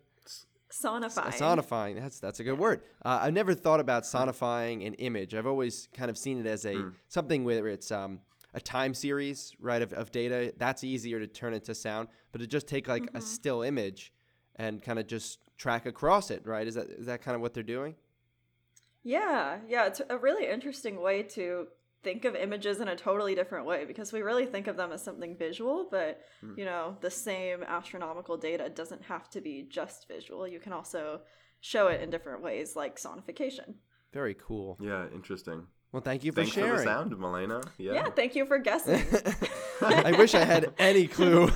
Sonifying. 0.70 1.32
Sonifying. 1.36 2.00
That's 2.00 2.20
that's 2.20 2.38
a 2.38 2.44
good 2.44 2.58
word. 2.58 2.82
Uh, 3.04 3.18
I've 3.22 3.32
never 3.32 3.54
thought 3.54 3.80
about 3.80 4.04
sonifying 4.04 4.86
an 4.86 4.94
image. 4.94 5.34
I've 5.34 5.46
always 5.46 5.88
kind 5.92 6.10
of 6.10 6.16
seen 6.16 6.38
it 6.38 6.46
as 6.46 6.64
a 6.64 6.74
Hmm. 6.74 6.88
something 7.08 7.44
where 7.44 7.66
it's 7.66 7.90
um, 7.90 8.20
a 8.54 8.60
time 8.60 8.94
series, 8.94 9.52
right, 9.58 9.82
of, 9.82 9.92
of 9.92 10.12
data, 10.12 10.54
that's 10.58 10.84
easier 10.84 11.18
to 11.18 11.26
turn 11.26 11.54
into 11.54 11.74
sound. 11.74 12.08
But 12.30 12.40
to 12.40 12.46
just 12.46 12.68
take 12.68 12.86
like 12.86 13.08
a 13.14 13.20
still 13.20 13.62
image 13.62 14.12
and 14.56 14.80
kind 14.80 14.98
of 15.00 15.08
just 15.08 15.40
track 15.56 15.86
across 15.86 16.30
it, 16.30 16.46
right? 16.46 16.66
Is 16.66 16.76
that 16.76 16.88
is 16.88 17.06
that 17.06 17.20
kind 17.22 17.34
of 17.34 17.40
what 17.40 17.52
they're 17.52 17.62
doing? 17.64 17.96
Yeah, 19.02 19.58
yeah, 19.66 19.86
it's 19.86 20.02
a 20.08 20.18
really 20.18 20.46
interesting 20.46 21.00
way 21.00 21.22
to 21.22 21.68
think 22.02 22.24
of 22.24 22.34
images 22.34 22.80
in 22.80 22.88
a 22.88 22.96
totally 22.96 23.34
different 23.34 23.66
way 23.66 23.84
because 23.84 24.12
we 24.12 24.22
really 24.22 24.46
think 24.46 24.66
of 24.66 24.76
them 24.76 24.92
as 24.92 25.02
something 25.02 25.36
visual, 25.36 25.86
but 25.90 26.20
hmm. 26.40 26.54
you 26.56 26.64
know, 26.64 26.96
the 27.00 27.10
same 27.10 27.62
astronomical 27.62 28.36
data 28.36 28.68
doesn't 28.68 29.02
have 29.02 29.28
to 29.30 29.40
be 29.40 29.66
just 29.68 30.08
visual. 30.08 30.46
You 30.46 30.60
can 30.60 30.72
also 30.72 31.20
show 31.60 31.88
it 31.88 32.00
in 32.00 32.10
different 32.10 32.42
ways 32.42 32.74
like 32.74 32.98
sonification. 32.98 33.74
Very 34.12 34.34
cool. 34.34 34.78
Yeah, 34.80 35.06
interesting. 35.14 35.66
Well, 35.92 36.02
thank 36.02 36.24
you 36.24 36.32
for 36.32 36.42
Thanks 36.42 36.54
for 36.54 36.76
the 36.76 36.82
sound, 36.82 37.16
Malena. 37.18 37.60
Yeah. 37.76 37.94
Yeah, 37.94 38.10
thank 38.10 38.36
you 38.36 38.46
for 38.46 38.58
guessing. 38.58 39.02
I 39.80 40.12
wish 40.12 40.34
I 40.34 40.44
had 40.44 40.72
any 40.78 41.08
clue. 41.08 41.50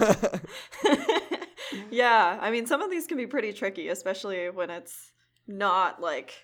yeah, 1.90 2.38
I 2.40 2.50
mean, 2.50 2.66
some 2.66 2.82
of 2.82 2.90
these 2.90 3.06
can 3.06 3.16
be 3.16 3.28
pretty 3.28 3.52
tricky, 3.52 3.88
especially 3.88 4.50
when 4.50 4.70
it's 4.70 5.12
not 5.46 6.00
like 6.00 6.34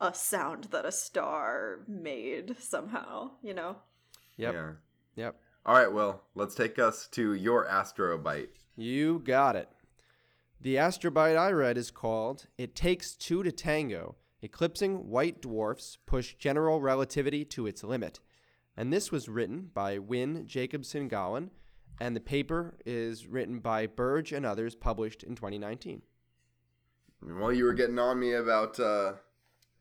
a 0.00 0.14
sound 0.14 0.64
that 0.70 0.86
a 0.86 0.92
star 0.92 1.80
made 1.86 2.56
somehow, 2.58 3.32
you 3.42 3.54
know? 3.54 3.76
yep. 4.36 4.54
Yeah. 4.54 4.70
Yep. 5.16 5.36
All 5.66 5.74
right, 5.74 5.92
well, 5.92 6.22
let's 6.34 6.54
take 6.54 6.78
us 6.78 7.06
to 7.08 7.34
your 7.34 7.66
astrobite. 7.66 8.48
You 8.76 9.18
got 9.18 9.56
it. 9.56 9.68
The 10.60 10.76
astrobite 10.76 11.36
I 11.36 11.50
read 11.50 11.76
is 11.76 11.90
called 11.90 12.46
It 12.56 12.74
Takes 12.74 13.14
Two 13.14 13.42
to 13.42 13.52
Tango 13.52 14.16
Eclipsing 14.42 15.08
White 15.08 15.42
Dwarfs 15.42 15.98
Push 16.06 16.34
General 16.34 16.80
Relativity 16.80 17.44
to 17.46 17.66
Its 17.66 17.84
Limit. 17.84 18.20
And 18.76 18.90
this 18.90 19.12
was 19.12 19.28
written 19.28 19.70
by 19.74 19.98
Wynn 19.98 20.46
Jacobson-Galán, 20.46 21.50
and 22.00 22.16
the 22.16 22.20
paper 22.20 22.78
is 22.86 23.26
written 23.26 23.58
by 23.58 23.86
Burdge 23.86 24.32
and 24.32 24.46
others, 24.46 24.74
published 24.74 25.22
in 25.22 25.34
2019. 25.34 26.00
Well, 27.22 27.52
you 27.52 27.64
were 27.64 27.74
getting 27.74 27.98
on 27.98 28.18
me 28.18 28.32
about 28.32 28.80
uh, 28.80 29.12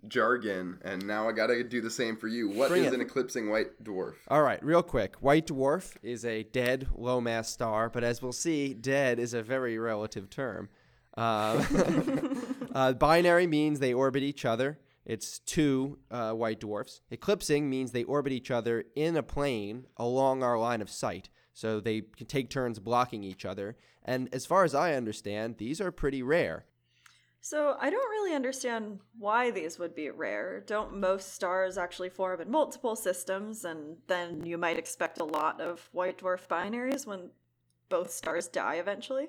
jargon, 0.08 0.80
and 0.84 1.06
now 1.06 1.28
I 1.28 1.32
gotta 1.32 1.64
do 1.64 1.82
the 1.82 1.90
same 1.90 2.16
for 2.18 2.28
you. 2.28 2.50
What 2.50 2.66
is 2.66 2.70
Bring 2.72 2.86
it. 2.86 2.94
an 2.94 3.02
eclipsing 3.02 3.50
white 3.50 3.84
dwarf? 3.84 4.16
All 4.28 4.42
right, 4.42 4.64
real 4.64 4.84
quick. 4.84 5.16
White 5.18 5.48
dwarf 5.48 5.96
is 6.02 6.26
a 6.26 6.44
dead 6.44 6.88
low 6.96 7.20
mass 7.20 7.50
star, 7.50 7.90
but 7.90 8.04
as 8.04 8.22
we'll 8.22 8.32
see, 8.32 8.74
dead 8.74 9.20
is 9.20 9.34
a 9.34 9.44
very 9.44 9.78
relative 9.78 10.30
term. 10.30 10.70
Uh, 11.18 11.64
uh, 12.74 12.94
binary 12.94 13.48
means 13.48 13.80
they 13.80 13.94
orbit 13.94 14.24
each 14.24 14.46
other. 14.46 14.80
It's 15.06 15.40
two 15.40 15.98
uh, 16.12 16.34
white 16.34 16.60
dwarfs. 16.60 17.02
Eclipsing 17.10 17.70
means 17.70 17.92
they 17.92 18.04
orbit 18.04 18.32
each 18.32 18.52
other 18.52 18.86
in 18.96 19.18
a 19.18 19.24
plane 19.24 19.88
along 19.98 20.44
our 20.44 20.58
line 20.58 20.82
of 20.82 20.90
sight. 20.90 21.30
So 21.54 21.80
they 21.80 22.04
can 22.16 22.28
take 22.28 22.50
turns 22.50 22.80
blocking 22.80 23.24
each 23.24 23.44
other. 23.44 23.76
And 24.06 24.30
as 24.34 24.46
far 24.46 24.64
as 24.64 24.74
I 24.74 24.94
understand, 24.94 25.58
these 25.58 25.82
are 25.82 25.92
pretty 25.92 26.22
rare. 26.22 26.66
So 27.41 27.78
I 27.80 27.89
don't 27.89 28.10
really 28.10 28.36
understand 28.36 28.99
why 29.17 29.49
these 29.49 29.80
would 29.80 29.95
be 29.95 30.10
rare. 30.10 30.62
Don't 30.67 30.97
most 30.97 31.34
stars 31.34 31.78
actually 31.78 32.10
form 32.10 32.41
in 32.41 32.52
multiple 32.52 32.95
systems, 32.95 33.63
and 33.63 33.97
then 34.08 34.45
you 34.45 34.58
might 34.58 34.78
expect 34.78 35.19
a 35.19 35.23
lot 35.23 35.62
of 35.62 35.88
white 35.93 36.19
dwarf 36.19 36.47
binaries 36.47 37.08
when 37.08 37.30
both 37.88 38.12
stars 38.12 38.47
die 38.47 38.75
eventually? 38.75 39.28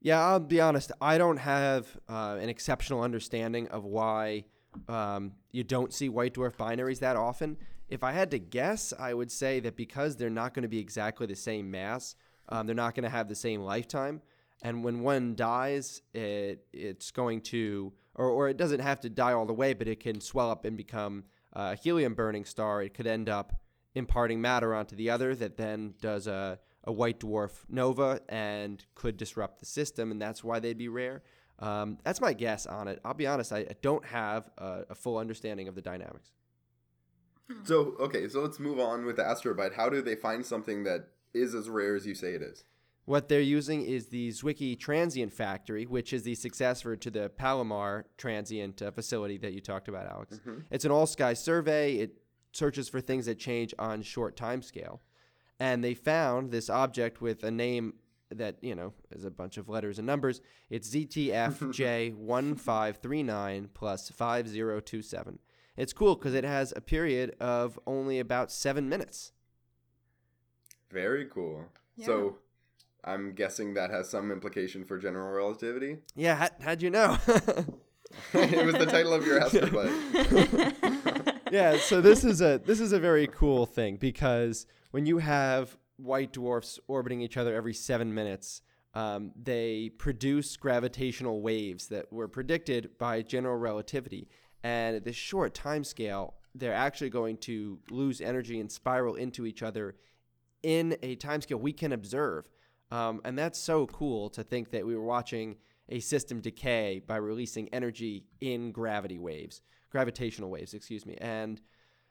Yeah, 0.00 0.24
I'll 0.24 0.40
be 0.40 0.60
honest. 0.60 0.92
I 1.00 1.18
don't 1.18 1.38
have 1.38 1.86
uh, 2.08 2.38
an 2.40 2.48
exceptional 2.48 3.02
understanding 3.02 3.68
of 3.68 3.84
why 3.84 4.44
um, 4.88 5.32
you 5.50 5.64
don't 5.64 5.92
see 5.92 6.08
white 6.08 6.34
dwarf 6.34 6.56
binaries 6.56 7.00
that 7.00 7.16
often. 7.16 7.56
If 7.88 8.04
I 8.04 8.12
had 8.12 8.30
to 8.30 8.38
guess, 8.38 8.92
I 8.98 9.14
would 9.14 9.32
say 9.32 9.60
that 9.60 9.76
because 9.76 10.16
they're 10.16 10.30
not 10.30 10.54
going 10.54 10.62
to 10.62 10.68
be 10.68 10.78
exactly 10.78 11.26
the 11.26 11.36
same 11.36 11.70
mass, 11.70 12.14
um, 12.48 12.66
they're 12.66 12.76
not 12.76 12.94
going 12.94 13.04
to 13.04 13.10
have 13.10 13.28
the 13.28 13.34
same 13.34 13.62
lifetime. 13.62 14.22
And 14.62 14.84
when 14.84 15.00
one 15.00 15.34
dies, 15.34 16.02
it 16.12 16.66
it's 16.72 17.10
going 17.10 17.40
to, 17.42 17.92
or, 18.14 18.28
or 18.28 18.48
it 18.48 18.56
doesn't 18.56 18.80
have 18.80 19.00
to 19.00 19.08
die 19.08 19.32
all 19.32 19.46
the 19.46 19.54
way, 19.54 19.74
but 19.74 19.88
it 19.88 20.00
can 20.00 20.20
swell 20.20 20.50
up 20.50 20.64
and 20.64 20.76
become 20.76 21.24
a 21.52 21.74
helium 21.74 22.14
burning 22.14 22.44
star. 22.44 22.82
It 22.82 22.94
could 22.94 23.06
end 23.06 23.28
up 23.28 23.60
imparting 23.94 24.40
matter 24.40 24.74
onto 24.74 24.96
the 24.96 25.10
other 25.10 25.34
that 25.34 25.56
then 25.56 25.94
does 26.00 26.26
a, 26.26 26.58
a 26.84 26.92
white 26.92 27.20
dwarf 27.20 27.64
nova 27.68 28.20
and 28.28 28.84
could 28.94 29.16
disrupt 29.16 29.60
the 29.60 29.66
system, 29.66 30.10
and 30.10 30.20
that's 30.20 30.44
why 30.44 30.60
they'd 30.60 30.78
be 30.78 30.88
rare. 30.88 31.22
Um, 31.58 31.98
that's 32.04 32.20
my 32.20 32.32
guess 32.32 32.66
on 32.66 32.88
it. 32.88 33.00
I'll 33.04 33.14
be 33.14 33.26
honest, 33.26 33.52
I, 33.52 33.66
don't 33.82 34.04
have 34.06 34.50
a, 34.56 34.84
a 34.90 34.94
full 34.94 35.18
understanding 35.18 35.68
of 35.68 35.74
the 35.74 35.82
dynamics. 35.82 36.32
So, 37.64 37.96
okay, 38.00 38.28
so 38.28 38.40
let's 38.40 38.58
move 38.58 38.78
on 38.78 39.04
with 39.04 39.16
the 39.16 39.22
astrobite. 39.22 39.74
How 39.74 39.88
do 39.88 40.00
they 40.00 40.14
find 40.14 40.46
something 40.46 40.84
that 40.84 41.08
is 41.34 41.54
as 41.54 41.68
rare 41.68 41.96
as 41.96 42.06
you 42.06 42.14
say 42.14 42.32
it 42.32 42.42
is? 42.42 42.64
What 43.10 43.28
they're 43.28 43.40
using 43.40 43.82
is 43.82 44.06
the 44.06 44.28
Zwicky 44.28 44.78
Transient 44.78 45.32
Factory, 45.32 45.84
which 45.84 46.12
is 46.12 46.22
the 46.22 46.36
successor 46.36 46.94
to 46.94 47.10
the 47.10 47.28
Palomar 47.28 48.06
Transient 48.16 48.82
uh, 48.82 48.92
facility 48.92 49.36
that 49.38 49.52
you 49.52 49.60
talked 49.60 49.88
about, 49.88 50.06
Alex. 50.06 50.38
It's 50.70 50.84
an 50.84 50.92
all 50.92 51.06
sky 51.06 51.34
survey. 51.34 51.96
It 51.96 52.18
searches 52.52 52.88
for 52.88 53.00
things 53.00 53.26
that 53.26 53.40
change 53.40 53.74
on 53.80 54.02
short 54.02 54.36
time 54.36 54.62
scale. 54.62 55.00
And 55.58 55.82
they 55.82 55.94
found 55.94 56.52
this 56.52 56.70
object 56.70 57.20
with 57.20 57.42
a 57.42 57.50
name 57.50 57.94
that, 58.30 58.58
you 58.62 58.76
know, 58.76 58.92
is 59.10 59.24
a 59.24 59.30
bunch 59.32 59.56
of 59.56 59.68
letters 59.68 59.98
and 59.98 60.06
numbers. 60.06 60.40
It's 60.68 60.88
ZTFJ1539 60.94 63.68
plus 63.74 64.08
5027. 64.08 65.40
It's 65.76 65.92
cool 65.92 66.14
because 66.14 66.34
it 66.34 66.44
has 66.44 66.72
a 66.76 66.80
period 66.80 67.34
of 67.40 67.76
only 67.88 68.20
about 68.20 68.52
seven 68.52 68.88
minutes. 68.88 69.32
Very 70.92 71.24
cool. 71.24 71.64
Yeah. 71.96 72.06
So, 72.06 72.38
I'm 73.04 73.34
guessing 73.34 73.74
that 73.74 73.90
has 73.90 74.08
some 74.10 74.30
implication 74.30 74.84
for 74.84 74.98
general 74.98 75.32
relativity. 75.32 75.98
Yeah, 76.14 76.36
how, 76.36 76.48
how'd 76.60 76.82
you 76.82 76.90
know? 76.90 77.18
it 78.32 78.66
was 78.66 78.74
the 78.74 78.86
title 78.86 79.12
of 79.12 79.26
your 79.26 79.40
astrobite. 79.44 80.72
yeah, 81.52 81.78
so 81.78 82.00
this 82.00 82.24
is 82.24 82.40
a 82.40 82.60
this 82.64 82.80
is 82.80 82.92
a 82.92 83.00
very 83.00 83.26
cool 83.26 83.66
thing 83.66 83.96
because 83.96 84.66
when 84.90 85.06
you 85.06 85.18
have 85.18 85.76
white 85.96 86.32
dwarfs 86.32 86.78
orbiting 86.88 87.20
each 87.20 87.36
other 87.36 87.54
every 87.54 87.74
seven 87.74 88.12
minutes, 88.12 88.62
um, 88.94 89.32
they 89.40 89.90
produce 89.98 90.56
gravitational 90.56 91.42
waves 91.42 91.88
that 91.88 92.12
were 92.12 92.28
predicted 92.28 92.98
by 92.98 93.22
general 93.22 93.56
relativity. 93.56 94.28
And 94.62 94.96
at 94.96 95.04
this 95.04 95.16
short 95.16 95.54
time 95.54 95.84
scale, 95.84 96.34
they're 96.54 96.74
actually 96.74 97.10
going 97.10 97.36
to 97.38 97.78
lose 97.90 98.20
energy 98.20 98.60
and 98.60 98.70
spiral 98.70 99.14
into 99.14 99.46
each 99.46 99.62
other 99.62 99.96
in 100.62 100.96
a 101.02 101.14
time 101.16 101.40
scale 101.40 101.58
we 101.58 101.72
can 101.72 101.92
observe. 101.92 102.48
Um, 102.90 103.20
and 103.24 103.38
that's 103.38 103.58
so 103.58 103.86
cool 103.86 104.30
to 104.30 104.42
think 104.42 104.70
that 104.70 104.86
we 104.86 104.96
were 104.96 105.04
watching 105.04 105.56
a 105.88 106.00
system 106.00 106.40
decay 106.40 107.02
by 107.06 107.16
releasing 107.16 107.68
energy 107.70 108.24
in 108.40 108.72
gravity 108.72 109.18
waves, 109.18 109.62
gravitational 109.90 110.50
waves, 110.50 110.74
excuse 110.74 111.04
me. 111.06 111.16
And 111.20 111.60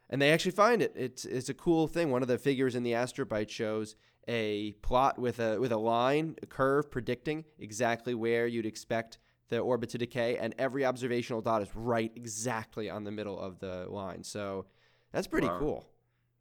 and 0.10 0.22
they 0.22 0.32
actually 0.32 0.52
find 0.52 0.82
it. 0.82 0.94
It's 0.96 1.26
it's 1.26 1.50
a 1.50 1.54
cool 1.54 1.88
thing. 1.88 2.12
One 2.12 2.22
of 2.22 2.28
the 2.28 2.38
figures 2.38 2.76
in 2.76 2.84
the 2.84 2.94
astrobite 2.94 3.50
shows 3.50 3.96
a 4.28 4.74
plot 4.82 5.20
with 5.20 5.40
a 5.40 5.60
with 5.60 5.72
a 5.72 5.78
line, 5.78 6.36
a 6.42 6.46
curve 6.46 6.90
predicting 6.90 7.46
exactly 7.58 8.14
where 8.14 8.48
you'd 8.48 8.66
expect 8.66 9.20
the 9.50 9.60
orbit 9.60 9.90
to 9.90 9.98
decay, 9.98 10.38
and 10.38 10.54
every 10.60 10.86
observational 10.86 11.42
dot 11.42 11.62
is 11.62 11.70
right 11.76 12.12
exactly 12.16 12.90
on 12.90 13.04
the 13.04 13.12
middle 13.12 13.40
of 13.40 13.60
the 13.60 13.86
line. 13.90 14.24
So 14.24 14.66
that's 15.12 15.28
pretty 15.28 15.48
Wow. 15.48 15.60
cool. 15.60 15.90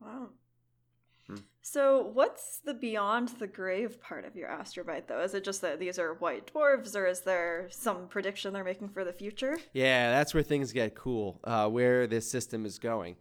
Wow. 0.01 0.29
Hmm. 1.29 1.37
So, 1.61 2.11
what's 2.15 2.61
the 2.61 2.75
beyond 2.75 3.29
the 3.39 3.47
grave 3.47 4.01
part 4.01 4.25
of 4.25 4.35
your 4.35 4.49
astrobite, 4.49 5.07
though? 5.07 5.21
Is 5.21 5.35
it 5.35 5.45
just 5.45 5.61
that 5.61 5.79
these 5.79 5.99
are 5.99 6.15
white 6.15 6.53
dwarves, 6.53 6.97
or 6.97 7.07
is 7.07 7.21
there 7.21 7.69
some 7.71 8.09
prediction 8.09 8.53
they're 8.53 8.65
making 8.65 8.89
for 8.89 9.05
the 9.05 9.13
future? 9.13 9.59
Yeah, 9.73 10.11
that's 10.11 10.33
where 10.33 10.43
things 10.43 10.73
get 10.73 10.95
cool, 10.95 11.41
uh, 11.45 11.69
where 11.69 12.07
this 12.07 12.31
system 12.31 12.65
is 12.65 12.79
going. 12.79 13.17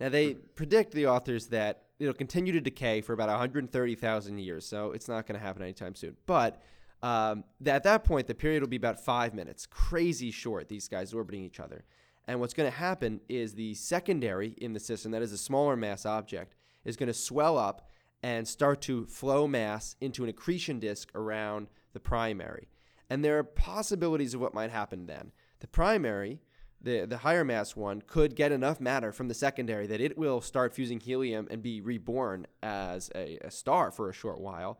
Now, 0.00 0.08
they 0.10 0.34
predict, 0.34 0.92
the 0.92 1.08
authors, 1.08 1.48
that 1.48 1.86
it'll 1.98 2.14
continue 2.14 2.52
to 2.52 2.60
decay 2.60 3.00
for 3.00 3.12
about 3.12 3.28
130,000 3.28 4.38
years, 4.38 4.64
so 4.64 4.92
it's 4.92 5.08
not 5.08 5.26
going 5.26 5.38
to 5.38 5.44
happen 5.44 5.62
anytime 5.62 5.96
soon. 5.96 6.16
But 6.26 6.62
um, 7.02 7.44
th- 7.62 7.74
at 7.74 7.82
that 7.84 8.04
point, 8.04 8.26
the 8.26 8.34
period 8.34 8.62
will 8.62 8.68
be 8.68 8.76
about 8.76 9.04
five 9.04 9.34
minutes. 9.34 9.66
Crazy 9.66 10.30
short, 10.30 10.68
these 10.68 10.88
guys 10.88 11.12
orbiting 11.12 11.42
each 11.42 11.58
other. 11.60 11.84
And 12.26 12.40
what's 12.40 12.54
going 12.54 12.70
to 12.70 12.76
happen 12.76 13.20
is 13.28 13.54
the 13.54 13.74
secondary 13.74 14.54
in 14.58 14.72
the 14.72 14.80
system, 14.80 15.12
that 15.12 15.22
is 15.22 15.32
a 15.32 15.38
smaller 15.38 15.76
mass 15.76 16.04
object, 16.04 16.54
is 16.88 16.96
going 16.96 17.06
to 17.06 17.14
swell 17.14 17.58
up 17.58 17.88
and 18.22 18.48
start 18.48 18.80
to 18.82 19.06
flow 19.06 19.46
mass 19.46 19.94
into 20.00 20.24
an 20.24 20.30
accretion 20.30 20.80
disk 20.80 21.10
around 21.14 21.68
the 21.92 22.00
primary. 22.00 22.68
And 23.10 23.24
there 23.24 23.38
are 23.38 23.44
possibilities 23.44 24.34
of 24.34 24.40
what 24.40 24.54
might 24.54 24.70
happen 24.70 25.06
then. 25.06 25.32
The 25.60 25.68
primary, 25.68 26.40
the, 26.80 27.06
the 27.06 27.18
higher 27.18 27.44
mass 27.44 27.76
one, 27.76 28.02
could 28.06 28.34
get 28.34 28.52
enough 28.52 28.80
matter 28.80 29.12
from 29.12 29.28
the 29.28 29.34
secondary 29.34 29.86
that 29.86 30.00
it 30.00 30.18
will 30.18 30.40
start 30.40 30.74
fusing 30.74 31.00
helium 31.00 31.46
and 31.50 31.62
be 31.62 31.80
reborn 31.80 32.46
as 32.62 33.10
a, 33.14 33.38
a 33.42 33.50
star 33.50 33.90
for 33.90 34.08
a 34.08 34.12
short 34.14 34.40
while. 34.40 34.78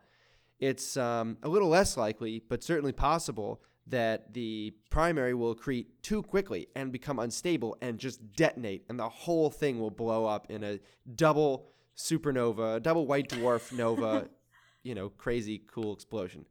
It's 0.59 0.97
um, 0.97 1.37
a 1.43 1.47
little 1.47 1.69
less 1.69 1.95
likely, 1.95 2.43
but 2.49 2.63
certainly 2.63 2.91
possible, 2.91 3.61
that 3.87 4.33
the 4.33 4.73
primary 4.89 5.33
will 5.33 5.55
accrete 5.55 5.87
too 6.01 6.21
quickly 6.21 6.67
and 6.75 6.91
become 6.91 7.17
unstable 7.19 7.75
and 7.81 7.97
just 7.97 8.33
detonate, 8.33 8.85
and 8.89 8.99
the 8.99 9.09
whole 9.09 9.49
thing 9.49 9.79
will 9.79 9.89
blow 9.89 10.25
up 10.25 10.47
in 10.49 10.63
a 10.63 10.79
double 11.15 11.71
supernova, 11.99 12.81
double 12.81 13.05
white 13.05 13.29
dwarf 13.35 13.71
nova, 13.71 14.29
you 14.83 14.95
know, 14.95 15.09
crazy 15.09 15.61
cool 15.71 15.93
explosion. 15.93 16.45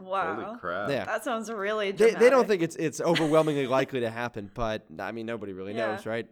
Wow. 0.00 0.34
Holy 0.34 0.58
crap. 0.58 0.90
Yeah. 0.90 1.04
That 1.04 1.22
sounds 1.22 1.48
really 1.50 1.92
They, 1.92 1.96
dramatic. 1.98 2.18
they 2.20 2.30
don't 2.30 2.48
think 2.48 2.62
it's 2.62 2.74
it's 2.74 3.00
overwhelmingly 3.00 3.68
likely 3.68 4.00
to 4.00 4.10
happen, 4.10 4.50
but 4.52 4.84
I 4.98 5.12
mean 5.12 5.26
nobody 5.26 5.52
really 5.52 5.74
Yeah. 5.74 5.92
knows, 5.92 6.06
right? 6.06 6.26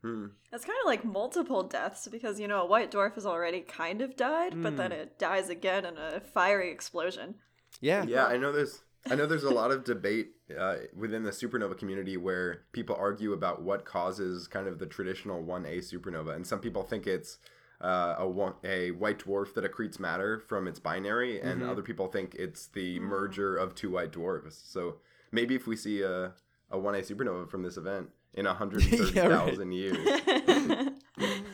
Hmm. 0.00 0.26
It's 0.52 0.64
kind 0.64 0.78
of 0.82 0.86
like 0.86 1.04
multiple 1.04 1.62
deaths 1.64 2.08
because 2.08 2.40
you 2.40 2.48
know 2.48 2.62
a 2.62 2.66
white 2.66 2.90
dwarf 2.90 3.14
has 3.16 3.26
already 3.26 3.60
kind 3.60 4.00
of 4.00 4.16
died, 4.16 4.54
but 4.62 4.70
Hmm. 4.70 4.76
then 4.76 4.92
it 4.92 5.18
dies 5.18 5.50
again 5.50 5.84
in 5.84 5.98
a 5.98 6.20
fiery 6.20 6.70
explosion. 6.70 7.34
Yeah. 7.80 8.04
Yeah, 8.04 8.24
I 8.26 8.38
know 8.38 8.52
there's 8.52 8.80
I 9.10 9.16
know 9.16 9.26
there's 9.26 9.44
a 9.44 9.50
lot 9.50 9.70
of 9.70 9.84
debate 9.84 10.28
uh, 10.58 10.76
within 10.96 11.22
the 11.22 11.30
supernova 11.30 11.76
community 11.78 12.16
where 12.16 12.62
people 12.72 12.96
argue 12.98 13.32
about 13.32 13.62
what 13.62 13.84
causes 13.84 14.46
kind 14.48 14.66
of 14.68 14.78
the 14.78 14.86
traditional 14.86 15.42
1A 15.42 15.78
supernova, 15.78 16.34
and 16.34 16.46
some 16.46 16.60
people 16.60 16.82
think 16.82 17.06
it's 17.06 17.38
uh, 17.80 18.14
a 18.18 18.28
one, 18.28 18.54
a 18.62 18.92
white 18.92 19.18
dwarf 19.18 19.54
that 19.54 19.64
accretes 19.64 19.98
matter 19.98 20.38
from 20.38 20.68
its 20.68 20.78
binary, 20.78 21.40
and 21.40 21.62
Mhm. 21.62 21.68
other 21.68 21.82
people 21.82 22.06
think 22.06 22.34
it's 22.36 22.66
the 22.68 23.00
merger 23.00 23.56
of 23.56 23.74
two 23.74 23.90
white 23.90 24.12
dwarfs. 24.12 24.62
So 24.64 24.98
maybe 25.32 25.54
if 25.56 25.66
we 25.66 25.76
see 25.76 26.02
a 26.02 26.32
a 26.70 26.76
1A 26.78 27.00
supernova 27.02 27.50
from 27.50 27.62
this 27.62 27.76
event 27.76 28.08
in 28.34 28.46
130,000 28.46 29.72
years, 29.82 29.98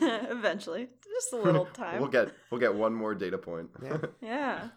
Eventually, 0.01 0.87
just 1.03 1.33
a 1.33 1.37
little 1.37 1.65
time. 1.73 1.99
we'll 1.99 2.09
get 2.09 2.29
we'll 2.49 2.59
get 2.59 2.73
one 2.73 2.93
more 2.93 3.13
data 3.15 3.37
point. 3.37 3.69
Yeah. 3.83 3.97
Yeah. 4.21 4.67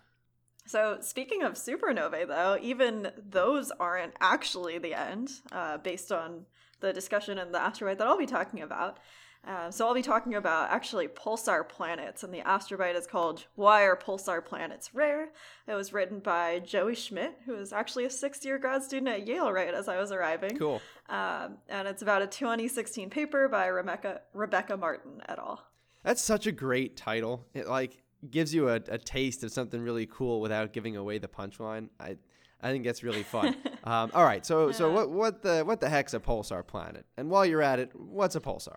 So 0.66 0.98
speaking 1.00 1.42
of 1.42 1.54
supernovae, 1.54 2.28
though, 2.28 2.58
even 2.60 3.10
those 3.16 3.70
aren't 3.72 4.14
actually 4.20 4.78
the 4.78 4.94
end, 4.94 5.30
uh, 5.50 5.78
based 5.78 6.12
on 6.12 6.46
the 6.80 6.92
discussion 6.92 7.38
in 7.38 7.52
the 7.52 7.58
astrobite 7.58 7.98
that 7.98 8.06
I'll 8.06 8.18
be 8.18 8.26
talking 8.26 8.62
about. 8.62 8.98
Uh, 9.44 9.70
so 9.72 9.86
I'll 9.86 9.94
be 9.94 10.02
talking 10.02 10.36
about 10.36 10.70
actually 10.70 11.08
pulsar 11.08 11.68
planets, 11.68 12.22
and 12.22 12.32
the 12.32 12.42
astrobite 12.42 12.94
is 12.94 13.08
called 13.08 13.46
"Why 13.56 13.82
Are 13.82 13.96
Pulsar 13.96 14.44
Planets 14.44 14.94
Rare?" 14.94 15.32
It 15.66 15.74
was 15.74 15.92
written 15.92 16.20
by 16.20 16.60
Joey 16.60 16.94
Schmidt, 16.94 17.40
who 17.44 17.56
is 17.56 17.72
actually 17.72 18.04
a 18.04 18.10
sixth-year 18.10 18.58
grad 18.58 18.84
student 18.84 19.08
at 19.08 19.26
Yale 19.26 19.52
right 19.52 19.74
as 19.74 19.88
I 19.88 19.98
was 19.98 20.12
arriving. 20.12 20.56
Cool. 20.56 20.80
Um, 21.08 21.58
and 21.68 21.88
it's 21.88 22.02
about 22.02 22.22
a 22.22 22.28
2016 22.28 23.10
paper 23.10 23.48
by 23.48 23.66
Rebecca 23.66 24.20
Rebecca 24.32 24.76
Martin 24.76 25.20
et 25.28 25.38
al. 25.40 25.66
That's 26.04 26.22
such 26.22 26.46
a 26.46 26.52
great 26.52 26.96
title. 26.96 27.44
It 27.52 27.66
like 27.66 28.00
gives 28.30 28.54
you 28.54 28.68
a, 28.68 28.76
a 28.88 28.98
taste 28.98 29.42
of 29.44 29.52
something 29.52 29.80
really 29.80 30.06
cool 30.06 30.40
without 30.40 30.72
giving 30.72 30.96
away 30.96 31.18
the 31.18 31.28
punchline. 31.28 31.88
I 31.98 32.16
I 32.60 32.70
think 32.70 32.84
that's 32.84 33.02
really 33.02 33.24
fun. 33.24 33.56
um, 33.84 34.10
all 34.14 34.24
right, 34.24 34.46
so 34.46 34.70
so 34.72 34.90
what 34.90 35.10
what 35.10 35.42
the 35.42 35.62
what 35.64 35.80
the 35.80 35.88
heck's 35.88 36.14
a 36.14 36.20
pulsar 36.20 36.66
planet? 36.66 37.04
And 37.16 37.30
while 37.30 37.44
you're 37.44 37.62
at 37.62 37.78
it, 37.78 37.90
what's 37.94 38.36
a 38.36 38.40
pulsar? 38.40 38.76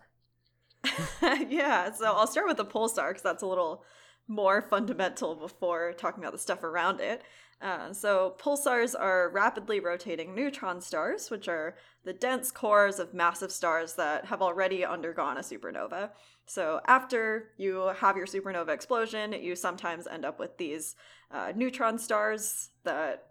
yeah, 1.50 1.92
so 1.92 2.14
I'll 2.14 2.28
start 2.28 2.48
with 2.48 2.58
the 2.58 2.66
pulsar 2.66 3.10
because 3.10 3.24
that's 3.24 3.44
a 3.44 3.48
little 3.48 3.84
more 4.28 4.62
fundamental 4.62 5.36
before 5.36 5.94
talking 5.94 6.24
about 6.24 6.34
the 6.34 6.40
stuff 6.40 6.64
around 6.64 7.00
it. 7.00 7.22
Uh, 7.62 7.94
so, 7.94 8.36
pulsars 8.38 8.94
are 9.00 9.30
rapidly 9.30 9.80
rotating 9.80 10.36
neutron 10.36 10.82
stars, 10.82 11.30
which 11.30 11.48
are 11.48 11.76
the 12.04 12.14
dense 12.14 12.52
cores 12.52 13.00
of 13.00 13.14
massive 13.14 13.52
stars 13.52 13.94
that 13.94 14.26
have 14.26 14.42
already 14.42 14.84
undergone 14.84 15.38
a 15.38 15.42
supernova. 15.42 16.10
So, 16.46 16.82
after 16.86 17.52
you 17.58 17.94
have 17.98 18.18
your 18.18 18.28
supernova 18.28 18.70
explosion, 18.70 19.32
you 19.34 19.56
sometimes 19.56 20.06
end 20.06 20.26
up 20.26 20.38
with 20.38 20.58
these 20.58 20.96
uh, 21.32 21.54
neutron 21.56 21.98
stars 21.98 22.70
that 22.84 23.28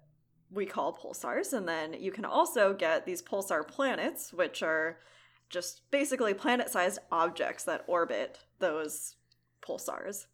we 0.50 0.66
call 0.66 0.96
pulsars. 0.96 1.52
And 1.52 1.68
then 1.68 1.94
you 1.94 2.10
can 2.10 2.24
also 2.24 2.72
get 2.72 3.04
these 3.04 3.22
pulsar 3.22 3.66
planets, 3.66 4.32
which 4.32 4.62
are 4.62 4.98
just 5.50 5.82
basically 5.90 6.34
planet 6.34 6.70
sized 6.70 6.98
objects 7.12 7.64
that 7.64 7.84
orbit 7.86 8.40
those 8.58 9.16
pulsars. 9.62 10.26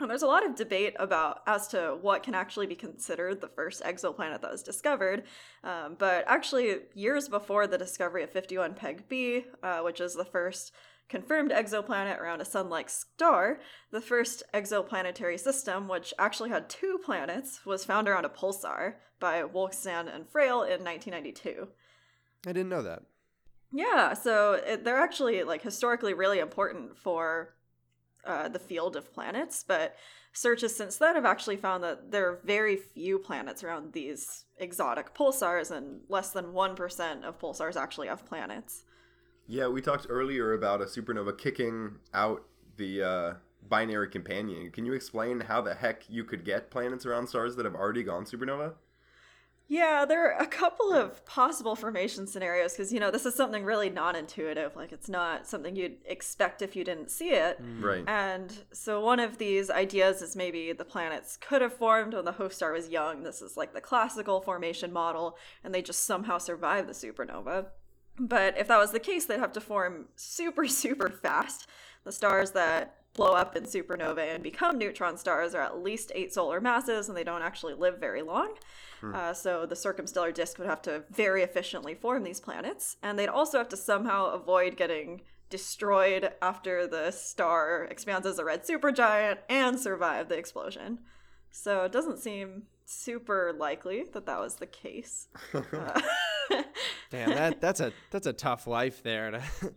And 0.00 0.08
there's 0.08 0.22
a 0.22 0.28
lot 0.28 0.46
of 0.46 0.54
debate 0.54 0.94
about 0.98 1.42
as 1.46 1.66
to 1.68 1.98
what 2.00 2.22
can 2.22 2.34
actually 2.34 2.66
be 2.66 2.76
considered 2.76 3.40
the 3.40 3.48
first 3.48 3.82
exoplanet 3.82 4.42
that 4.42 4.50
was 4.50 4.62
discovered. 4.62 5.24
Um, 5.64 5.96
but 5.98 6.24
actually, 6.28 6.76
years 6.94 7.28
before 7.28 7.66
the 7.66 7.78
discovery 7.78 8.22
of 8.22 8.30
51 8.30 8.74
Peg 8.74 9.08
B, 9.08 9.46
uh, 9.62 9.80
which 9.80 10.00
is 10.00 10.14
the 10.14 10.24
first 10.24 10.72
confirmed 11.08 11.50
exoplanet 11.50 12.20
around 12.20 12.40
a 12.40 12.44
sun 12.44 12.68
like 12.68 12.88
star, 12.88 13.58
the 13.90 14.00
first 14.00 14.42
exoplanetary 14.54 15.40
system, 15.40 15.88
which 15.88 16.14
actually 16.18 16.50
had 16.50 16.68
two 16.68 17.00
planets, 17.04 17.64
was 17.66 17.84
found 17.84 18.08
around 18.08 18.24
a 18.24 18.28
pulsar 18.28 18.94
by 19.18 19.42
Wolszczan 19.42 20.14
and 20.14 20.28
Frail 20.28 20.62
in 20.62 20.84
1992. 20.84 21.68
I 22.46 22.52
didn't 22.52 22.68
know 22.68 22.82
that. 22.82 23.02
Yeah, 23.72 24.14
so 24.14 24.52
it, 24.64 24.84
they're 24.84 25.00
actually 25.00 25.42
like 25.42 25.62
historically 25.62 26.14
really 26.14 26.38
important 26.38 26.96
for 26.96 27.54
uh, 28.24 28.48
the 28.48 28.58
field 28.58 28.96
of 28.96 29.12
planets, 29.12 29.64
but 29.66 29.96
searches 30.32 30.76
since 30.76 30.96
then 30.96 31.14
have 31.14 31.24
actually 31.24 31.56
found 31.56 31.82
that 31.82 32.10
there 32.10 32.28
are 32.28 32.40
very 32.44 32.76
few 32.76 33.18
planets 33.18 33.64
around 33.64 33.92
these 33.92 34.44
exotic 34.58 35.14
pulsars, 35.14 35.70
and 35.70 36.00
less 36.08 36.30
than 36.30 36.46
1% 36.46 37.24
of 37.24 37.38
pulsars 37.38 37.76
actually 37.76 38.08
have 38.08 38.26
planets. 38.26 38.84
Yeah, 39.46 39.68
we 39.68 39.80
talked 39.80 40.06
earlier 40.10 40.52
about 40.52 40.82
a 40.82 40.84
supernova 40.84 41.36
kicking 41.36 41.96
out 42.12 42.44
the 42.76 43.02
uh, 43.02 43.32
binary 43.68 44.08
companion. 44.08 44.70
Can 44.70 44.84
you 44.84 44.92
explain 44.92 45.40
how 45.40 45.62
the 45.62 45.74
heck 45.74 46.02
you 46.08 46.24
could 46.24 46.44
get 46.44 46.70
planets 46.70 47.06
around 47.06 47.28
stars 47.28 47.56
that 47.56 47.64
have 47.64 47.74
already 47.74 48.02
gone 48.02 48.24
supernova? 48.24 48.74
Yeah, 49.70 50.06
there 50.06 50.32
are 50.32 50.40
a 50.40 50.46
couple 50.46 50.94
of 50.94 51.24
possible 51.26 51.76
formation 51.76 52.26
scenarios 52.26 52.72
because, 52.72 52.90
you 52.90 53.00
know, 53.00 53.10
this 53.10 53.26
is 53.26 53.34
something 53.34 53.64
really 53.64 53.90
non 53.90 54.16
intuitive. 54.16 54.74
Like, 54.74 54.92
it's 54.92 55.10
not 55.10 55.46
something 55.46 55.76
you'd 55.76 55.98
expect 56.06 56.62
if 56.62 56.74
you 56.74 56.84
didn't 56.84 57.10
see 57.10 57.30
it. 57.30 57.62
Mm. 57.62 57.82
Right. 57.82 58.04
And 58.06 58.50
so 58.72 59.02
one 59.02 59.20
of 59.20 59.36
these 59.36 59.68
ideas 59.68 60.22
is 60.22 60.34
maybe 60.34 60.72
the 60.72 60.86
planets 60.86 61.36
could 61.36 61.60
have 61.60 61.74
formed 61.74 62.14
when 62.14 62.24
the 62.24 62.32
host 62.32 62.56
star 62.56 62.72
was 62.72 62.88
young. 62.88 63.22
This 63.22 63.42
is 63.42 63.58
like 63.58 63.74
the 63.74 63.80
classical 63.82 64.40
formation 64.40 64.90
model, 64.90 65.36
and 65.62 65.74
they 65.74 65.82
just 65.82 66.06
somehow 66.06 66.38
survived 66.38 66.88
the 66.88 66.94
supernova. 66.94 67.66
But 68.18 68.56
if 68.56 68.68
that 68.68 68.78
was 68.78 68.92
the 68.92 69.00
case, 69.00 69.26
they'd 69.26 69.38
have 69.38 69.52
to 69.52 69.60
form 69.60 70.06
super, 70.16 70.66
super 70.68 71.10
fast. 71.10 71.68
The 72.04 72.12
stars 72.12 72.52
that 72.52 72.97
blow 73.18 73.32
up 73.32 73.56
in 73.56 73.64
supernovae 73.64 74.32
and 74.34 74.42
become 74.42 74.78
neutron 74.78 75.18
stars 75.18 75.54
are 75.54 75.60
at 75.60 75.82
least 75.82 76.12
eight 76.14 76.32
solar 76.32 76.60
masses, 76.60 77.08
and 77.08 77.16
they 77.18 77.24
don't 77.24 77.42
actually 77.42 77.74
live 77.74 77.98
very 77.98 78.22
long. 78.22 78.54
Uh, 79.02 79.32
so 79.32 79.66
the 79.66 79.74
circumstellar 79.74 80.32
disk 80.32 80.58
would 80.58 80.66
have 80.66 80.82
to 80.82 81.04
very 81.10 81.42
efficiently 81.42 81.94
form 81.94 82.22
these 82.22 82.40
planets, 82.40 82.96
and 83.02 83.18
they'd 83.18 83.28
also 83.28 83.58
have 83.58 83.68
to 83.68 83.76
somehow 83.76 84.26
avoid 84.26 84.76
getting 84.76 85.20
destroyed 85.50 86.32
after 86.40 86.86
the 86.86 87.10
star 87.10 87.84
expands 87.90 88.26
as 88.26 88.38
a 88.38 88.44
red 88.44 88.64
supergiant 88.64 89.38
and 89.48 89.78
survive 89.78 90.28
the 90.28 90.36
explosion. 90.36 90.98
So 91.50 91.84
it 91.84 91.92
doesn't 91.92 92.18
seem 92.18 92.64
super 92.84 93.52
likely 93.56 94.04
that 94.12 94.26
that 94.26 94.40
was 94.40 94.56
the 94.56 94.66
case. 94.66 95.28
Uh, 95.54 96.00
Damn, 97.10 97.30
that 97.30 97.60
that's 97.60 97.80
a 97.80 97.92
that's 98.10 98.26
a 98.26 98.32
tough 98.32 98.66
life 98.66 99.02
there 99.02 99.30
to, 99.30 99.42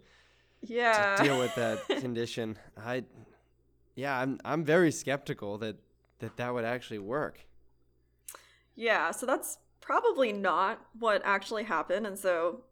yeah. 0.62 1.16
to 1.18 1.24
deal 1.24 1.40
with 1.40 1.54
that 1.56 1.86
condition. 2.00 2.58
I 2.78 3.04
yeah, 4.02 4.20
I'm 4.20 4.40
I'm 4.44 4.66
very 4.66 4.92
skeptical 4.92 5.60
that 5.60 5.78
that 6.20 6.36
that 6.38 6.54
would 6.54 6.66
actually 6.66 6.98
work. 6.98 7.46
Yeah, 8.76 9.12
so 9.12 9.28
that's 9.28 9.60
probably 9.80 10.34
not 10.34 10.82
what 10.98 11.22
actually 11.24 11.66
happened, 11.66 12.08
and 12.08 12.18
so 12.18 12.64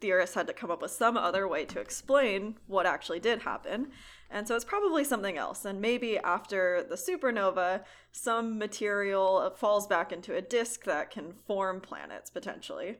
theorists 0.00 0.34
had 0.34 0.46
to 0.46 0.52
come 0.54 0.70
up 0.70 0.80
with 0.80 0.90
some 0.90 1.16
other 1.16 1.46
way 1.46 1.66
to 1.66 1.78
explain 1.80 2.56
what 2.66 2.86
actually 2.86 3.20
did 3.20 3.42
happen. 3.42 3.88
And 4.30 4.46
so 4.46 4.54
it's 4.54 4.64
probably 4.64 5.04
something 5.04 5.36
else. 5.36 5.64
And 5.64 5.80
maybe 5.80 6.18
after 6.18 6.86
the 6.88 6.94
supernova, 6.94 7.82
some 8.12 8.58
material 8.58 9.52
falls 9.56 9.88
back 9.88 10.12
into 10.12 10.36
a 10.36 10.40
disk 10.40 10.84
that 10.84 11.10
can 11.10 11.32
form 11.32 11.80
planets 11.80 12.30
potentially. 12.30 12.98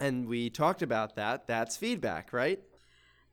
And 0.00 0.26
we 0.26 0.48
talked 0.48 0.80
about 0.80 1.14
that. 1.16 1.46
That's 1.46 1.76
feedback, 1.76 2.32
right? 2.32 2.60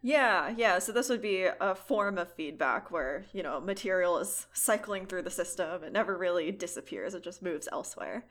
Yeah, 0.02 0.54
yeah. 0.58 0.80
So 0.80 0.92
this 0.92 1.10
would 1.10 1.22
be 1.22 1.44
a 1.44 1.76
form 1.76 2.18
of 2.18 2.34
feedback 2.34 2.90
where, 2.90 3.26
you 3.34 3.44
know, 3.44 3.60
material 3.60 4.18
is 4.18 4.48
cycling 4.52 5.06
through 5.06 5.22
the 5.22 5.30
system. 5.30 5.84
It 5.84 5.94
never 5.94 6.18
really 6.18 6.52
disappears, 6.52 7.14
it 7.14 7.24
just 7.24 7.44
moves 7.44 7.68
elsewhere. 7.72 8.26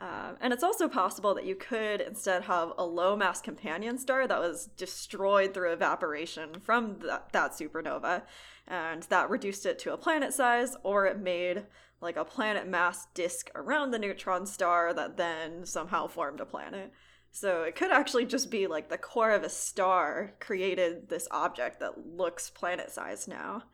Um, 0.00 0.36
and 0.40 0.52
it's 0.52 0.64
also 0.64 0.88
possible 0.88 1.34
that 1.34 1.46
you 1.46 1.54
could 1.54 2.00
instead 2.00 2.42
have 2.42 2.72
a 2.76 2.84
low 2.84 3.14
mass 3.14 3.40
companion 3.40 3.96
star 3.96 4.26
that 4.26 4.40
was 4.40 4.66
destroyed 4.76 5.54
through 5.54 5.72
evaporation 5.72 6.54
from 6.60 6.98
that, 7.06 7.30
that 7.30 7.52
supernova, 7.52 8.22
and 8.66 9.04
that 9.04 9.30
reduced 9.30 9.66
it 9.66 9.78
to 9.80 9.92
a 9.92 9.96
planet 9.96 10.34
size, 10.34 10.76
or 10.82 11.06
it 11.06 11.20
made 11.20 11.66
like 12.00 12.16
a 12.16 12.24
planet 12.24 12.66
mass 12.66 13.06
disk 13.14 13.50
around 13.54 13.92
the 13.92 14.00
neutron 14.00 14.46
star 14.46 14.92
that 14.92 15.16
then 15.16 15.64
somehow 15.64 16.08
formed 16.08 16.40
a 16.40 16.44
planet. 16.44 16.92
So 17.36 17.64
it 17.64 17.74
could 17.74 17.90
actually 17.90 18.26
just 18.26 18.48
be 18.48 18.68
like 18.68 18.88
the 18.88 18.96
core 18.96 19.32
of 19.32 19.42
a 19.42 19.48
star 19.48 20.34
created 20.38 21.08
this 21.08 21.26
object 21.32 21.80
that 21.80 22.06
looks 22.06 22.48
planet 22.48 22.92
sized 22.92 23.26
now. 23.26 23.64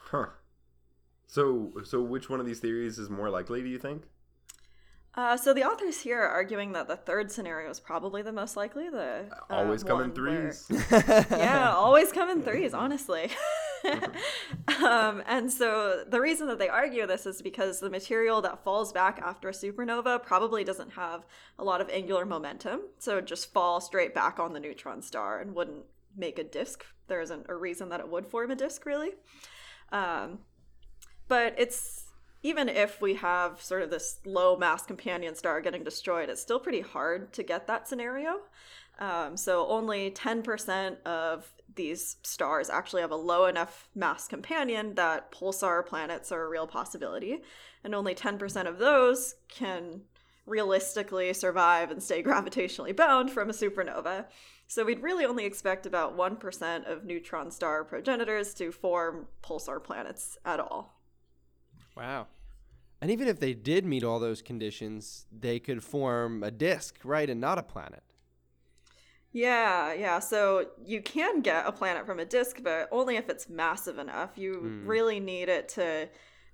Huh. 0.00 0.26
So, 1.28 1.72
so 1.84 2.02
which 2.02 2.28
one 2.28 2.40
of 2.40 2.46
these 2.46 2.58
theories 2.58 2.98
is 2.98 3.08
more 3.08 3.30
likely? 3.30 3.62
Do 3.62 3.68
you 3.68 3.78
think? 3.78 4.02
Uh, 5.14 5.36
so 5.36 5.54
the 5.54 5.62
authors 5.62 6.00
here 6.00 6.20
are 6.20 6.28
arguing 6.28 6.72
that 6.72 6.88
the 6.88 6.96
third 6.96 7.30
scenario 7.30 7.70
is 7.70 7.78
probably 7.78 8.22
the 8.22 8.32
most 8.32 8.56
likely. 8.56 8.90
The 8.90 9.26
uh, 9.50 9.54
Always 9.54 9.84
come 9.84 10.00
in 10.02 10.10
one 10.12 10.24
where- 10.24 10.50
threes. 10.50 10.66
yeah, 11.30 11.72
always 11.74 12.10
come 12.10 12.28
in 12.28 12.42
threes. 12.42 12.74
Honestly, 12.84 13.30
um, 14.82 15.22
and 15.26 15.50
so 15.50 16.04
the 16.08 16.20
reason 16.20 16.46
that 16.48 16.58
they 16.58 16.68
argue 16.68 17.06
this 17.06 17.26
is 17.26 17.42
because 17.42 17.80
the 17.80 17.90
material 17.90 18.40
that 18.42 18.64
falls 18.64 18.92
back 18.92 19.20
after 19.24 19.48
a 19.48 19.52
supernova 19.52 20.22
probably 20.22 20.64
doesn't 20.64 20.92
have 20.92 21.24
a 21.58 21.64
lot 21.64 21.80
of 21.80 21.88
angular 21.90 22.24
momentum, 22.24 22.80
so 22.98 23.18
it 23.18 23.26
just 23.26 23.52
fall 23.52 23.80
straight 23.80 24.14
back 24.14 24.38
on 24.38 24.52
the 24.52 24.60
neutron 24.60 25.02
star 25.02 25.40
and 25.40 25.54
wouldn't 25.54 25.84
make 26.16 26.38
a 26.38 26.44
disk. 26.44 26.84
There 27.08 27.20
isn't 27.20 27.46
a 27.48 27.54
reason 27.54 27.88
that 27.90 28.00
it 28.00 28.08
would 28.08 28.26
form 28.26 28.50
a 28.50 28.56
disk, 28.56 28.86
really. 28.86 29.10
Um, 29.92 30.40
but 31.28 31.54
it's 31.58 32.06
even 32.42 32.68
if 32.68 33.00
we 33.00 33.14
have 33.14 33.60
sort 33.60 33.82
of 33.82 33.90
this 33.90 34.20
low 34.24 34.56
mass 34.56 34.86
companion 34.86 35.34
star 35.34 35.60
getting 35.60 35.82
destroyed, 35.82 36.28
it's 36.28 36.40
still 36.40 36.60
pretty 36.60 36.80
hard 36.80 37.32
to 37.32 37.42
get 37.42 37.66
that 37.66 37.88
scenario. 37.88 38.40
Um, 38.98 39.36
so 39.36 39.66
only 39.68 40.10
10% 40.10 41.02
of 41.02 41.52
these 41.74 42.16
stars 42.22 42.70
actually 42.70 43.02
have 43.02 43.10
a 43.10 43.16
low 43.16 43.46
enough 43.46 43.88
mass 43.94 44.26
companion 44.26 44.94
that 44.94 45.30
pulsar 45.30 45.84
planets 45.84 46.32
are 46.32 46.44
a 46.44 46.48
real 46.48 46.66
possibility. 46.66 47.42
And 47.84 47.94
only 47.94 48.14
10% 48.14 48.66
of 48.66 48.78
those 48.78 49.34
can 49.48 50.02
realistically 50.46 51.32
survive 51.32 51.90
and 51.90 52.02
stay 52.02 52.22
gravitationally 52.24 52.96
bound 52.96 53.30
from 53.30 53.50
a 53.50 53.52
supernova. 53.52 54.26
So 54.68 54.84
we'd 54.84 55.02
really 55.02 55.24
only 55.24 55.44
expect 55.44 55.86
about 55.86 56.16
1% 56.16 56.90
of 56.90 57.04
neutron 57.04 57.50
star 57.50 57.84
progenitors 57.84 58.54
to 58.54 58.72
form 58.72 59.26
pulsar 59.42 59.82
planets 59.82 60.38
at 60.44 60.58
all. 60.58 61.00
Wow. 61.96 62.26
And 63.00 63.10
even 63.10 63.28
if 63.28 63.38
they 63.38 63.54
did 63.54 63.84
meet 63.84 64.02
all 64.02 64.18
those 64.18 64.42
conditions, 64.42 65.26
they 65.30 65.60
could 65.60 65.84
form 65.84 66.42
a 66.42 66.50
disk, 66.50 66.96
right, 67.04 67.28
and 67.28 67.40
not 67.40 67.58
a 67.58 67.62
planet. 67.62 68.02
Yeah, 69.36 69.92
yeah. 69.92 70.18
So 70.18 70.70
you 70.82 71.02
can 71.02 71.42
get 71.42 71.66
a 71.66 71.72
planet 71.72 72.06
from 72.06 72.18
a 72.18 72.24
disk, 72.24 72.60
but 72.62 72.88
only 72.90 73.16
if 73.16 73.28
it's 73.28 73.50
massive 73.50 73.98
enough. 73.98 74.30
You 74.38 74.54
Mm. 74.62 74.88
really 74.88 75.20
need 75.20 75.50
it 75.50 75.68
to 75.70 76.08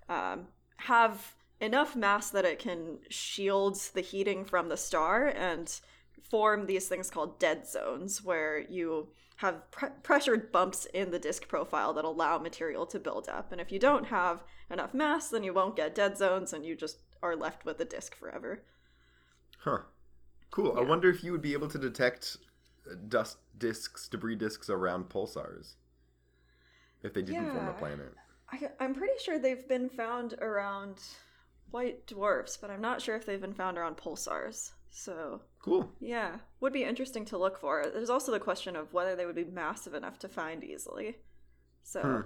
um, 0.09 0.49
have 0.79 1.37
enough 1.61 1.95
mass 1.95 2.31
that 2.31 2.45
it 2.45 2.59
can 2.59 2.99
shield 3.09 3.77
the 3.95 4.01
heating 4.01 4.45
from 4.45 4.69
the 4.69 4.77
star 4.77 5.29
and 5.29 5.81
form 6.29 6.67
these 6.67 6.89
things 6.89 7.09
called 7.09 7.39
dead 7.39 7.69
zones, 7.69 8.25
where 8.25 8.59
you 8.59 9.13
have 9.37 9.71
pre- 9.71 9.91
pressured 10.03 10.51
bumps 10.51 10.85
in 10.87 11.13
the 11.13 11.21
disk 11.21 11.47
profile 11.47 11.93
that 11.93 12.05
allow 12.05 12.37
material 12.37 12.85
to 12.87 12.99
build 12.99 13.29
up. 13.29 13.53
And 13.53 13.61
if 13.61 13.71
you 13.71 13.79
don't 13.79 14.07
have 14.07 14.43
enough 14.71 14.93
mass, 14.93 15.29
then 15.31 15.45
you 15.45 15.55
won't 15.55 15.77
get 15.77 15.95
dead 15.95 16.19
zones 16.19 16.53
and 16.53 16.67
you 16.67 16.75
just 16.75 16.99
are 17.23 17.37
left 17.37 17.65
with 17.65 17.79
a 17.81 17.85
disk 17.85 18.17
forever. 18.17 18.65
Huh. 19.61 19.83
Cool. 20.51 20.77
I 20.77 20.83
wonder 20.83 21.09
if 21.09 21.23
you 21.23 21.31
would 21.31 21.43
be 21.43 21.53
able 21.53 21.69
to 21.69 21.79
detect 21.79 22.39
dust 23.09 23.39
disks, 23.59 24.09
debris 24.09 24.37
disks 24.37 24.69
around 24.71 25.09
pulsars. 25.09 25.75
If 27.03 27.13
they 27.15 27.23
didn't 27.23 27.51
form 27.51 27.69
a 27.69 27.73
planet. 27.73 28.13
I, 28.53 28.71
I'm 28.79 28.95
pretty 28.95 29.15
sure 29.25 29.39
they've 29.39 29.67
been 29.69 29.89
found 29.89 30.35
around 30.41 31.01
white 31.71 32.07
dwarfs, 32.07 32.57
but 32.57 32.71
I'm 32.71 32.81
not 32.83 33.01
sure 33.03 33.17
if 33.17 33.27
they've 33.27 33.41
been 33.41 33.55
found 33.55 33.79
around 33.79 33.97
pulsars. 33.97 34.73
So, 34.91 35.41
Cool. 35.61 35.91
yeah, 36.01 36.37
would 36.61 36.73
be 36.75 36.85
interesting 36.85 37.25
to 37.27 37.39
look 37.39 37.59
for. 37.59 37.87
There's 37.93 38.11
also 38.11 38.31
the 38.31 38.39
question 38.39 38.77
of 38.77 38.93
whether 38.93 39.17
they 39.17 39.25
would 39.27 39.35
be 39.35 39.45
massive 39.45 39.95
enough 39.95 40.19
to 40.21 40.29
find 40.29 40.63
easily. 40.63 41.17
So, 41.83 42.25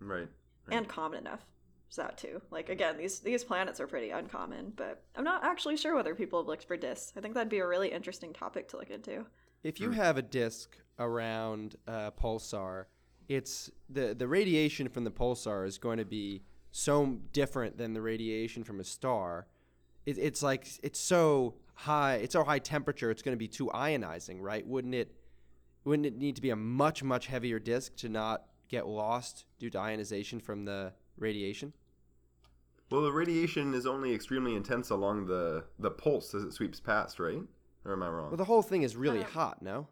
Hmm. 0.00 0.08
Right. 0.10 0.28
and 0.70 0.88
common 0.88 1.20
enough. 1.20 1.44
So 1.90 2.02
that 2.02 2.18
too. 2.18 2.42
Like 2.50 2.68
again, 2.70 2.96
these 2.98 3.20
these 3.20 3.44
planets 3.44 3.78
are 3.80 3.86
pretty 3.86 4.10
uncommon, 4.10 4.72
but 4.76 5.02
I'm 5.16 5.24
not 5.24 5.42
actually 5.44 5.76
sure 5.78 5.94
whether 5.94 6.14
people 6.14 6.40
have 6.40 6.46
looked 6.46 6.64
for 6.64 6.76
disks. 6.76 7.12
I 7.16 7.20
think 7.20 7.34
that'd 7.34 7.48
be 7.48 7.58
a 7.60 7.66
really 7.66 7.90
interesting 7.92 8.32
topic 8.34 8.68
to 8.68 8.76
look 8.78 8.90
into. 8.90 9.24
If 9.62 9.80
you 9.80 9.88
hmm. 9.88 9.94
have 9.94 10.16
a 10.16 10.22
disk 10.22 10.76
around 10.98 11.76
a 11.86 12.12
pulsar, 12.12 12.86
it's 13.28 13.70
the 13.88 14.14
the 14.14 14.28
radiation 14.28 14.88
from 14.88 15.04
the 15.04 15.10
pulsar 15.10 15.66
is 15.66 15.78
going 15.78 15.98
to 15.98 16.04
be 16.04 16.42
so 16.70 17.18
different 17.32 17.76
than 17.76 17.94
the 17.94 18.00
radiation 18.00 18.64
from 18.64 18.80
a 18.80 18.84
star. 18.84 19.46
It, 20.06 20.18
it's 20.18 20.42
like 20.42 20.66
it's 20.82 20.98
so 20.98 21.54
high, 21.74 22.16
it's 22.16 22.32
so 22.32 22.44
high 22.44 22.58
temperature. 22.58 23.10
It's 23.10 23.22
going 23.22 23.34
to 23.34 23.38
be 23.38 23.48
too 23.48 23.66
ionizing, 23.74 24.38
right? 24.40 24.66
Wouldn't 24.66 24.94
it? 24.94 25.14
Wouldn't 25.84 26.06
it 26.06 26.16
need 26.16 26.36
to 26.36 26.42
be 26.42 26.50
a 26.50 26.56
much 26.56 27.02
much 27.02 27.26
heavier 27.26 27.58
disk 27.58 27.96
to 27.96 28.08
not 28.08 28.44
get 28.68 28.86
lost 28.86 29.44
due 29.58 29.70
to 29.70 29.78
ionization 29.78 30.40
from 30.40 30.64
the 30.64 30.92
radiation? 31.18 31.72
Well, 32.90 33.02
the 33.02 33.12
radiation 33.12 33.74
is 33.74 33.86
only 33.86 34.14
extremely 34.14 34.54
intense 34.54 34.90
along 34.90 35.26
the 35.26 35.64
the 35.78 35.90
pulse 35.90 36.34
as 36.34 36.44
it 36.44 36.52
sweeps 36.52 36.80
past, 36.80 37.18
right? 37.18 37.42
Or 37.88 37.94
am 37.94 38.02
I 38.02 38.08
wrong? 38.08 38.28
Well, 38.30 38.36
the 38.36 38.44
whole 38.44 38.62
thing 38.62 38.82
is 38.82 38.96
really 38.96 39.22
Uh, 39.22 39.28
hot, 39.28 39.62
no? 39.62 39.88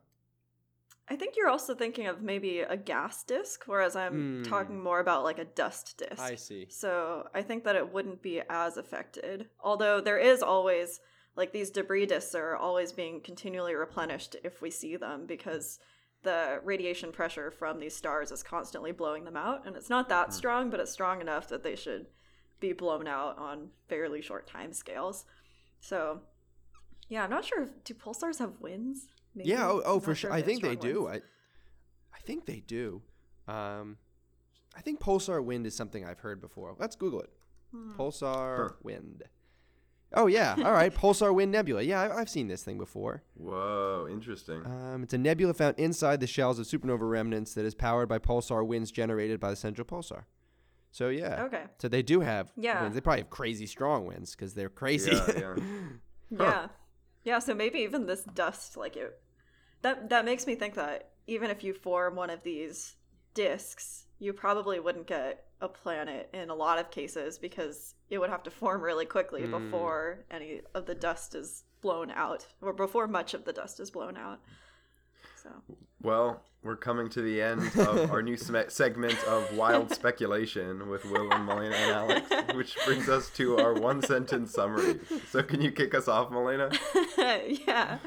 I 1.08 1.14
think 1.16 1.36
you're 1.36 1.48
also 1.48 1.74
thinking 1.74 2.08
of 2.08 2.20
maybe 2.20 2.60
a 2.60 2.76
gas 2.76 3.22
disk, 3.22 3.64
whereas 3.66 3.94
I'm 3.96 4.38
Hmm. 4.38 4.42
talking 4.42 4.80
more 4.82 4.98
about 5.00 5.22
like 5.24 5.38
a 5.38 5.44
dust 5.44 5.96
disk. 5.98 6.20
I 6.20 6.34
see. 6.34 6.66
So 6.68 7.28
I 7.32 7.42
think 7.42 7.64
that 7.64 7.76
it 7.76 7.92
wouldn't 7.92 8.22
be 8.22 8.42
as 8.50 8.76
affected. 8.76 9.48
Although 9.60 10.00
there 10.00 10.18
is 10.18 10.42
always 10.42 11.00
like 11.36 11.52
these 11.52 11.70
debris 11.70 12.06
disks 12.06 12.34
are 12.34 12.56
always 12.56 12.92
being 12.92 13.20
continually 13.20 13.74
replenished 13.74 14.36
if 14.42 14.60
we 14.62 14.70
see 14.70 14.96
them 14.96 15.26
because 15.26 15.78
the 16.22 16.60
radiation 16.64 17.12
pressure 17.12 17.50
from 17.50 17.78
these 17.78 17.94
stars 17.94 18.32
is 18.32 18.42
constantly 18.42 18.90
blowing 18.90 19.24
them 19.24 19.36
out 19.36 19.64
and 19.66 19.76
it's 19.76 19.90
not 19.90 20.08
that 20.08 20.32
strong 20.32 20.70
but 20.70 20.80
it's 20.80 20.90
strong 20.90 21.20
enough 21.20 21.46
that 21.48 21.62
they 21.62 21.76
should 21.76 22.06
be 22.58 22.72
blown 22.72 23.06
out 23.06 23.36
on 23.38 23.70
fairly 23.86 24.20
short 24.22 24.46
time 24.48 24.72
scales. 24.72 25.24
So 25.78 26.22
yeah, 27.08 27.24
I'm 27.24 27.30
not 27.30 27.44
sure 27.44 27.62
if 27.62 27.84
do 27.84 27.94
pulsars 27.94 28.38
have 28.38 28.52
winds? 28.60 29.08
Maybe? 29.34 29.50
Yeah, 29.50 29.68
oh, 29.68 29.82
oh 29.84 30.00
for 30.00 30.10
not 30.10 30.16
sure. 30.18 30.32
I 30.32 30.42
think 30.42 30.62
they 30.62 30.76
strong 30.76 30.92
do. 30.92 31.02
winds. 31.04 31.24
I, 32.12 32.16
I 32.16 32.20
think 32.20 32.46
they 32.46 32.60
do. 32.60 33.02
Um, 33.48 33.96
I 34.76 34.80
think 34.80 35.00
pulsar 35.00 35.42
wind 35.44 35.66
is 35.66 35.74
something 35.76 36.04
I've 36.04 36.20
heard 36.20 36.40
before. 36.40 36.74
Let's 36.78 36.96
Google 36.96 37.20
it. 37.22 37.30
Hmm. 37.72 37.92
Pulsar 37.98 38.68
Huh. 38.70 38.74
wind. 38.82 39.22
Oh 40.14 40.26
yeah, 40.28 40.54
all 40.64 40.72
right. 40.72 40.94
pulsar 41.02 41.34
wind 41.34 41.50
nebula. 41.52 41.82
Yeah, 41.82 42.00
I, 42.00 42.20
I've 42.20 42.30
seen 42.30 42.46
this 42.48 42.62
thing 42.62 42.78
before. 42.78 43.22
Whoa, 43.34 44.06
interesting. 44.10 44.64
Um, 44.64 45.02
it's 45.02 45.12
a 45.14 45.18
nebula 45.18 45.52
found 45.52 45.78
inside 45.78 46.20
the 46.20 46.26
shells 46.26 46.58
of 46.58 46.66
supernova 46.66 47.08
remnants 47.08 47.54
that 47.54 47.64
is 47.64 47.74
powered 47.74 48.08
by 48.08 48.18
pulsar 48.18 48.64
winds 48.66 48.90
generated 48.90 49.40
by 49.40 49.50
the 49.50 49.56
central 49.56 49.84
pulsar. 49.84 50.22
So 50.92 51.08
yeah. 51.08 51.42
Okay. 51.44 51.64
So 51.78 51.88
they 51.88 52.02
do 52.02 52.20
have 52.20 52.52
Yeah. 52.56 52.80
winds. 52.82 52.94
They 52.94 53.00
probably 53.00 53.22
have 53.22 53.30
crazy 53.30 53.66
strong 53.66 54.06
winds 54.06 54.34
because 54.34 54.54
they're 54.54 54.68
crazy. 54.70 55.10
Yeah, 55.12 55.32
yeah. 55.36 55.54
Yeah. 56.30 56.66
Yeah, 57.26 57.40
so 57.40 57.54
maybe 57.54 57.80
even 57.80 58.06
this 58.06 58.22
dust 58.22 58.76
like 58.76 58.96
it 58.96 59.20
that 59.82 60.08
that 60.10 60.24
makes 60.24 60.46
me 60.46 60.54
think 60.54 60.74
that 60.74 61.10
even 61.26 61.50
if 61.50 61.62
you 61.64 61.74
form 61.74 62.14
one 62.14 62.30
of 62.30 62.42
these 62.44 62.94
disks, 63.34 64.06
you 64.18 64.32
probably 64.32 64.78
wouldn't 64.80 65.06
get 65.06 65.44
a 65.60 65.68
planet 65.68 66.30
in 66.32 66.50
a 66.50 66.54
lot 66.54 66.78
of 66.78 66.90
cases 66.90 67.38
because 67.38 67.94
it 68.10 68.18
would 68.18 68.30
have 68.30 68.44
to 68.44 68.50
form 68.50 68.80
really 68.80 69.06
quickly 69.06 69.42
Mm. 69.42 69.50
before 69.50 70.24
any 70.30 70.60
of 70.74 70.86
the 70.86 70.94
dust 70.94 71.34
is 71.34 71.64
blown 71.82 72.10
out 72.10 72.46
or 72.62 72.72
before 72.72 73.08
much 73.08 73.34
of 73.34 73.44
the 73.44 73.52
dust 73.52 73.80
is 73.80 73.90
blown 73.90 74.16
out. 74.16 74.40
So, 75.42 75.50
Well, 76.02 76.42
we're 76.62 76.76
coming 76.76 77.08
to 77.10 77.22
the 77.22 77.40
end 77.40 77.62
of 77.78 78.10
our 78.10 78.22
new 78.22 78.36
sme- 78.36 78.70
segment 78.70 79.22
of 79.24 79.56
wild 79.56 79.92
speculation 79.94 80.88
with 80.88 81.04
Will 81.04 81.30
and 81.32 81.44
Malena 81.44 81.74
and 81.76 81.92
Alex, 81.92 82.54
which 82.54 82.76
brings 82.84 83.08
us 83.08 83.30
to 83.30 83.58
our 83.58 83.72
one 83.72 84.02
sentence 84.02 84.52
summary. 84.52 84.98
So, 85.30 85.42
can 85.42 85.60
you 85.62 85.70
kick 85.70 85.94
us 85.94 86.08
off, 86.08 86.30
Malena? 86.30 86.70
yeah. 87.18 87.98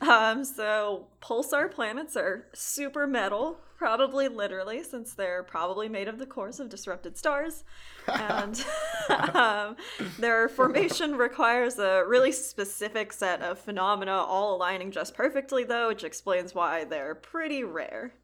Um, 0.00 0.44
so 0.44 1.06
pulsar 1.22 1.70
planets 1.70 2.16
are 2.16 2.46
super 2.52 3.06
metal, 3.06 3.58
probably 3.76 4.28
literally, 4.28 4.82
since 4.82 5.14
they're 5.14 5.42
probably 5.42 5.88
made 5.88 6.08
of 6.08 6.18
the 6.18 6.26
cores 6.26 6.60
of 6.60 6.68
disrupted 6.68 7.16
stars. 7.16 7.64
And 8.06 8.64
um, 9.34 9.76
their 10.18 10.48
formation 10.48 11.16
requires 11.16 11.78
a 11.78 12.04
really 12.06 12.32
specific 12.32 13.12
set 13.12 13.42
of 13.42 13.58
phenomena, 13.58 14.12
all 14.12 14.56
aligning 14.56 14.90
just 14.90 15.14
perfectly, 15.14 15.64
though, 15.64 15.88
which 15.88 16.04
explains 16.04 16.54
why 16.54 16.84
they're 16.84 17.14
pretty 17.36 17.62
rare. 17.62 18.14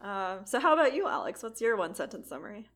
Um, 0.00 0.40
so, 0.46 0.58
how 0.58 0.72
about 0.72 0.94
you, 0.94 1.06
Alex? 1.06 1.42
What's 1.42 1.60
your 1.60 1.76
one 1.76 1.94
sentence 1.94 2.28
summary? 2.28 2.70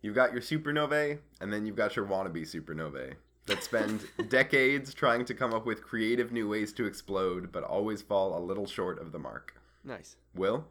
You've 0.00 0.14
got 0.14 0.32
your 0.32 0.40
supernovae, 0.40 1.18
and 1.40 1.52
then 1.52 1.66
you've 1.66 1.76
got 1.76 1.96
your 1.96 2.06
wannabe 2.06 2.42
supernovae 2.42 3.14
that 3.44 3.62
spend 3.62 4.06
decades 4.30 4.94
trying 4.94 5.26
to 5.26 5.34
come 5.34 5.52
up 5.52 5.66
with 5.66 5.82
creative 5.82 6.32
new 6.32 6.48
ways 6.48 6.72
to 6.74 6.86
explode, 6.86 7.52
but 7.52 7.62
always 7.62 8.00
fall 8.00 8.38
a 8.38 8.40
little 8.40 8.66
short 8.66 8.98
of 9.00 9.12
the 9.12 9.18
mark. 9.18 9.54
nice. 9.84 10.16
Will? 10.34 10.64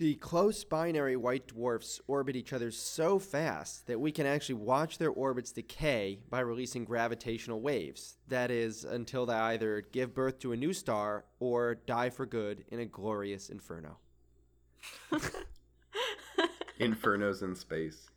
The 0.00 0.14
close 0.14 0.64
binary 0.64 1.16
white 1.16 1.46
dwarfs 1.48 2.00
orbit 2.06 2.34
each 2.34 2.54
other 2.54 2.70
so 2.70 3.18
fast 3.18 3.86
that 3.86 4.00
we 4.00 4.10
can 4.10 4.24
actually 4.24 4.54
watch 4.54 4.96
their 4.96 5.10
orbits 5.10 5.52
decay 5.52 6.20
by 6.30 6.40
releasing 6.40 6.86
gravitational 6.86 7.60
waves. 7.60 8.16
That 8.26 8.50
is, 8.50 8.84
until 8.84 9.26
they 9.26 9.34
either 9.34 9.82
give 9.92 10.14
birth 10.14 10.38
to 10.38 10.52
a 10.52 10.56
new 10.56 10.72
star 10.72 11.26
or 11.38 11.74
die 11.74 12.08
for 12.08 12.24
good 12.24 12.64
in 12.68 12.80
a 12.80 12.86
glorious 12.86 13.50
inferno. 13.50 13.98
Infernos 16.80 17.42
in 17.42 17.54
space. 17.54 18.08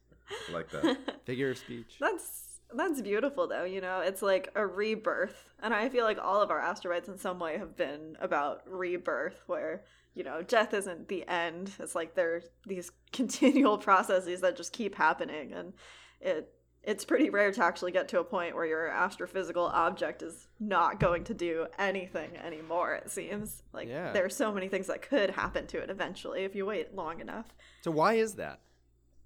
I 0.47 0.53
like 0.53 0.71
that. 0.71 1.19
Figure 1.25 1.49
of 1.49 1.57
speech. 1.57 1.97
That's 1.99 2.32
That's 2.75 3.01
beautiful, 3.01 3.47
though. 3.47 3.63
You 3.63 3.81
know, 3.81 3.99
it's 4.01 4.21
like 4.21 4.49
a 4.55 4.65
rebirth, 4.65 5.53
and 5.61 5.73
I 5.73 5.89
feel 5.89 6.03
like 6.05 6.17
all 6.21 6.41
of 6.41 6.51
our 6.51 6.59
astrobites 6.59 7.07
in 7.09 7.17
some 7.17 7.39
way 7.39 7.57
have 7.57 7.75
been 7.75 8.17
about 8.19 8.61
rebirth, 8.65 9.43
where 9.47 9.83
you 10.15 10.23
know 10.23 10.41
death 10.41 10.73
isn't 10.73 11.07
the 11.07 11.27
end. 11.27 11.71
It's 11.79 11.95
like 11.95 12.15
there's 12.15 12.45
these 12.67 12.91
continual 13.11 13.77
processes 13.77 14.41
that 14.41 14.57
just 14.57 14.73
keep 14.73 14.95
happening, 14.95 15.53
and 15.53 15.73
it 16.21 16.53
it's 16.85 17.05
pretty 17.05 17.29
rare 17.29 17.49
to 17.49 17.63
actually 17.63 17.93
get 17.93 18.09
to 18.09 18.19
a 18.19 18.23
point 18.25 18.53
where 18.55 18.65
your 18.65 18.89
astrophysical 18.89 19.71
object 19.71 20.21
is 20.21 20.49
not 20.59 20.99
going 20.99 21.23
to 21.23 21.33
do 21.33 21.65
anything 21.79 22.35
anymore. 22.35 22.93
It 22.95 23.09
seems 23.09 23.63
like 23.71 23.87
Yeah. 23.87 24.11
there 24.11 24.25
are 24.25 24.29
so 24.29 24.51
many 24.51 24.67
things 24.67 24.87
that 24.87 25.01
could 25.01 25.29
happen 25.29 25.65
to 25.67 25.77
it 25.77 25.89
eventually 25.89 26.43
if 26.43 26.55
you 26.55 26.65
wait 26.65 26.93
long 26.93 27.21
enough. 27.21 27.55
So 27.83 27.91
why 27.91 28.15
is 28.15 28.33
that? 28.33 28.59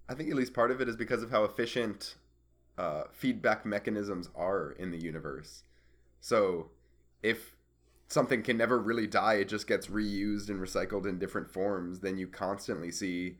I 0.08 0.14
think 0.14 0.30
at 0.30 0.36
least 0.36 0.54
part 0.54 0.70
of 0.70 0.82
it 0.82 0.88
is 0.88 0.96
because 0.96 1.24
of 1.24 1.32
how 1.32 1.46
efficient 1.46 2.14
uh, 2.78 3.04
feedback 3.12 3.66
mechanisms 3.66 4.30
are 4.36 4.72
in 4.72 4.92
the 4.92 5.02
universe. 5.02 5.64
So 6.20 6.70
if 7.24 7.56
something 8.08 8.44
can 8.44 8.58
never 8.58 8.80
really 8.80 9.08
die, 9.08 9.36
it 9.36 9.50
just 9.50 9.68
gets 9.68 9.88
reused 9.88 10.50
and 10.50 10.60
recycled 10.60 11.08
in 11.08 11.20
different 11.20 11.50
forms, 11.50 12.00
then 12.00 12.18
you 12.18 12.28
constantly 12.28 12.92
see 12.92 13.38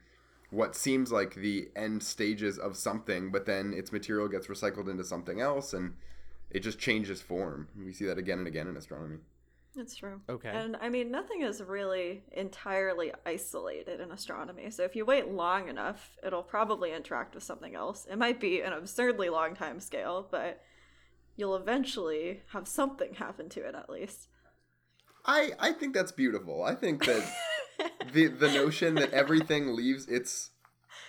what 0.50 0.76
seems 0.76 1.12
like 1.12 1.36
the 1.36 1.70
end 1.76 2.02
stages 2.04 2.58
of 2.58 2.78
something, 2.78 3.32
but 3.32 3.46
then 3.46 3.74
its 3.74 3.92
material 3.92 4.28
gets 4.28 4.48
recycled 4.48 4.90
into 4.90 5.04
something 5.04 5.42
else 5.42 5.74
and 5.74 5.94
it 6.50 6.60
just 6.60 6.80
changes 6.80 7.22
form. 7.22 7.68
We 7.78 7.94
see 7.94 8.06
that 8.06 8.18
again 8.18 8.40
and 8.40 8.48
again 8.48 8.68
in 8.68 8.78
astronomy. 8.78 9.18
That's 9.78 9.96
true. 9.96 10.22
Okay. 10.28 10.50
And 10.50 10.76
I 10.82 10.90
mean, 10.90 11.12
nothing 11.12 11.44
is 11.44 11.62
really 11.62 12.24
entirely 12.32 13.12
isolated 13.28 14.02
in 14.02 14.12
astronomy. 14.12 14.72
So 14.72 14.84
if 14.84 14.96
you 14.96 15.06
wait 15.06 15.30
long 15.30 15.70
enough, 15.70 16.18
it'll 16.26 16.42
probably 16.42 16.94
interact 16.94 17.36
with 17.36 17.44
something 17.44 17.76
else. 17.76 18.08
It 18.10 18.18
might 18.18 18.40
be 18.40 18.62
an 18.62 18.74
absurdly 18.74 19.30
long 19.30 19.56
time 19.56 19.80
scale, 19.80 20.28
but 20.32 20.62
you'll 21.36 21.56
eventually 21.56 22.42
have 22.54 22.68
something 22.68 23.14
happen 23.14 23.50
to 23.50 23.62
it 23.62 23.76
at 23.76 23.88
least. 23.88 24.30
I 25.24 25.52
I 25.60 25.74
think 25.74 25.94
that's 25.94 26.12
beautiful. 26.12 26.64
I 26.64 26.74
think 26.74 27.06
that 27.06 27.24
the 28.14 28.28
the 28.28 28.52
notion 28.52 28.96
that 28.96 29.14
everything 29.14 29.76
leaves 29.76 30.08
its 30.08 30.50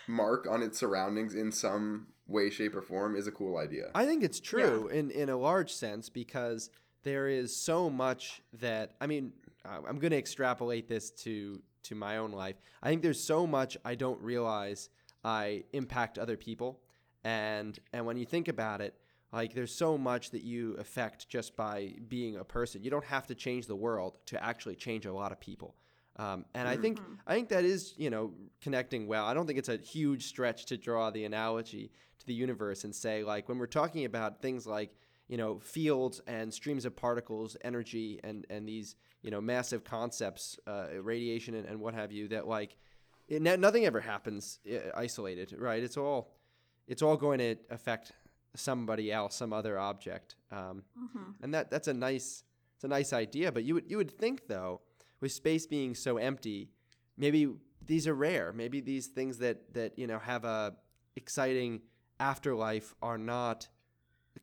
mark 0.07 0.47
on 0.49 0.63
its 0.63 0.79
surroundings 0.79 1.35
in 1.35 1.53
some 1.53 2.09
way, 2.27 2.51
shape, 2.51 2.77
or 2.77 2.83
form 2.83 3.17
is 3.17 3.27
a 3.27 3.33
cool 3.33 3.57
idea. 3.57 3.91
I 3.95 4.05
think 4.05 4.23
it's 4.23 4.41
true 4.41 4.89
in 4.89 5.11
in 5.11 5.31
a 5.31 5.39
large 5.39 5.73
sense 5.73 6.11
because 6.11 6.69
there 7.03 7.29
is 7.29 7.55
so 7.57 7.89
much 7.89 8.43
that 8.55 8.93
I 9.01 9.07
mean 9.07 9.33
I'm 9.65 9.99
going 9.99 10.11
to 10.11 10.19
extrapolate 10.19 10.89
this 10.89 11.11
to 11.23 11.61
to 11.85 11.95
my 11.95 12.19
own 12.19 12.33
life. 12.33 12.57
I 12.83 12.89
think 12.89 13.03
there's 13.03 13.23
so 13.23 13.47
much 13.47 13.77
I 13.85 13.95
don't 13.95 14.21
realize 14.21 14.91
I 15.25 15.65
impact 15.73 16.19
other 16.19 16.37
people 16.37 16.81
and 17.25 17.79
and 17.93 18.07
when 18.07 18.17
you 18.17 18.25
think 18.25 18.49
about 18.49 18.81
it 18.81 18.95
like 19.33 19.53
there's 19.53 19.75
so 19.75 19.99
much 19.99 20.31
that 20.31 20.43
you 20.43 20.75
affect 20.75 21.29
just 21.29 21.55
by 21.55 21.95
being 22.09 22.37
a 22.37 22.45
person. 22.45 22.83
You 22.83 22.91
don't 22.91 23.05
have 23.05 23.27
to 23.27 23.35
change 23.35 23.67
the 23.67 23.77
world 23.77 24.19
to 24.27 24.43
actually 24.43 24.77
change 24.77 25.05
a 25.05 25.13
lot 25.13 25.33
of 25.33 25.41
people. 25.41 25.75
Um, 26.17 26.47
and 26.55 26.67
I 26.67 26.77
think 26.77 26.99
I 27.27 27.35
think 27.35 27.49
that 27.51 27.65
is 27.65 27.95
you 27.97 28.11
know 28.11 28.33
connecting 28.61 29.07
well. 29.07 29.25
I 29.25 29.35
don't 29.35 29.47
think 29.47 29.59
it's 29.59 29.69
a 29.69 29.77
huge 29.77 30.27
stretch 30.27 30.67
to 30.67 30.77
draw 30.77 31.11
the 31.11 31.25
analogy 31.25 31.93
to 32.19 32.27
the 32.27 32.35
universe 32.35 32.85
and 32.85 32.95
say 32.95 33.23
like 33.23 33.49
when 33.49 33.59
we're 33.59 33.67
talking 33.67 34.05
about 34.05 34.43
things 34.43 34.67
like 34.67 34.91
you 35.29 35.37
know 35.37 35.59
fields 35.61 36.21
and 36.27 36.53
streams 36.53 36.85
of 36.85 36.97
particles, 36.97 37.57
energy, 37.63 38.21
and 38.25 38.47
and 38.51 38.69
these 38.69 38.97
you 39.23 39.31
know 39.31 39.41
massive 39.41 39.85
concepts, 39.85 40.59
uh, 40.67 40.87
radiation 41.01 41.55
and, 41.55 41.67
and 41.67 41.81
what 41.81 41.95
have 41.95 42.11
you, 42.11 42.29
that 42.29 42.49
like 42.49 42.77
it, 43.29 43.43
nothing 43.43 43.85
ever 43.85 44.01
happens 44.01 44.59
isolated, 44.97 45.55
right? 45.59 45.83
It's 45.83 45.97
all 45.97 46.35
it's 46.87 47.03
all 47.03 47.17
going 47.17 47.39
to 47.39 47.57
affect 47.71 48.13
somebody 48.57 49.13
else, 49.13 49.37
some 49.37 49.53
other 49.53 49.79
object, 49.79 50.37
um, 50.51 50.83
and 51.43 51.55
that 51.55 51.71
that's 51.71 51.89
a 51.89 51.95
nice 51.95 52.43
it's 52.75 52.85
a 52.85 52.89
nice 52.89 53.13
idea. 53.13 53.53
But 53.53 53.65
you 53.65 53.75
would 53.75 53.91
you 53.91 53.99
would 53.99 54.11
think 54.11 54.47
though, 54.49 54.81
with 55.21 55.33
space 55.33 55.67
being 55.67 55.95
so 55.95 56.17
empty, 56.17 56.71
maybe 57.17 57.53
these 57.85 58.07
are 58.07 58.15
rare. 58.15 58.53
Maybe 58.55 58.81
these 58.81 59.09
things 59.09 59.39
that 59.39 59.75
that 59.75 59.99
you 59.99 60.07
know 60.07 60.19
have 60.19 60.45
a 60.45 60.75
exciting 61.17 61.83
afterlife 62.21 62.95
are 63.03 63.19
not 63.19 63.69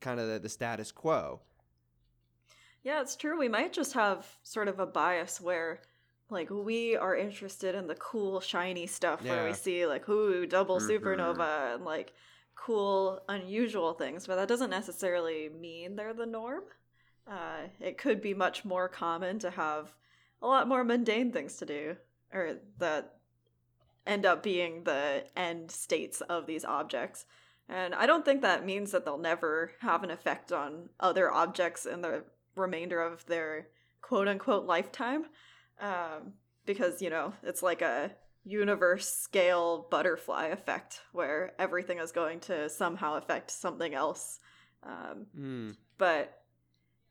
kind 0.01 0.19
of 0.19 0.27
the, 0.27 0.39
the 0.39 0.49
status 0.49 0.91
quo. 0.91 1.41
Yeah, 2.83 3.01
it's 3.01 3.15
true. 3.15 3.37
We 3.37 3.47
might 3.49 3.73
just 3.73 3.93
have 3.93 4.25
sort 4.43 4.67
of 4.67 4.79
a 4.79 4.85
bias 4.85 5.41
where 5.41 5.81
like 6.29 6.49
we 6.49 6.95
are 6.95 7.15
interested 7.15 7.75
in 7.75 7.87
the 7.87 7.95
cool 7.95 8.39
shiny 8.39 8.87
stuff 8.87 9.27
where 9.29 9.43
we 9.43 9.53
see 9.53 9.85
like 9.85 10.07
ooh 10.09 10.45
double 10.45 10.79
Mhm. 10.79 10.79
supernova 10.79 11.75
and 11.75 11.85
like 11.85 12.13
cool 12.55 13.21
unusual 13.29 13.93
things, 13.93 14.25
but 14.27 14.35
that 14.35 14.47
doesn't 14.47 14.69
necessarily 14.69 15.49
mean 15.49 15.95
they're 15.95 16.13
the 16.13 16.25
norm. 16.25 16.63
Uh, 17.27 17.67
it 17.79 17.97
could 17.97 18.21
be 18.21 18.33
much 18.33 18.63
more 18.65 18.87
common 18.87 19.39
to 19.39 19.49
have 19.51 19.93
a 20.41 20.47
lot 20.47 20.67
more 20.67 20.83
mundane 20.83 21.31
things 21.31 21.57
to 21.57 21.65
do, 21.65 21.97
or 22.33 22.57
that 22.77 23.15
end 24.07 24.25
up 24.25 24.43
being 24.43 24.83
the 24.83 25.25
end 25.35 25.71
states 25.71 26.21
of 26.21 26.45
these 26.45 26.65
objects. 26.65 27.25
And 27.67 27.95
I 27.95 28.05
don't 28.05 28.23
think 28.23 28.41
that 28.41 28.65
means 28.65 28.91
that 28.91 29.05
they'll 29.05 29.17
never 29.17 29.71
have 29.79 30.03
an 30.03 30.11
effect 30.11 30.51
on 30.51 30.89
other 30.99 31.31
objects 31.31 31.85
in 31.85 32.01
the 32.01 32.23
remainder 32.55 33.01
of 33.01 33.25
their 33.25 33.67
quote 34.01 34.27
unquote 34.27 34.65
lifetime. 34.65 35.25
Um, 35.79 36.33
because, 36.65 37.01
you 37.01 37.09
know, 37.09 37.33
it's 37.43 37.63
like 37.63 37.81
a 37.81 38.11
universe 38.43 39.09
scale 39.09 39.87
butterfly 39.89 40.45
effect 40.47 41.01
where 41.11 41.53
everything 41.57 41.97
is 41.97 42.11
going 42.11 42.39
to 42.41 42.69
somehow 42.69 43.15
affect 43.15 43.49
something 43.51 43.93
else. 43.95 44.39
Um, 44.83 45.25
Mm. 45.35 45.77
but 45.97 46.41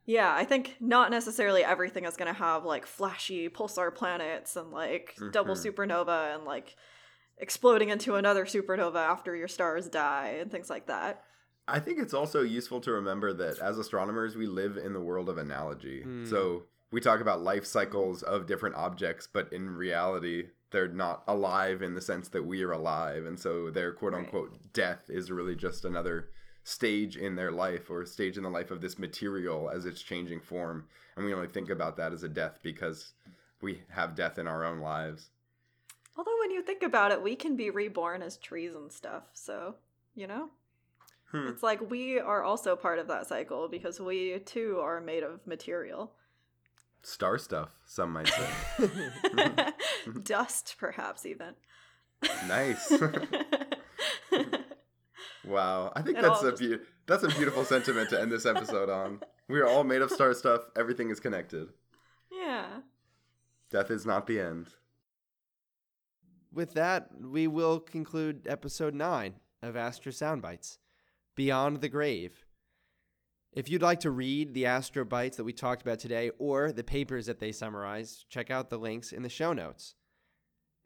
yeah, 0.07 0.33
I 0.33 0.45
think 0.45 0.77
not 0.81 1.11
necessarily 1.11 1.65
everything 1.65 2.05
is 2.05 2.17
going 2.17 2.33
to 2.33 2.39
have 2.39 2.65
like 2.65 2.87
flashy 2.87 3.49
pulsar 3.49 3.93
planets 3.93 4.55
and 4.55 4.71
like 4.71 5.17
double 5.33 5.55
Mhm. 5.57 5.73
supernova 5.75 6.35
and 6.35 6.45
like 6.45 6.77
exploding 7.45 7.91
into 7.91 8.15
another 8.15 8.47
supernova 8.47 8.97
after 8.97 9.37
your 9.37 9.49
stars 9.49 9.87
die 9.87 10.39
and 10.41 10.51
things 10.51 10.71
like 10.71 10.87
that. 10.87 11.23
I 11.69 11.79
think 11.79 11.99
it's 11.99 12.15
also 12.15 12.41
useful 12.41 12.81
to 12.81 12.93
remember 12.93 13.35
that 13.35 13.59
as 13.59 13.77
astronomers, 13.77 14.35
we 14.35 14.47
live 14.47 14.79
in 14.79 14.95
the 14.95 15.01
world 15.01 15.29
of 15.29 15.37
analogy. 15.37 16.01
Hmm. 16.03 16.25
So 16.25 16.63
we 16.91 17.03
talk 17.03 17.21
about 17.21 17.43
life 17.43 17.67
cycles 17.67 18.23
of 18.23 18.47
different 18.47 18.77
objects, 18.77 19.29
but 19.31 19.53
in 19.53 19.69
reality, 19.69 20.45
they're 20.71 20.89
not 20.89 21.23
alive 21.29 21.83
in 21.83 21.95
the 21.95 22.01
sense 22.01 22.29
that 22.31 22.47
we 22.47 22.63
are 22.63 22.73
alive. 22.73 23.27
And 23.27 23.39
so 23.39 23.69
their 23.71 23.93
quote 23.93 24.15
Right. 24.15 24.25
unquote 24.25 24.73
death 24.73 25.11
is 25.11 25.31
really 25.31 25.55
just 25.55 25.85
another 25.85 26.31
stage 26.63 27.19
in 27.19 27.37
their 27.37 27.53
life 27.53 27.91
or 27.91 28.07
stage 28.07 28.39
in 28.39 28.43
the 28.43 28.49
life 28.49 28.71
of 28.71 28.81
this 28.81 28.99
material 28.99 29.69
as 29.69 29.85
it's 29.85 30.01
changing 30.01 30.41
form. 30.41 30.87
And 31.15 31.27
we 31.27 31.35
only 31.35 31.49
think 31.49 31.69
about 31.69 31.99
that 31.99 32.15
as 32.15 32.23
a 32.23 32.29
death 32.29 32.61
because 32.63 33.13
we 33.61 33.83
have 33.91 34.15
death 34.15 34.39
in 34.39 34.49
our 34.49 34.65
own 34.65 34.81
lives. 34.81 35.29
Although 36.17 36.39
when 36.41 36.51
you 36.53 36.63
think 36.63 36.83
about 36.83 37.11
it, 37.13 37.23
we 37.23 37.35
can 37.37 37.57
be 37.57 37.71
reborn 37.71 38.23
as 38.23 38.37
trees 38.37 38.75
and 38.75 38.91
stuff. 38.93 39.25
So, 39.33 39.77
you 40.15 40.27
know, 40.27 40.51
Hmm. 41.31 41.49
it's 41.49 41.63
like 41.63 41.91
we 41.91 42.21
are 42.21 42.43
also 42.45 42.77
part 42.77 42.99
of 43.01 43.09
that 43.09 43.27
cycle 43.27 43.67
because 43.69 43.99
we 43.99 44.39
too 44.41 44.79
are 44.81 45.01
made 45.01 45.23
of 45.25 45.45
material. 45.47 46.13
Star 47.03 47.37
stuff, 47.39 47.71
some 47.85 48.13
might 48.13 48.29
say. 48.29 49.73
Dust, 50.23 50.77
perhaps, 50.79 51.27
even. 51.27 51.55
nice. 52.47 52.91
Wow, 55.47 55.93
I 55.95 56.01
think 56.01 56.17
It 56.19 56.23
that's 56.23 56.43
a 56.43 56.51
just- 56.53 56.63
beau- 56.63 56.79
that's 57.07 57.23
a 57.23 57.29
beautiful 57.29 57.65
sentiment 57.67 58.09
to 58.11 58.21
end 58.21 58.33
this 58.33 58.47
episode 58.47 58.89
on. 58.89 59.21
We 59.49 59.61
are 59.61 59.67
all 59.67 59.85
made 59.85 60.01
of 60.01 60.11
star 60.11 60.33
stuff. 60.33 60.63
Everything 60.75 61.11
is 61.11 61.21
connected. 61.21 61.69
yeah. 62.33 62.81
Death 63.71 63.91
is 63.91 64.07
not 64.07 64.27
the 64.27 64.41
end. 64.41 64.69
With 66.55 66.75
that, 66.75 67.09
we 67.21 67.49
will 67.49 67.81
conclude 67.81 68.47
episode 68.49 68.95
9 68.95 69.35
of 69.61 69.77
Astro 69.77 70.13
Soundbites 70.13 70.79
Beyond 71.35 71.81
the 71.81 71.89
Grave. 71.89 72.47
If 73.53 73.69
you'd 73.69 73.83
like 73.83 73.99
to 74.01 74.13
read 74.13 74.55
the 74.55 74.63
Astrobites 74.63 75.37
that 75.37 75.43
we 75.43 75.53
talked 75.53 75.83
about 75.83 75.99
today 75.99 76.31
or 76.39 76.71
the 76.71 76.85
papers 76.85 77.27
that 77.27 77.41
they 77.41 77.51
summarize, 77.51 78.25
check 78.29 78.53
out 78.53 78.71
the 78.71 78.79
links 78.79 79.11
in 79.11 79.25
the 79.25 79.29
show 79.29 79.53
notes. 79.53 79.97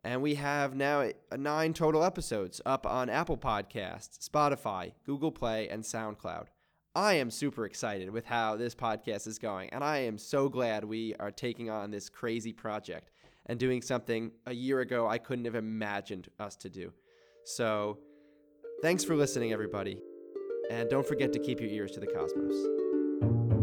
And 0.02 0.22
we 0.22 0.36
have 0.36 0.74
now 0.74 1.10
nine 1.36 1.74
total 1.74 2.02
episodes 2.02 2.62
up 2.64 2.86
on 2.86 3.10
Apple 3.10 3.36
Podcasts, 3.36 4.26
Spotify, 4.26 4.92
Google 5.04 5.32
Play, 5.32 5.68
and 5.68 5.82
SoundCloud. 5.82 6.46
I 6.94 7.14
am 7.14 7.30
super 7.30 7.66
excited 7.66 8.08
with 8.08 8.24
how 8.24 8.56
this 8.56 8.74
podcast 8.74 9.26
is 9.26 9.38
going, 9.38 9.68
and 9.68 9.84
I 9.84 9.98
am 9.98 10.16
so 10.16 10.48
glad 10.48 10.84
we 10.84 11.14
are 11.20 11.30
taking 11.30 11.68
on 11.68 11.90
this 11.90 12.08
crazy 12.08 12.54
project 12.54 13.10
and 13.48 13.58
doing 13.58 13.82
something 13.82 14.30
a 14.46 14.54
year 14.54 14.80
ago 14.80 15.06
I 15.06 15.18
couldn't 15.18 15.44
have 15.46 15.54
imagined 15.54 16.28
us 16.38 16.56
to 16.56 16.70
do. 16.70 16.92
So, 17.44 17.98
thanks 18.82 19.04
for 19.04 19.16
listening, 19.16 19.52
everybody. 19.52 20.00
And 20.70 20.88
don't 20.90 21.06
forget 21.06 21.32
to 21.32 21.38
keep 21.38 21.60
your 21.60 21.70
ears 21.70 21.92
to 21.92 22.00
the 22.00 22.06
cosmos. 22.06 23.57